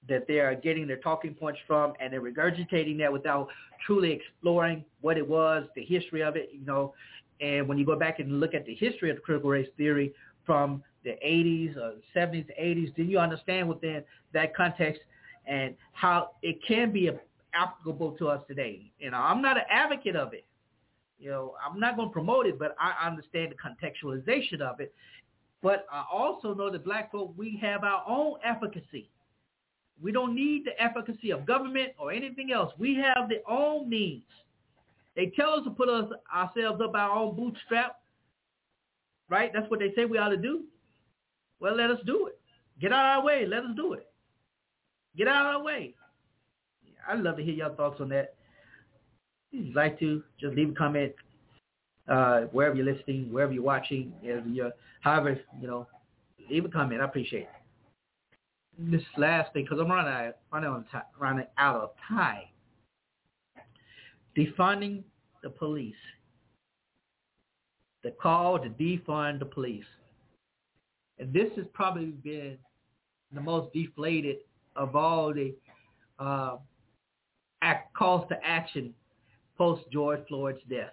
that 0.08 0.26
they 0.26 0.40
are 0.40 0.56
getting 0.56 0.88
their 0.88 0.96
talking 0.96 1.34
points 1.34 1.60
from, 1.68 1.92
and 2.00 2.12
they're 2.12 2.20
regurgitating 2.20 2.98
that 2.98 3.12
without 3.12 3.46
truly 3.86 4.10
exploring 4.10 4.84
what 5.02 5.16
it 5.16 5.28
was, 5.28 5.64
the 5.76 5.84
history 5.84 6.20
of 6.20 6.34
it, 6.34 6.50
you 6.52 6.66
know. 6.66 6.94
And 7.42 7.68
when 7.68 7.76
you 7.76 7.84
go 7.84 7.96
back 7.98 8.20
and 8.20 8.40
look 8.40 8.54
at 8.54 8.64
the 8.64 8.74
history 8.74 9.10
of 9.10 9.20
critical 9.22 9.50
race 9.50 9.68
theory 9.76 10.14
from 10.46 10.82
the 11.04 11.16
80s 11.26 11.76
or 11.76 11.94
70s, 12.14 12.46
80s, 12.58 12.94
then 12.96 13.08
you 13.08 13.18
understand 13.18 13.68
within 13.68 14.04
that 14.32 14.54
context 14.54 15.02
and 15.46 15.74
how 15.92 16.30
it 16.42 16.58
can 16.66 16.92
be 16.92 17.10
applicable 17.52 18.12
to 18.12 18.28
us 18.28 18.40
today. 18.46 18.90
You 18.98 19.10
know, 19.10 19.16
I'm 19.16 19.42
not 19.42 19.56
an 19.56 19.64
advocate 19.68 20.14
of 20.14 20.32
it. 20.32 20.46
You 21.18 21.30
know, 21.30 21.54
I'm 21.64 21.78
not 21.78 21.96
going 21.96 22.08
to 22.08 22.12
promote 22.12 22.46
it, 22.46 22.58
but 22.58 22.76
I 22.80 23.06
understand 23.06 23.52
the 23.52 23.56
contextualization 23.56 24.60
of 24.60 24.80
it. 24.80 24.94
But 25.62 25.86
I 25.92 26.04
also 26.12 26.54
know 26.54 26.70
that 26.70 26.84
black 26.84 27.12
folk, 27.12 27.34
we 27.36 27.58
have 27.60 27.84
our 27.84 28.04
own 28.08 28.34
efficacy. 28.44 29.08
We 30.02 30.10
don't 30.10 30.34
need 30.34 30.64
the 30.64 30.80
efficacy 30.82 31.30
of 31.30 31.46
government 31.46 31.92
or 31.98 32.12
anything 32.12 32.52
else. 32.52 32.72
We 32.78 32.96
have 32.96 33.28
the 33.28 33.42
own 33.48 33.88
means. 33.88 34.24
They 35.16 35.32
tell 35.36 35.54
us 35.54 35.64
to 35.64 35.70
put 35.70 35.88
us 35.88 36.06
ourselves 36.34 36.80
up 36.82 36.94
our 36.94 37.10
own 37.10 37.36
bootstrap, 37.36 37.96
right? 39.28 39.50
That's 39.52 39.70
what 39.70 39.80
they 39.80 39.92
say 39.94 40.04
we 40.04 40.18
ought 40.18 40.30
to 40.30 40.36
do. 40.36 40.64
Well, 41.60 41.76
let 41.76 41.90
us 41.90 41.98
do 42.06 42.26
it. 42.26 42.40
Get 42.80 42.92
out 42.92 43.18
of 43.18 43.18
our 43.18 43.24
way. 43.24 43.46
Let 43.46 43.64
us 43.64 43.70
do 43.76 43.92
it. 43.92 44.06
Get 45.16 45.28
out 45.28 45.46
of 45.46 45.56
our 45.56 45.62
way. 45.62 45.94
I'd 47.06 47.20
love 47.20 47.36
to 47.36 47.42
hear 47.42 47.54
your 47.54 47.70
thoughts 47.70 48.00
on 48.00 48.08
that 48.10 48.34
if 49.52 49.66
you'd 49.66 49.76
like 49.76 49.98
to, 50.00 50.22
just 50.40 50.56
leave 50.56 50.70
a 50.70 50.74
comment 50.74 51.12
uh, 52.08 52.42
wherever 52.52 52.74
you're 52.74 52.90
listening, 52.92 53.30
wherever 53.32 53.52
you're 53.52 53.62
watching, 53.62 54.12
you're, 54.22 54.72
however, 55.00 55.38
you 55.60 55.66
know, 55.66 55.86
leave 56.50 56.64
a 56.64 56.68
comment. 56.68 57.00
I 57.00 57.04
appreciate 57.04 57.42
it. 57.42 58.90
This 58.90 59.02
last 59.18 59.52
thing, 59.52 59.64
because 59.64 59.78
I'm 59.78 59.90
running 59.90 60.12
out, 60.12 60.84
running, 61.20 61.46
out 61.58 61.76
of 61.76 61.90
time. 62.08 62.44
Defunding 64.36 65.02
the 65.42 65.50
police. 65.50 65.94
The 68.02 68.10
call 68.10 68.58
to 68.58 68.68
defund 68.68 69.38
the 69.38 69.44
police. 69.44 69.84
And 71.18 71.32
this 71.32 71.50
has 71.56 71.66
probably 71.72 72.06
been 72.06 72.58
the 73.32 73.40
most 73.40 73.72
deflated 73.72 74.38
of 74.76 74.96
all 74.96 75.32
the 75.32 75.54
uh, 76.18 76.56
act, 77.62 77.94
calls 77.94 78.26
to 78.28 78.36
action 78.44 78.94
post 79.56 79.82
George 79.92 80.20
Floyd's 80.28 80.58
death. 80.68 80.92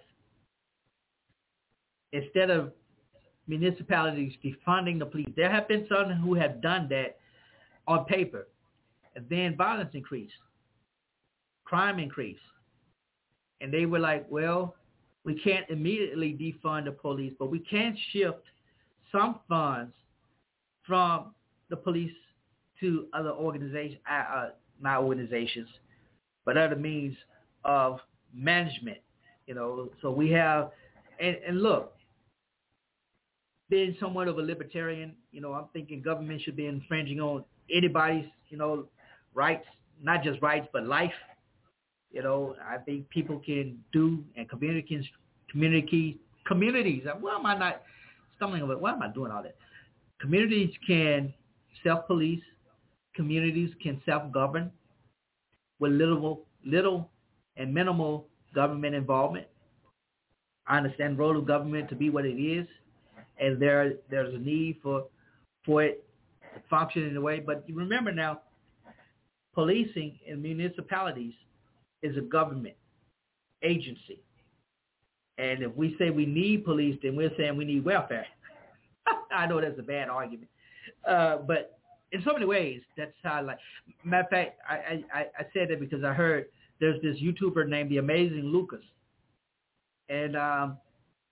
Instead 2.12 2.50
of 2.50 2.72
municipalities 3.48 4.32
defunding 4.44 4.98
the 4.98 5.06
police, 5.06 5.28
there 5.36 5.50
have 5.50 5.66
been 5.66 5.86
some 5.88 6.10
who 6.12 6.34
have 6.34 6.60
done 6.60 6.88
that 6.90 7.18
on 7.86 8.04
paper. 8.04 8.46
And 9.16 9.28
then 9.28 9.56
violence 9.56 9.90
increased, 9.94 10.34
crime 11.64 11.98
increased. 11.98 12.40
And 13.60 13.72
they 13.72 13.86
were 13.86 13.98
like, 13.98 14.26
well, 14.30 14.74
we 15.24 15.38
can't 15.40 15.68
immediately 15.68 16.32
defund 16.32 16.86
the 16.86 16.92
police, 16.92 17.32
but 17.38 17.50
we 17.50 17.58
can 17.58 17.96
shift 18.12 18.44
some 19.12 19.40
funds 19.48 19.92
from 20.86 21.34
the 21.68 21.76
police 21.76 22.12
to 22.80 23.06
other 23.12 23.30
organizations, 23.30 24.00
uh, 24.10 24.34
uh, 24.34 24.50
not 24.80 25.02
organizations, 25.02 25.68
but 26.44 26.56
other 26.56 26.76
means 26.76 27.14
of 27.64 28.00
management. 28.34 28.98
You 29.46 29.54
know, 29.54 29.90
so 30.00 30.10
we 30.10 30.30
have, 30.30 30.70
and, 31.18 31.36
and 31.46 31.62
look, 31.62 31.94
being 33.68 33.96
somewhat 34.00 34.28
of 34.28 34.38
a 34.38 34.42
libertarian, 34.42 35.14
you 35.32 35.40
know, 35.40 35.52
I'm 35.52 35.66
thinking 35.72 36.02
government 36.02 36.42
should 36.42 36.56
be 36.56 36.66
infringing 36.66 37.20
on 37.20 37.44
anybody's, 37.70 38.26
you 38.48 38.56
know, 38.56 38.86
rights, 39.34 39.66
not 40.02 40.24
just 40.24 40.40
rights, 40.42 40.66
but 40.72 40.86
life. 40.86 41.12
You 42.12 42.22
know, 42.22 42.56
I 42.68 42.78
think 42.78 43.08
people 43.10 43.40
can 43.44 43.78
do 43.92 44.24
and 44.36 44.48
community 44.48 45.10
community 45.50 46.18
communities. 46.46 47.04
Why 47.20 47.36
am 47.36 47.46
I 47.46 47.56
not 47.56 47.82
stumbling 48.36 48.62
over? 48.62 48.76
Why 48.76 48.92
am 48.92 49.02
I 49.02 49.08
doing 49.08 49.30
all 49.30 49.42
that? 49.42 49.56
Communities 50.20 50.70
can 50.86 51.32
self-police. 51.84 52.42
Communities 53.14 53.70
can 53.82 54.00
self-govern 54.06 54.70
with 55.78 55.92
little 55.92 56.46
little 56.64 57.10
and 57.56 57.72
minimal 57.72 58.26
government 58.54 58.94
involvement. 58.94 59.46
I 60.66 60.78
understand 60.78 61.16
the 61.16 61.20
role 61.20 61.36
of 61.36 61.46
government 61.46 61.88
to 61.90 61.96
be 61.96 62.10
what 62.10 62.24
it 62.24 62.40
is, 62.40 62.66
and 63.38 63.60
there 63.60 63.94
there's 64.10 64.34
a 64.34 64.38
need 64.38 64.78
for 64.82 65.06
for 65.64 65.84
it 65.84 66.04
function 66.68 67.06
in 67.06 67.16
a 67.16 67.20
way. 67.20 67.40
But 67.40 67.64
remember 67.72 68.12
now, 68.12 68.40
policing 69.54 70.18
in 70.26 70.42
municipalities 70.42 71.34
is 72.02 72.16
a 72.16 72.20
government 72.20 72.74
agency. 73.62 74.20
And 75.38 75.62
if 75.62 75.74
we 75.74 75.96
say 75.98 76.10
we 76.10 76.26
need 76.26 76.64
police, 76.64 76.98
then 77.02 77.16
we're 77.16 77.30
saying 77.36 77.56
we 77.56 77.64
need 77.64 77.84
welfare. 77.84 78.26
I 79.32 79.46
know 79.46 79.60
that's 79.60 79.78
a 79.78 79.82
bad 79.82 80.08
argument. 80.08 80.48
Uh, 81.06 81.38
but 81.38 81.78
in 82.12 82.22
so 82.24 82.32
many 82.32 82.44
ways, 82.44 82.82
that's 82.96 83.12
how 83.22 83.34
I 83.34 83.40
like. 83.40 83.58
Matter 84.04 84.24
of 84.24 84.30
fact, 84.30 84.58
I, 84.68 85.04
I, 85.14 85.20
I 85.38 85.46
said 85.54 85.68
that 85.70 85.80
because 85.80 86.04
I 86.04 86.12
heard 86.12 86.46
there's 86.80 87.00
this 87.02 87.16
YouTuber 87.18 87.68
named 87.68 87.90
The 87.90 87.98
Amazing 87.98 88.44
Lucas. 88.44 88.82
And 90.08 90.36
um, 90.36 90.78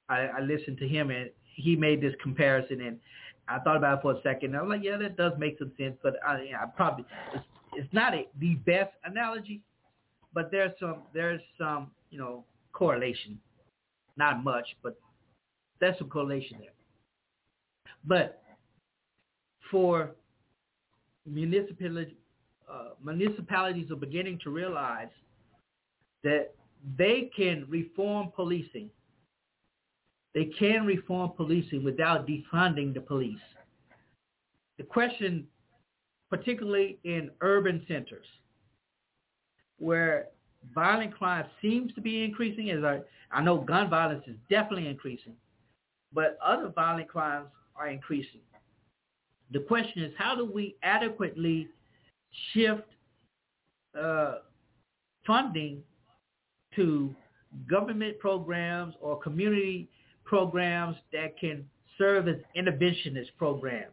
I, 0.08 0.20
I 0.20 0.40
listened 0.40 0.78
to 0.78 0.88
him 0.88 1.10
and 1.10 1.30
he 1.42 1.74
made 1.74 2.00
this 2.00 2.14
comparison 2.22 2.80
and 2.80 2.98
I 3.48 3.58
thought 3.58 3.76
about 3.76 3.98
it 3.98 4.02
for 4.02 4.12
a 4.12 4.22
second. 4.22 4.54
I 4.56 4.62
was 4.62 4.68
like, 4.68 4.84
yeah, 4.84 4.96
that 4.98 5.16
does 5.16 5.32
make 5.38 5.58
some 5.58 5.72
sense, 5.78 5.96
but 6.02 6.14
I, 6.26 6.34
I 6.34 6.66
probably 6.76 7.04
it's, 7.34 7.44
it's 7.74 7.92
not 7.92 8.14
a, 8.14 8.26
the 8.38 8.54
best 8.66 8.92
analogy, 9.04 9.62
but 10.34 10.50
there's 10.50 10.72
some 10.78 11.02
there's 11.12 11.40
some 11.58 11.90
you 12.10 12.18
know 12.18 12.44
correlation, 12.72 13.38
not 14.16 14.44
much, 14.44 14.66
but 14.82 14.98
there's 15.80 15.98
some 15.98 16.08
correlation 16.08 16.58
there. 16.60 16.72
But 18.04 18.42
for 19.70 20.12
municipalities, 21.26 22.14
uh, 22.70 22.90
municipalities 23.04 23.90
are 23.90 23.96
beginning 23.96 24.38
to 24.44 24.50
realize 24.50 25.08
that 26.24 26.54
they 26.96 27.30
can 27.36 27.66
reform 27.68 28.32
policing 28.34 28.90
they 30.34 30.44
can 30.44 30.84
reform 30.84 31.32
policing 31.36 31.82
without 31.82 32.26
defunding 32.26 32.94
the 32.94 33.00
police. 33.00 33.40
The 34.76 34.84
question, 34.84 35.46
particularly 36.30 36.98
in 37.04 37.30
urban 37.40 37.84
centers, 37.88 38.26
where 39.78 40.26
violent 40.74 41.14
crime 41.16 41.46
seems 41.62 41.92
to 41.94 42.00
be 42.00 42.24
increasing, 42.24 42.70
as 42.70 42.84
I, 42.84 43.00
I 43.30 43.42
know 43.42 43.58
gun 43.58 43.88
violence 43.88 44.24
is 44.26 44.36
definitely 44.50 44.88
increasing, 44.88 45.34
but 46.12 46.38
other 46.44 46.72
violent 46.74 47.08
crimes 47.08 47.48
are 47.76 47.88
increasing. 47.88 48.40
The 49.52 49.60
question 49.60 50.02
is, 50.02 50.12
how 50.18 50.36
do 50.36 50.44
we 50.44 50.76
adequately 50.82 51.68
shift 52.52 52.82
uh, 53.98 54.36
funding 55.26 55.82
to 56.76 57.14
government 57.68 58.18
programs 58.18 58.94
or 59.00 59.18
community 59.18 59.88
programs 60.24 60.96
that 61.12 61.38
can 61.38 61.64
serve 61.96 62.28
as 62.28 62.36
interventionist 62.56 63.28
programs. 63.36 63.92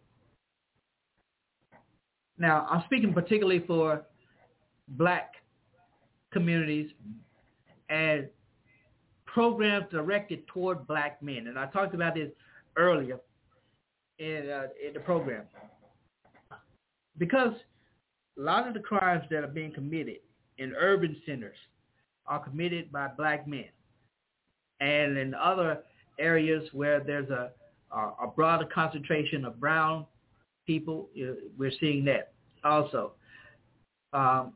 Now, 2.37 2.67
I'm 2.69 2.83
speaking 2.85 3.13
particularly 3.13 3.63
for 3.65 4.03
black 4.89 5.33
communities 6.35 6.91
and 7.87 8.27
programs 9.25 9.85
directed 9.89 10.45
toward 10.47 10.85
black 10.85 11.23
men. 11.23 11.47
And 11.47 11.57
I 11.57 11.65
talked 11.67 11.95
about 11.95 12.15
this 12.15 12.29
earlier 12.75 13.19
in, 14.19 14.49
uh, 14.49 14.67
in 14.85 14.93
the 14.93 14.99
program. 14.99 15.43
Because 17.17 17.53
a 18.37 18.41
lot 18.41 18.67
of 18.67 18.73
the 18.73 18.81
crimes 18.81 19.23
that 19.31 19.45
are 19.45 19.47
being 19.47 19.71
committed 19.71 20.17
in 20.57 20.73
urban 20.77 21.15
centers 21.25 21.55
are 22.27 22.43
committed 22.43 22.91
by 22.91 23.07
black 23.07 23.47
men. 23.47 23.69
And 24.81 25.17
in 25.17 25.33
other 25.33 25.83
areas 26.19 26.67
where 26.73 26.99
there's 26.99 27.29
a, 27.29 27.51
a 27.93 28.27
broader 28.35 28.65
concentration 28.65 29.45
of 29.45 29.57
brown 29.57 30.05
people, 30.67 31.07
we're 31.57 31.71
seeing 31.79 32.03
that 32.05 32.33
also. 32.65 33.13
Um, 34.11 34.51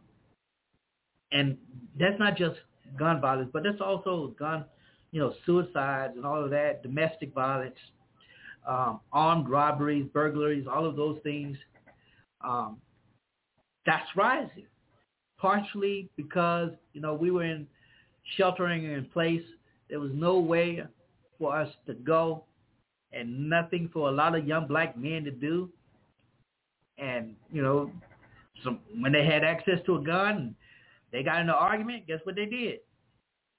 and 1.32 1.57
that's 1.99 2.19
not 2.19 2.38
just 2.38 2.57
gun 2.97 3.21
violence, 3.21 3.49
but 3.53 3.63
that's 3.63 3.82
also 3.82 4.34
gun, 4.39 4.65
you 5.11 5.19
know, 5.19 5.34
suicides 5.45 6.13
and 6.15 6.25
all 6.25 6.43
of 6.43 6.49
that, 6.51 6.82
domestic 6.84 7.34
violence, 7.34 7.75
um, 8.67 8.99
armed 9.11 9.49
robberies, 9.49 10.07
burglaries, 10.13 10.65
all 10.71 10.86
of 10.86 10.95
those 10.95 11.19
things. 11.23 11.57
Um, 12.41 12.77
that's 13.86 14.07
rising, 14.15 14.67
partially 15.38 16.09
because 16.15 16.71
you 16.93 17.01
know 17.01 17.13
we 17.13 17.32
were 17.32 17.43
in 17.43 17.67
sheltering 18.38 18.86
in 18.86 19.05
place. 19.05 19.43
There 19.89 19.99
was 19.99 20.11
no 20.13 20.39
way 20.39 20.84
for 21.38 21.55
us 21.55 21.69
to 21.88 21.93
go 21.93 22.43
and 23.11 23.49
nothing 23.49 23.89
for 23.91 24.09
a 24.09 24.11
lot 24.11 24.36
of 24.36 24.47
young 24.47 24.67
black 24.67 24.97
men 24.97 25.23
to 25.23 25.32
do. 25.32 25.69
And, 26.97 27.36
you 27.51 27.61
know, 27.61 27.91
some, 28.63 28.80
when 28.99 29.11
they 29.11 29.25
had 29.25 29.43
access 29.43 29.80
to 29.86 29.95
a 29.95 30.03
gun, 30.03 30.55
they 31.12 31.24
got 31.24 31.41
in 31.41 31.49
an 31.49 31.49
argument, 31.49 32.07
guess 32.07 32.20
what 32.24 32.36
they 32.36 32.45
did? 32.45 32.80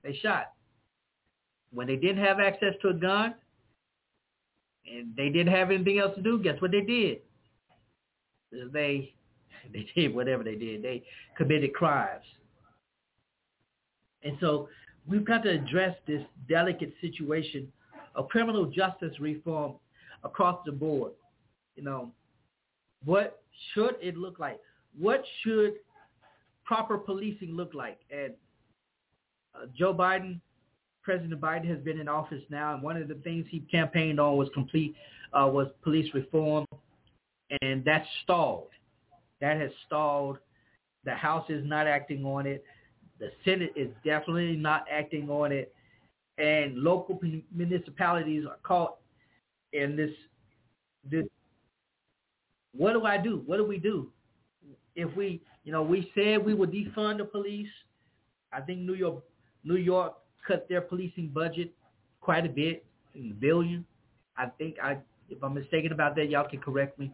They 0.02 0.14
shot. 0.22 0.52
When 1.72 1.86
they 1.86 1.96
didn't 1.96 2.24
have 2.24 2.40
access 2.40 2.74
to 2.82 2.88
a 2.88 2.94
gun 2.94 3.34
and 4.86 5.14
they 5.16 5.28
didn't 5.28 5.52
have 5.52 5.70
anything 5.70 5.98
else 5.98 6.14
to 6.16 6.22
do, 6.22 6.42
guess 6.42 6.60
what 6.60 6.70
they 6.70 6.80
did? 6.80 7.20
They 8.72 9.14
they 9.72 9.86
did 9.94 10.14
whatever 10.14 10.42
they 10.42 10.54
did. 10.54 10.82
They 10.82 11.04
committed 11.36 11.74
crimes. 11.74 12.24
And 14.22 14.36
so 14.40 14.68
we've 15.08 15.24
got 15.24 15.42
to 15.44 15.50
address 15.50 15.96
this 16.06 16.22
delicate 16.48 16.92
situation 17.00 17.70
of 18.14 18.28
criminal 18.28 18.66
justice 18.66 19.18
reform 19.20 19.74
across 20.24 20.60
the 20.66 20.72
board. 20.72 21.12
You 21.76 21.84
know, 21.84 22.10
what 23.04 23.42
should 23.72 23.96
it 24.00 24.16
look 24.16 24.38
like? 24.38 24.60
What 24.98 25.22
should 25.42 25.74
proper 26.70 26.96
policing 26.96 27.50
look 27.50 27.74
like? 27.74 27.98
And 28.12 28.32
uh, 29.56 29.66
Joe 29.76 29.92
Biden, 29.92 30.38
President 31.02 31.40
Biden 31.40 31.68
has 31.68 31.80
been 31.80 31.98
in 31.98 32.08
office 32.08 32.44
now, 32.48 32.74
and 32.74 32.82
one 32.82 32.96
of 32.96 33.08
the 33.08 33.16
things 33.16 33.44
he 33.50 33.58
campaigned 33.68 34.20
on 34.20 34.36
was 34.36 34.48
complete 34.54 34.94
uh, 35.32 35.48
was 35.52 35.66
police 35.82 36.14
reform, 36.14 36.64
and 37.60 37.84
that's 37.84 38.06
stalled. 38.22 38.68
That 39.40 39.60
has 39.60 39.72
stalled. 39.84 40.38
The 41.04 41.12
House 41.12 41.46
is 41.48 41.66
not 41.66 41.88
acting 41.88 42.24
on 42.24 42.46
it. 42.46 42.64
The 43.18 43.32
Senate 43.44 43.72
is 43.74 43.88
definitely 44.04 44.54
not 44.54 44.84
acting 44.88 45.28
on 45.28 45.50
it, 45.50 45.74
and 46.38 46.78
local 46.78 47.18
municipalities 47.52 48.44
are 48.46 48.58
caught 48.62 48.98
in 49.72 49.96
this. 49.96 50.12
This. 51.10 51.24
What 52.76 52.92
do 52.92 53.06
I 53.06 53.18
do? 53.18 53.42
What 53.44 53.56
do 53.56 53.66
we 53.66 53.78
do? 53.78 54.12
If 54.94 55.16
we, 55.16 55.40
you 55.64 55.72
know, 55.72 55.82
we 55.82 56.10
said 56.14 56.44
we 56.44 56.54
would 56.54 56.72
defund 56.72 57.18
the 57.18 57.24
police. 57.24 57.68
I 58.52 58.60
think 58.60 58.80
New 58.80 58.94
York, 58.94 59.22
New 59.64 59.76
York 59.76 60.14
cut 60.46 60.68
their 60.68 60.80
policing 60.80 61.28
budget 61.28 61.72
quite 62.20 62.46
a 62.46 62.48
bit, 62.48 62.84
in 63.14 63.30
a 63.30 63.34
billion. 63.34 63.84
I 64.36 64.46
think 64.46 64.76
I, 64.82 64.96
if 65.28 65.42
I'm 65.42 65.54
mistaken 65.54 65.92
about 65.92 66.16
that, 66.16 66.30
y'all 66.30 66.48
can 66.48 66.60
correct 66.60 66.98
me. 66.98 67.12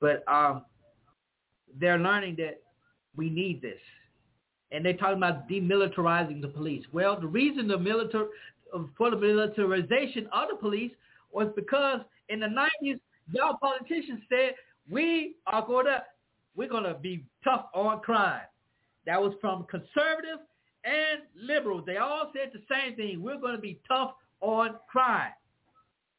But 0.00 0.24
um, 0.28 0.64
they're 1.78 1.98
learning 1.98 2.36
that 2.36 2.60
we 3.16 3.30
need 3.30 3.62
this 3.62 3.78
and 4.72 4.84
they're 4.84 4.96
talking 4.96 5.16
about 5.16 5.48
demilitarizing 5.48 6.40
the 6.40 6.48
police. 6.48 6.84
Well, 6.92 7.18
the 7.20 7.26
reason 7.26 7.68
the 7.68 7.78
military 7.78 8.26
for 8.96 9.10
the 9.10 9.16
militarization 9.16 10.28
of 10.32 10.48
the 10.50 10.56
police 10.56 10.92
was 11.32 11.48
because 11.56 12.00
in 12.28 12.40
the 12.40 12.46
90s, 12.46 13.00
y'all 13.32 13.58
politicians 13.60 14.20
said 14.28 14.54
we 14.88 15.34
are 15.46 15.66
going 15.66 15.86
to 15.86 16.02
we're 16.56 16.68
going 16.68 16.84
to 16.84 16.94
be 16.94 17.24
tough 17.44 17.66
on 17.74 18.00
crime. 18.00 18.42
That 19.06 19.20
was 19.20 19.34
from 19.40 19.64
conservative 19.70 20.40
and 20.84 21.22
liberals. 21.40 21.84
They 21.86 21.96
all 21.96 22.30
said 22.34 22.52
the 22.52 22.62
same 22.70 22.96
thing. 22.96 23.22
We're 23.22 23.40
going 23.40 23.56
to 23.56 23.60
be 23.60 23.80
tough 23.88 24.12
on 24.40 24.76
crime. 24.90 25.32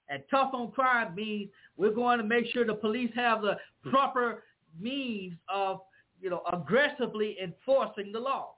And 0.09 0.23
tough 0.29 0.51
on 0.53 0.71
crime 0.71 1.15
means 1.15 1.49
we're 1.77 1.93
going 1.93 2.17
to 2.19 2.25
make 2.25 2.45
sure 2.47 2.65
the 2.65 2.73
police 2.73 3.11
have 3.15 3.41
the 3.41 3.57
proper 3.89 4.43
means 4.79 5.36
of 5.47 5.82
you 6.21 6.29
know, 6.29 6.43
aggressively 6.53 7.38
enforcing 7.43 8.11
the 8.11 8.19
law. 8.19 8.53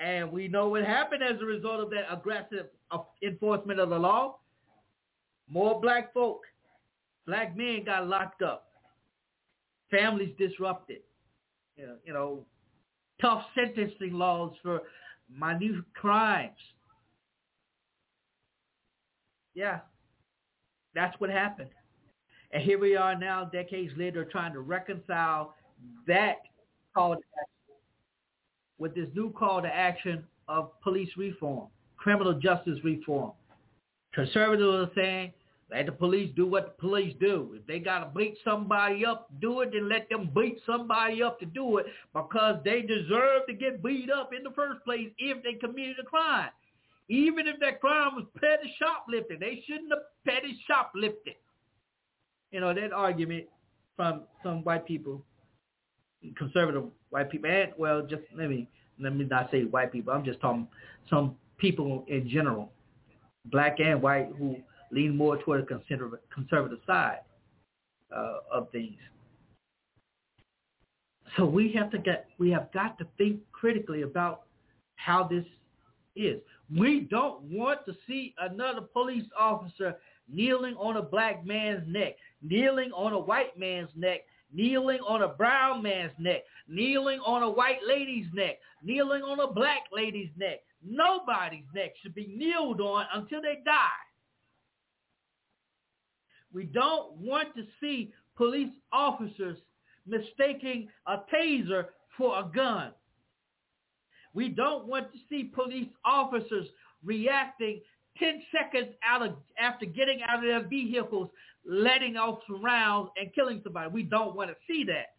And 0.00 0.32
we 0.32 0.48
know 0.48 0.68
what 0.68 0.84
happened 0.84 1.22
as 1.22 1.40
a 1.40 1.44
result 1.44 1.80
of 1.80 1.90
that 1.90 2.06
aggressive 2.10 2.66
uh, 2.90 2.98
enforcement 3.22 3.78
of 3.78 3.90
the 3.90 3.98
law. 3.98 4.38
More 5.48 5.80
black 5.80 6.12
folk, 6.14 6.40
black 7.26 7.56
men 7.56 7.84
got 7.84 8.08
locked 8.08 8.42
up. 8.42 8.71
Families 9.92 10.34
disrupted. 10.38 11.02
You 11.76 12.12
know, 12.12 12.44
tough 13.20 13.44
sentencing 13.54 14.14
laws 14.14 14.52
for 14.62 14.82
minute 15.30 15.84
crimes. 15.94 16.58
Yeah, 19.54 19.80
that's 20.94 21.14
what 21.20 21.30
happened. 21.30 21.70
And 22.52 22.62
here 22.62 22.78
we 22.78 22.96
are 22.96 23.16
now, 23.18 23.44
decades 23.44 23.92
later, 23.96 24.24
trying 24.24 24.52
to 24.54 24.60
reconcile 24.60 25.54
that 26.06 26.38
call 26.94 27.14
to 27.16 27.22
action 27.40 27.76
with 28.78 28.94
this 28.94 29.08
new 29.14 29.30
call 29.30 29.62
to 29.62 29.68
action 29.68 30.24
of 30.48 30.70
police 30.82 31.10
reform, 31.16 31.68
criminal 31.96 32.34
justice 32.34 32.78
reform. 32.82 33.32
Conservatives 34.14 34.88
are 34.88 34.90
saying 34.94 35.32
Let 35.72 35.86
the 35.86 35.92
police 35.92 36.30
do 36.36 36.46
what 36.46 36.76
the 36.76 36.80
police 36.86 37.14
do. 37.18 37.54
If 37.58 37.66
they 37.66 37.78
gotta 37.78 38.10
beat 38.14 38.36
somebody 38.44 39.06
up, 39.06 39.28
do 39.40 39.62
it, 39.62 39.70
then 39.72 39.88
let 39.88 40.08
them 40.10 40.30
beat 40.34 40.58
somebody 40.66 41.22
up 41.22 41.40
to 41.40 41.46
do 41.46 41.78
it 41.78 41.86
because 42.12 42.56
they 42.62 42.82
deserve 42.82 43.46
to 43.48 43.54
get 43.54 43.82
beat 43.82 44.10
up 44.10 44.30
in 44.36 44.42
the 44.42 44.50
first 44.50 44.84
place 44.84 45.08
if 45.18 45.42
they 45.42 45.54
committed 45.54 45.96
a 45.98 46.04
crime. 46.04 46.50
Even 47.08 47.46
if 47.46 47.58
that 47.60 47.80
crime 47.80 48.14
was 48.16 48.26
petty 48.38 48.74
shoplifting, 48.78 49.40
they 49.40 49.62
shouldn't 49.66 49.90
have 49.90 50.02
petty 50.26 50.60
shoplifted. 50.68 51.36
You 52.50 52.60
know, 52.60 52.74
that 52.74 52.92
argument 52.92 53.46
from 53.96 54.24
some 54.42 54.62
white 54.64 54.86
people, 54.86 55.24
conservative 56.36 56.84
white 57.08 57.30
people, 57.30 57.50
and 57.50 57.72
well, 57.78 58.02
just 58.02 58.22
let 58.36 58.50
me 58.50 58.68
let 59.00 59.16
me 59.16 59.24
not 59.24 59.50
say 59.50 59.64
white 59.64 59.90
people. 59.90 60.12
I'm 60.12 60.24
just 60.24 60.40
talking 60.40 60.68
some 61.08 61.34
people 61.56 62.04
in 62.08 62.28
general, 62.28 62.70
black 63.46 63.80
and 63.80 64.02
white, 64.02 64.28
who 64.38 64.58
lean 64.92 65.16
more 65.16 65.38
toward 65.38 65.62
the 65.62 66.20
conservative, 66.34 66.78
side 66.86 67.20
uh, 68.14 68.36
of 68.52 68.70
things. 68.70 68.98
So 71.36 71.46
we 71.46 71.72
have 71.72 71.90
to 71.92 71.98
get, 71.98 72.26
we 72.38 72.50
have 72.50 72.70
got 72.72 72.98
to 72.98 73.06
think 73.16 73.40
critically 73.52 74.02
about 74.02 74.42
how 74.96 75.24
this 75.24 75.46
is. 76.14 76.40
We 76.78 77.00
don't 77.10 77.42
want 77.44 77.84
to 77.86 77.94
see 78.06 78.34
another 78.38 78.82
police 78.82 79.24
officer 79.38 79.96
kneeling 80.30 80.74
on 80.74 80.98
a 80.98 81.02
black 81.02 81.44
man's 81.44 81.86
neck, 81.88 82.16
kneeling 82.42 82.92
on 82.92 83.14
a 83.14 83.18
white 83.18 83.58
man's 83.58 83.90
neck, 83.96 84.20
kneeling 84.52 85.00
on 85.00 85.22
a 85.22 85.28
brown 85.28 85.82
man's 85.82 86.12
neck, 86.18 86.42
kneeling 86.68 87.18
on 87.20 87.42
a 87.42 87.50
white 87.50 87.80
lady's 87.86 88.26
neck, 88.34 88.58
kneeling 88.82 89.22
on 89.22 89.40
a 89.40 89.50
black 89.50 89.84
lady's 89.90 90.30
neck. 90.36 90.60
Nobody's 90.84 91.64
neck 91.74 91.92
should 92.02 92.14
be 92.14 92.26
kneeled 92.26 92.80
on 92.80 93.06
until 93.14 93.40
they 93.40 93.62
die. 93.64 93.88
We 96.52 96.64
don't 96.64 97.16
want 97.16 97.54
to 97.56 97.64
see 97.80 98.12
police 98.36 98.72
officers 98.92 99.58
mistaking 100.06 100.88
a 101.06 101.18
taser 101.32 101.86
for 102.16 102.38
a 102.38 102.50
gun. 102.54 102.92
We 104.34 104.48
don't 104.48 104.86
want 104.86 105.12
to 105.12 105.18
see 105.28 105.44
police 105.44 105.88
officers 106.04 106.66
reacting 107.04 107.80
10 108.18 108.42
seconds 108.52 108.94
out 109.04 109.22
of, 109.22 109.36
after 109.58 109.86
getting 109.86 110.20
out 110.22 110.38
of 110.38 110.44
their 110.44 110.66
vehicles, 110.66 111.28
letting 111.66 112.16
off 112.16 112.40
some 112.46 112.62
rounds 112.62 113.10
and 113.16 113.32
killing 113.34 113.60
somebody. 113.64 113.90
We 113.90 114.02
don't 114.02 114.34
want 114.34 114.50
to 114.50 114.56
see 114.66 114.84
that. 114.84 115.14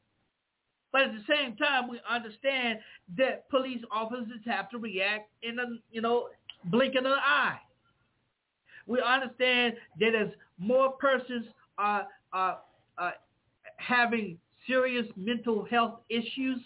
But 0.92 1.02
at 1.04 1.12
the 1.14 1.24
same 1.28 1.56
time, 1.56 1.90
we 1.90 2.00
understand 2.08 2.80
that 3.18 3.50
police 3.50 3.82
officers 3.92 4.42
have 4.46 4.70
to 4.70 4.78
react 4.78 5.30
in 5.42 5.58
a, 5.58 5.66
you 5.92 6.02
know, 6.02 6.28
blink 6.66 6.96
of 6.96 7.06
an 7.06 7.12
eye. 7.12 7.58
We 8.86 9.02
understand 9.02 9.76
that 10.00 10.16
as 10.16 10.30
more 10.58 10.92
persons 10.94 11.46
are, 11.78 12.08
are, 12.32 12.60
are 12.98 13.14
having 13.78 14.38
serious 14.68 15.06
mental 15.16 15.66
health 15.66 16.00
issues 16.10 16.60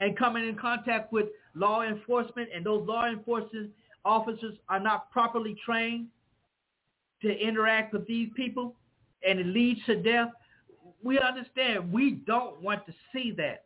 and 0.00 0.16
coming 0.18 0.48
in 0.48 0.56
contact 0.56 1.12
with 1.12 1.26
law 1.54 1.82
enforcement 1.82 2.48
and 2.54 2.64
those 2.64 2.86
law 2.86 3.06
enforcement 3.06 3.70
officers 4.04 4.56
are 4.68 4.80
not 4.80 5.10
properly 5.10 5.56
trained 5.64 6.06
to 7.22 7.30
interact 7.30 7.92
with 7.92 8.06
these 8.06 8.30
people 8.34 8.74
and 9.26 9.38
it 9.38 9.46
leads 9.46 9.80
to 9.86 9.96
death, 10.02 10.28
we 11.02 11.18
understand 11.18 11.92
we 11.92 12.12
don't 12.26 12.60
want 12.62 12.84
to 12.86 12.92
see 13.12 13.32
that. 13.32 13.64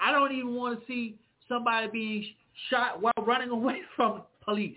I 0.00 0.12
don't 0.12 0.32
even 0.32 0.54
want 0.54 0.80
to 0.80 0.86
see 0.86 1.16
somebody 1.48 1.88
being 1.88 2.26
shot 2.70 3.00
while 3.00 3.12
running 3.26 3.50
away 3.58 3.80
from 3.96 4.22
police. 4.42 4.76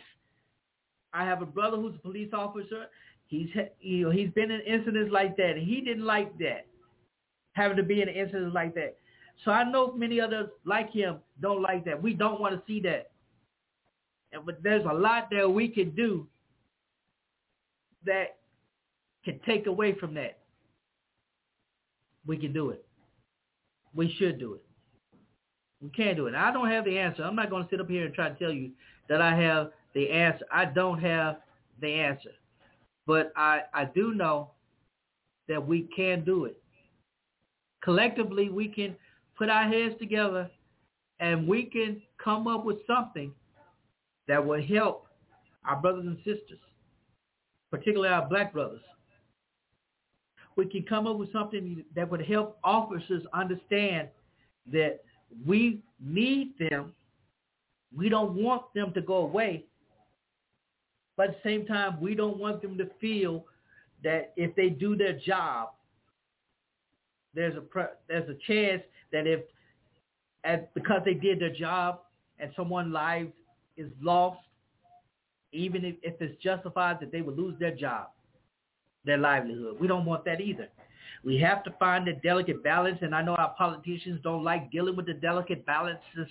I 1.14 1.26
have 1.26 1.42
a 1.42 1.46
brother 1.46 1.78
who's 1.78 1.96
a 1.96 2.00
police 2.00 2.30
officer. 2.34 2.88
He's 3.28 3.50
you 3.82 4.06
know 4.06 4.12
he's 4.12 4.30
been 4.32 4.52
in 4.52 4.62
incidents 4.62 5.12
like 5.12 5.36
that, 5.38 5.58
he 5.58 5.82
didn't 5.82 6.06
like 6.06 6.38
that, 6.40 6.66
having 7.54 7.78
to 7.78 7.84
be 7.84 8.02
in 8.02 8.08
incidents 8.08 8.54
like 8.54 8.74
that. 8.76 8.98
So 9.44 9.52
I 9.52 9.70
know 9.70 9.92
many 9.92 10.20
others 10.20 10.50
like 10.66 10.92
him 10.92 11.18
don't 11.42 11.62
like 11.62 11.86
that. 11.86 12.02
We 12.02 12.14
don't 12.14 12.40
want 12.40 12.56
to 12.56 12.62
see 12.66 12.80
that. 12.82 13.12
And 14.32 14.46
but 14.46 14.64
there's 14.64 14.86
a 14.86 14.94
lot 14.94 15.30
that 15.32 15.50
we 15.50 15.68
can 15.68 15.92
do 15.92 16.28
that 18.06 18.38
can 19.26 19.40
take 19.46 19.68
away 19.68 19.94
from 20.00 20.14
that. 20.14 20.40
We 22.26 22.38
can 22.38 22.54
do 22.54 22.70
it. 22.70 22.86
We 23.94 24.14
should 24.18 24.40
do 24.40 24.54
it. 24.54 24.67
We 25.82 25.90
can't 25.90 26.18
do 26.18 26.28
it. 26.28 26.36
I 26.36 26.52
don't 26.52 26.70
have 26.70 26.86
the 26.86 26.98
answer. 26.98 27.24
I'm 27.24 27.36
not 27.36 27.50
going 27.50 27.64
to 27.64 27.70
sit 27.70 27.80
up 27.80 27.90
here 27.90 28.06
and 28.06 28.14
try 28.14 28.30
to 28.30 28.36
tell 28.36 28.52
you 28.52 28.72
that 29.10 29.22
I 29.22 29.36
have 29.36 29.72
the 29.94 30.10
answer. 30.10 30.46
I 30.52 30.66
don't 30.66 31.00
have 31.00 31.38
the 31.82 31.94
answer. 31.94 32.32
But 33.06 33.32
I, 33.36 33.62
I 33.74 33.86
do 33.86 34.14
know 34.14 34.52
that 35.48 35.66
we 35.66 35.88
can 35.96 36.24
do 36.24 36.46
it. 36.46 36.60
Collectively, 37.84 38.50
we 38.50 38.68
can 38.68 38.96
put 39.38 39.50
our 39.50 39.68
heads 39.68 39.96
together 40.00 40.50
and 41.20 41.48
we 41.48 41.64
can 41.66 42.02
come 42.22 42.48
up 42.48 42.66
with 42.66 42.78
something 42.86 43.32
that 44.28 44.46
will 44.46 44.62
help 44.62 45.08
our 45.66 45.78
brothers 45.78 46.06
and 46.06 46.18
sisters, 46.18 46.60
particularly 47.72 48.10
our 48.10 48.28
black 48.28 48.52
brothers. 48.52 48.82
We 50.56 50.66
can 50.66 50.84
come 50.84 51.06
up 51.06 51.18
with 51.18 51.32
something 51.32 51.84
that 51.96 52.10
would 52.10 52.26
help 52.26 52.58
officers 52.64 53.24
understand 53.34 54.10
that 54.72 55.02
we 55.46 55.82
need 56.00 56.54
them. 56.60 56.94
We 57.96 58.10
don't 58.10 58.36
want 58.36 58.74
them 58.74 58.94
to 58.94 59.02
go 59.02 59.18
away. 59.18 59.66
But 61.16 61.30
at 61.30 61.44
the 61.44 61.50
same 61.50 61.66
time, 61.66 62.00
we 62.00 62.16
don't 62.16 62.38
want 62.38 62.62
them 62.62 62.78
to 62.78 62.90
feel 63.02 63.46
that 64.04 64.34
if 64.36 64.56
they 64.56 64.70
do 64.70 64.96
their 64.96 65.14
job, 65.14 65.70
there's 67.34 67.56
a 67.56 67.64
there's 68.08 68.30
a 68.30 68.36
chance 68.46 68.84
that 69.12 69.28
if 69.28 69.42
at, 70.44 70.74
because 70.74 71.02
they 71.06 71.14
did 71.14 71.40
their 71.40 71.54
job 71.54 72.02
and 72.40 72.52
someone's 72.56 72.94
life 72.94 73.28
is 73.76 73.90
lost, 74.02 74.40
even 75.52 75.84
if, 75.86 75.96
if 76.04 76.22
it's 76.22 76.42
justified 76.42 77.00
that 77.00 77.12
they 77.12 77.22
would 77.22 77.38
lose 77.38 77.56
their 77.60 77.76
job, 77.76 78.10
their 79.06 79.18
livelihood. 79.18 79.78
We 79.80 79.88
don't 79.88 80.06
want 80.06 80.26
that 80.26 80.42
either. 80.42 80.68
We 81.24 81.40
have 81.40 81.64
to 81.64 81.72
find 81.80 82.08
the 82.08 82.14
delicate 82.14 82.64
balance, 82.64 83.00
and 83.02 83.14
I 83.14 83.22
know 83.22 83.36
our 83.36 83.54
politicians 83.58 84.20
don't 84.24 84.44
like 84.44 84.72
dealing 84.72 84.96
with 84.96 85.08
the 85.08 85.14
delicate 85.14 85.66
balances 85.66 86.28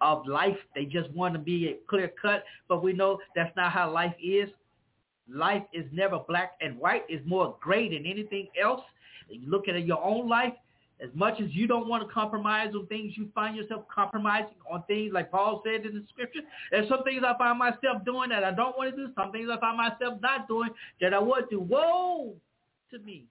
of 0.00 0.26
life. 0.26 0.56
They 0.74 0.84
just 0.84 1.10
want 1.10 1.34
to 1.34 1.40
be 1.40 1.68
a 1.68 1.76
clear 1.88 2.10
cut, 2.20 2.44
but 2.68 2.82
we 2.82 2.92
know 2.92 3.18
that's 3.34 3.54
not 3.56 3.72
how 3.72 3.90
life 3.90 4.14
is. 4.22 4.48
Life 5.32 5.62
is 5.72 5.84
never 5.92 6.18
black 6.26 6.52
and 6.60 6.78
white. 6.78 7.04
It's 7.08 7.26
more 7.26 7.56
gray 7.60 7.88
than 7.88 8.06
anything 8.06 8.48
else. 8.60 8.80
You 9.28 9.48
look 9.48 9.68
at 9.68 9.86
your 9.86 10.02
own 10.02 10.28
life, 10.28 10.54
as 11.02 11.10
much 11.14 11.40
as 11.40 11.48
you 11.52 11.66
don't 11.66 11.88
want 11.88 12.06
to 12.06 12.12
compromise 12.12 12.72
on 12.74 12.86
things, 12.86 13.14
you 13.16 13.30
find 13.34 13.56
yourself 13.56 13.84
compromising 13.94 14.56
on 14.70 14.82
things 14.84 15.12
like 15.14 15.30
Paul 15.30 15.62
said 15.64 15.86
in 15.86 15.94
the 15.94 16.04
scripture. 16.10 16.40
There's 16.70 16.88
some 16.88 17.04
things 17.04 17.22
I 17.26 17.36
find 17.38 17.58
myself 17.58 18.04
doing 18.04 18.30
that 18.30 18.44
I 18.44 18.50
don't 18.50 18.76
want 18.76 18.90
to 18.90 19.06
do. 19.06 19.12
Some 19.16 19.32
things 19.32 19.48
I 19.50 19.58
find 19.60 19.78
myself 19.78 20.20
not 20.20 20.46
doing 20.46 20.70
that 21.00 21.14
I 21.14 21.18
want 21.18 21.48
to. 21.50 21.60
Woe 21.60 22.34
to 22.90 22.98
me. 22.98 23.26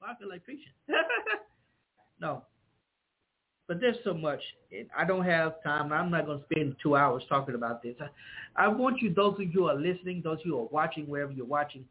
Well, 0.00 0.10
I 0.10 0.18
feel 0.18 0.28
like 0.28 0.44
preaching. 0.44 0.72
no. 2.20 2.42
But 3.68 3.80
there's 3.80 3.96
so 4.02 4.14
much. 4.14 4.40
I 4.96 5.04
don't 5.04 5.24
have 5.24 5.62
time. 5.62 5.92
I'm 5.92 6.10
not 6.10 6.26
going 6.26 6.38
to 6.38 6.44
spend 6.50 6.76
two 6.82 6.96
hours 6.96 7.22
talking 7.28 7.54
about 7.54 7.82
this. 7.82 7.94
I, 8.56 8.64
I 8.64 8.68
want 8.68 9.00
you, 9.00 9.14
those 9.14 9.34
of 9.34 9.42
you 9.42 9.50
who 9.52 9.66
are 9.66 9.76
listening, 9.76 10.22
those 10.24 10.40
of 10.40 10.46
you 10.46 10.52
who 10.52 10.62
are 10.62 10.68
watching, 10.72 11.06
wherever 11.06 11.30
you're 11.30 11.46
watching 11.46 11.84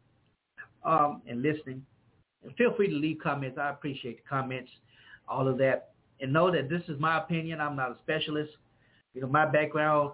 um, 0.84 1.22
and 1.28 1.41
listening, 1.41 1.86
and 2.43 2.53
feel 2.55 2.74
free 2.76 2.89
to 2.89 2.95
leave 2.95 3.20
comments. 3.24 3.57
I 3.57 3.70
appreciate 3.70 4.24
the 4.24 4.30
comments 4.30 4.70
all 5.30 5.47
of 5.47 5.57
that. 5.60 5.91
And 6.20 6.34
know 6.34 6.51
that 6.51 6.70
this 6.70 6.82
is 6.89 6.99
my 6.99 7.18
opinion. 7.18 7.62
I'm 7.62 7.76
not 7.76 7.91
a 7.91 7.97
specialist. 8.03 8.51
You 9.14 9.22
know, 9.22 9.28
my 9.28 9.45
background 9.45 10.12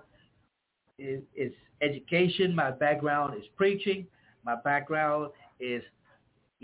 is, 1.00 1.22
is 1.36 1.52
education. 1.82 2.56
My 2.56 2.72
background 2.72 3.36
is 3.38 3.46
preaching. 3.56 4.06
My 4.44 4.56
background 4.64 5.32
is, 5.60 5.82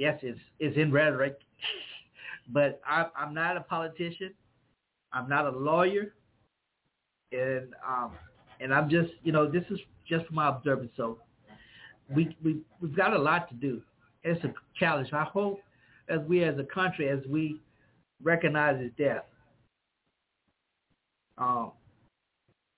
yes, 0.02 0.20
it's, 0.24 0.40
is 0.60 0.76
in 0.78 0.92
rhetoric. 0.92 1.38
but 2.50 2.82
I, 2.86 3.06
I'm 3.16 3.36
not 3.36 3.56
a 3.56 3.62
politician. 3.62 4.34
I'm 5.14 5.30
not 5.30 5.46
a 5.46 5.52
lawyer. 5.56 6.16
And 7.32 7.74
um, 7.88 8.14
and 8.60 8.74
I'm 8.74 8.90
just, 8.90 9.12
you 9.24 9.32
know, 9.32 9.50
this 9.50 9.64
is 9.70 9.80
just 10.08 10.26
my 10.32 10.50
observance. 10.50 10.92
So 10.98 11.20
we, 12.14 12.36
we, 12.44 12.58
we've 12.82 12.96
got 12.96 13.14
a 13.14 13.18
lot 13.18 13.48
to 13.50 13.56
do. 13.56 13.82
It's 14.24 14.44
a 14.44 14.54
challenge. 14.78 15.10
I 15.14 15.24
hope 15.24 15.62
as 16.10 16.20
we 16.28 16.44
as 16.44 16.58
a 16.60 16.64
country, 16.64 17.08
as 17.10 17.20
we 17.30 17.62
recognize 18.22 18.74
recognizes 18.74 18.92
death. 18.98 19.24
Um, 21.38 21.72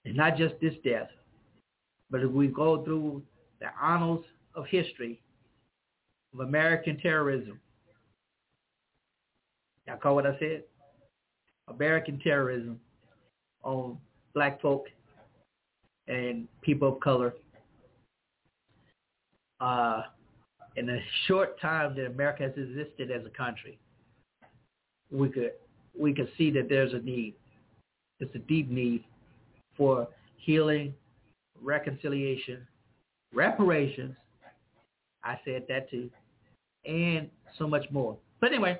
and 0.06 0.16
not 0.16 0.38
just 0.38 0.56
this 0.62 0.76
death, 0.86 1.10
but 2.12 2.22
if 2.22 2.32
we 2.32 2.48
go 2.48 2.84
through 2.84 3.24
the 3.60 3.68
annals 3.82 4.24
of 4.56 4.66
history 4.68 5.20
of 6.34 6.40
American 6.42 6.98
terrorism, 7.00 7.60
y'all 9.88 9.98
call 9.98 10.16
what 10.16 10.26
I 10.26 10.38
said? 10.40 10.64
American 11.68 12.20
terrorism 12.20 12.80
on 13.64 13.98
black 14.34 14.62
folk 14.62 14.88
and 16.08 16.48
people 16.62 16.90
of 16.94 17.00
color. 17.00 17.34
uh, 19.64 20.04
in 20.76 20.86
the 20.88 21.00
short 21.28 21.60
time 21.62 21.96
that 21.96 22.08
America 22.08 22.44
has 22.44 22.52
existed 22.58 23.12
as 23.12 23.26
a 23.26 23.30
country, 23.30 23.80
we 25.12 25.30
could 25.30 25.52
we 25.98 26.14
could 26.14 26.30
see 26.38 26.50
that 26.52 26.68
there's 26.70 26.94
a 26.94 27.00
need. 27.00 27.36
It's 28.20 28.34
a 28.36 28.40
deep 28.40 28.70
need 28.70 29.04
for 29.78 30.08
healing, 30.38 30.94
reconciliation, 31.62 32.68
reparations. 33.34 34.16
I 35.24 35.40
said 35.46 35.64
that 35.70 35.90
too, 35.90 36.10
and 36.86 37.30
so 37.58 37.68
much 37.68 37.86
more. 37.92 38.18
But 38.40 38.52
anyway, 38.52 38.80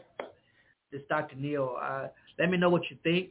this 0.92 1.02
is 1.02 1.08
Dr. 1.10 1.36
Neal. 1.36 1.76
Uh, 1.82 2.08
let 2.40 2.50
me 2.50 2.58
know 2.58 2.70
what 2.70 2.84
you 2.90 2.98
think. 3.04 3.30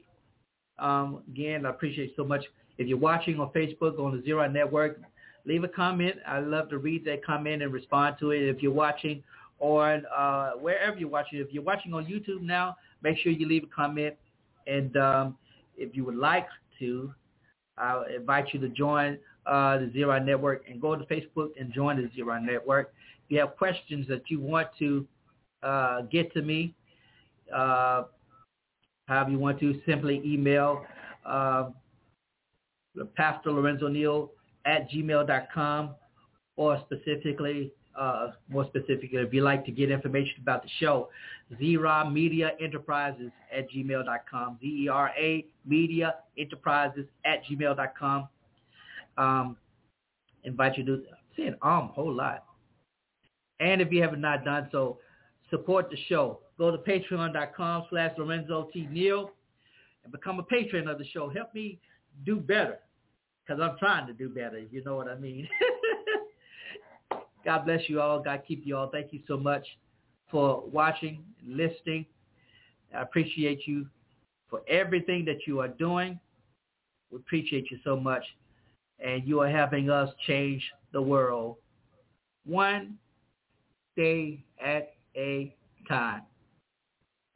Um, 0.78 1.22
again, 1.28 1.66
I 1.66 1.70
appreciate 1.70 2.14
so 2.16 2.24
much. 2.24 2.44
If 2.78 2.88
you're 2.88 2.98
watching 2.98 3.38
on 3.38 3.50
Facebook 3.50 3.98
on 3.98 4.16
the 4.16 4.22
Zera 4.28 4.50
Network, 4.50 5.00
leave 5.44 5.64
a 5.64 5.68
comment. 5.68 6.16
I 6.26 6.40
love 6.40 6.70
to 6.70 6.78
read 6.78 7.04
that 7.04 7.24
comment 7.24 7.62
and 7.62 7.72
respond 7.72 8.16
to 8.20 8.30
it. 8.30 8.42
If 8.42 8.62
you're 8.62 8.72
watching 8.72 9.22
on 9.58 10.04
uh, 10.16 10.52
wherever 10.52 10.96
you're 10.96 11.08
watching, 11.08 11.38
if 11.38 11.48
you're 11.52 11.62
watching 11.62 11.94
on 11.94 12.04
YouTube 12.06 12.42
now, 12.42 12.76
make 13.02 13.18
sure 13.18 13.32
you 13.32 13.46
leave 13.46 13.64
a 13.64 13.74
comment. 13.74 14.14
And 14.66 14.96
um, 14.96 15.36
if 15.76 15.94
you 15.94 16.04
would 16.04 16.16
like 16.16 16.46
to, 16.78 17.12
I 17.78 18.02
invite 18.16 18.52
you 18.52 18.60
to 18.60 18.68
join 18.68 19.18
uh, 19.46 19.78
the 19.78 19.86
Zera 19.86 20.24
Network 20.24 20.64
and 20.68 20.80
go 20.80 20.94
to 20.96 21.04
Facebook 21.04 21.50
and 21.58 21.72
join 21.72 21.96
the 21.96 22.08
Zera 22.20 22.42
Network. 22.42 22.92
If 23.24 23.30
you 23.30 23.40
have 23.40 23.56
questions 23.56 24.06
that 24.08 24.30
you 24.30 24.40
want 24.40 24.68
to 24.78 25.06
uh, 25.62 26.02
get 26.02 26.32
to 26.34 26.42
me, 26.42 26.74
uh, 27.54 28.04
however 29.06 29.30
you 29.30 29.38
want 29.38 29.58
to, 29.60 29.80
simply 29.86 30.20
email 30.24 30.84
uh, 31.24 31.70
Pastor 33.16 33.52
Lorenzo 33.52 33.88
Neal 33.88 34.30
at 34.64 34.90
gmail.com 34.90 35.94
or 36.56 36.82
specifically, 36.84 37.72
uh, 37.98 38.28
more 38.48 38.64
specifically, 38.66 39.18
if 39.18 39.32
you'd 39.32 39.42
like 39.44 39.64
to 39.66 39.70
get 39.70 39.90
information 39.90 40.34
about 40.40 40.62
the 40.62 40.68
show, 40.80 41.08
Zera 41.60 42.10
Media 42.10 42.52
Enterprises 42.60 43.30
at 43.56 43.70
gmail.com, 43.70 44.58
Z-E-R-A 44.60 45.44
Media 45.66 46.14
Enterprises 46.38 47.06
at 47.24 47.42
gmail.com. 47.44 48.28
Um, 49.18 49.56
invite 50.44 50.78
you 50.78 50.84
to, 50.86 50.92
I'm 50.92 51.00
saying 51.36 51.54
um 51.62 51.90
whole 51.94 52.12
lot. 52.12 52.44
And 53.60 53.80
if 53.80 53.92
you 53.92 54.02
have 54.02 54.18
not 54.18 54.44
done 54.44 54.68
so, 54.72 54.98
support 55.50 55.90
the 55.90 55.98
show. 56.08 56.40
Go 56.58 56.70
to 56.70 56.78
patreon.com 56.78 57.84
slash 57.90 58.12
Lorenzo 58.16 58.68
T. 58.72 58.88
Neal 58.90 59.30
and 60.02 60.12
become 60.12 60.40
a 60.40 60.42
patron 60.42 60.88
of 60.88 60.98
the 60.98 61.06
show. 61.06 61.28
Help 61.28 61.54
me 61.54 61.78
do 62.24 62.36
better 62.36 62.78
because 63.44 63.60
I'm 63.60 63.76
trying 63.78 64.06
to 64.06 64.12
do 64.12 64.28
better. 64.28 64.58
You 64.58 64.82
know 64.84 64.96
what 64.96 65.08
I 65.08 65.16
mean? 65.16 65.48
God 67.44 67.64
bless 67.64 67.88
you 67.88 68.00
all. 68.00 68.22
God 68.22 68.42
keep 68.46 68.64
you 68.64 68.76
all. 68.76 68.88
Thank 68.88 69.12
you 69.12 69.20
so 69.26 69.36
much 69.36 69.66
for 70.30 70.62
watching 70.72 71.24
and 71.40 71.56
listening. 71.56 72.06
I 72.96 73.02
appreciate 73.02 73.66
you 73.66 73.86
for 74.48 74.62
everything 74.68 75.24
that 75.26 75.46
you 75.46 75.60
are 75.60 75.68
doing. 75.68 76.18
We 77.10 77.18
appreciate 77.18 77.70
you 77.70 77.78
so 77.84 77.96
much. 77.96 78.24
And 78.98 79.26
you 79.26 79.40
are 79.40 79.50
helping 79.50 79.90
us 79.90 80.10
change 80.26 80.62
the 80.92 81.02
world 81.02 81.56
one 82.44 82.98
day 83.96 84.44
at 84.62 84.94
a 85.16 85.54
time. 85.88 86.22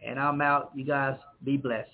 And 0.04 0.20
I'm 0.20 0.40
out. 0.40 0.72
You 0.74 0.84
guys 0.84 1.16
be 1.42 1.57
blessed. 1.57 1.90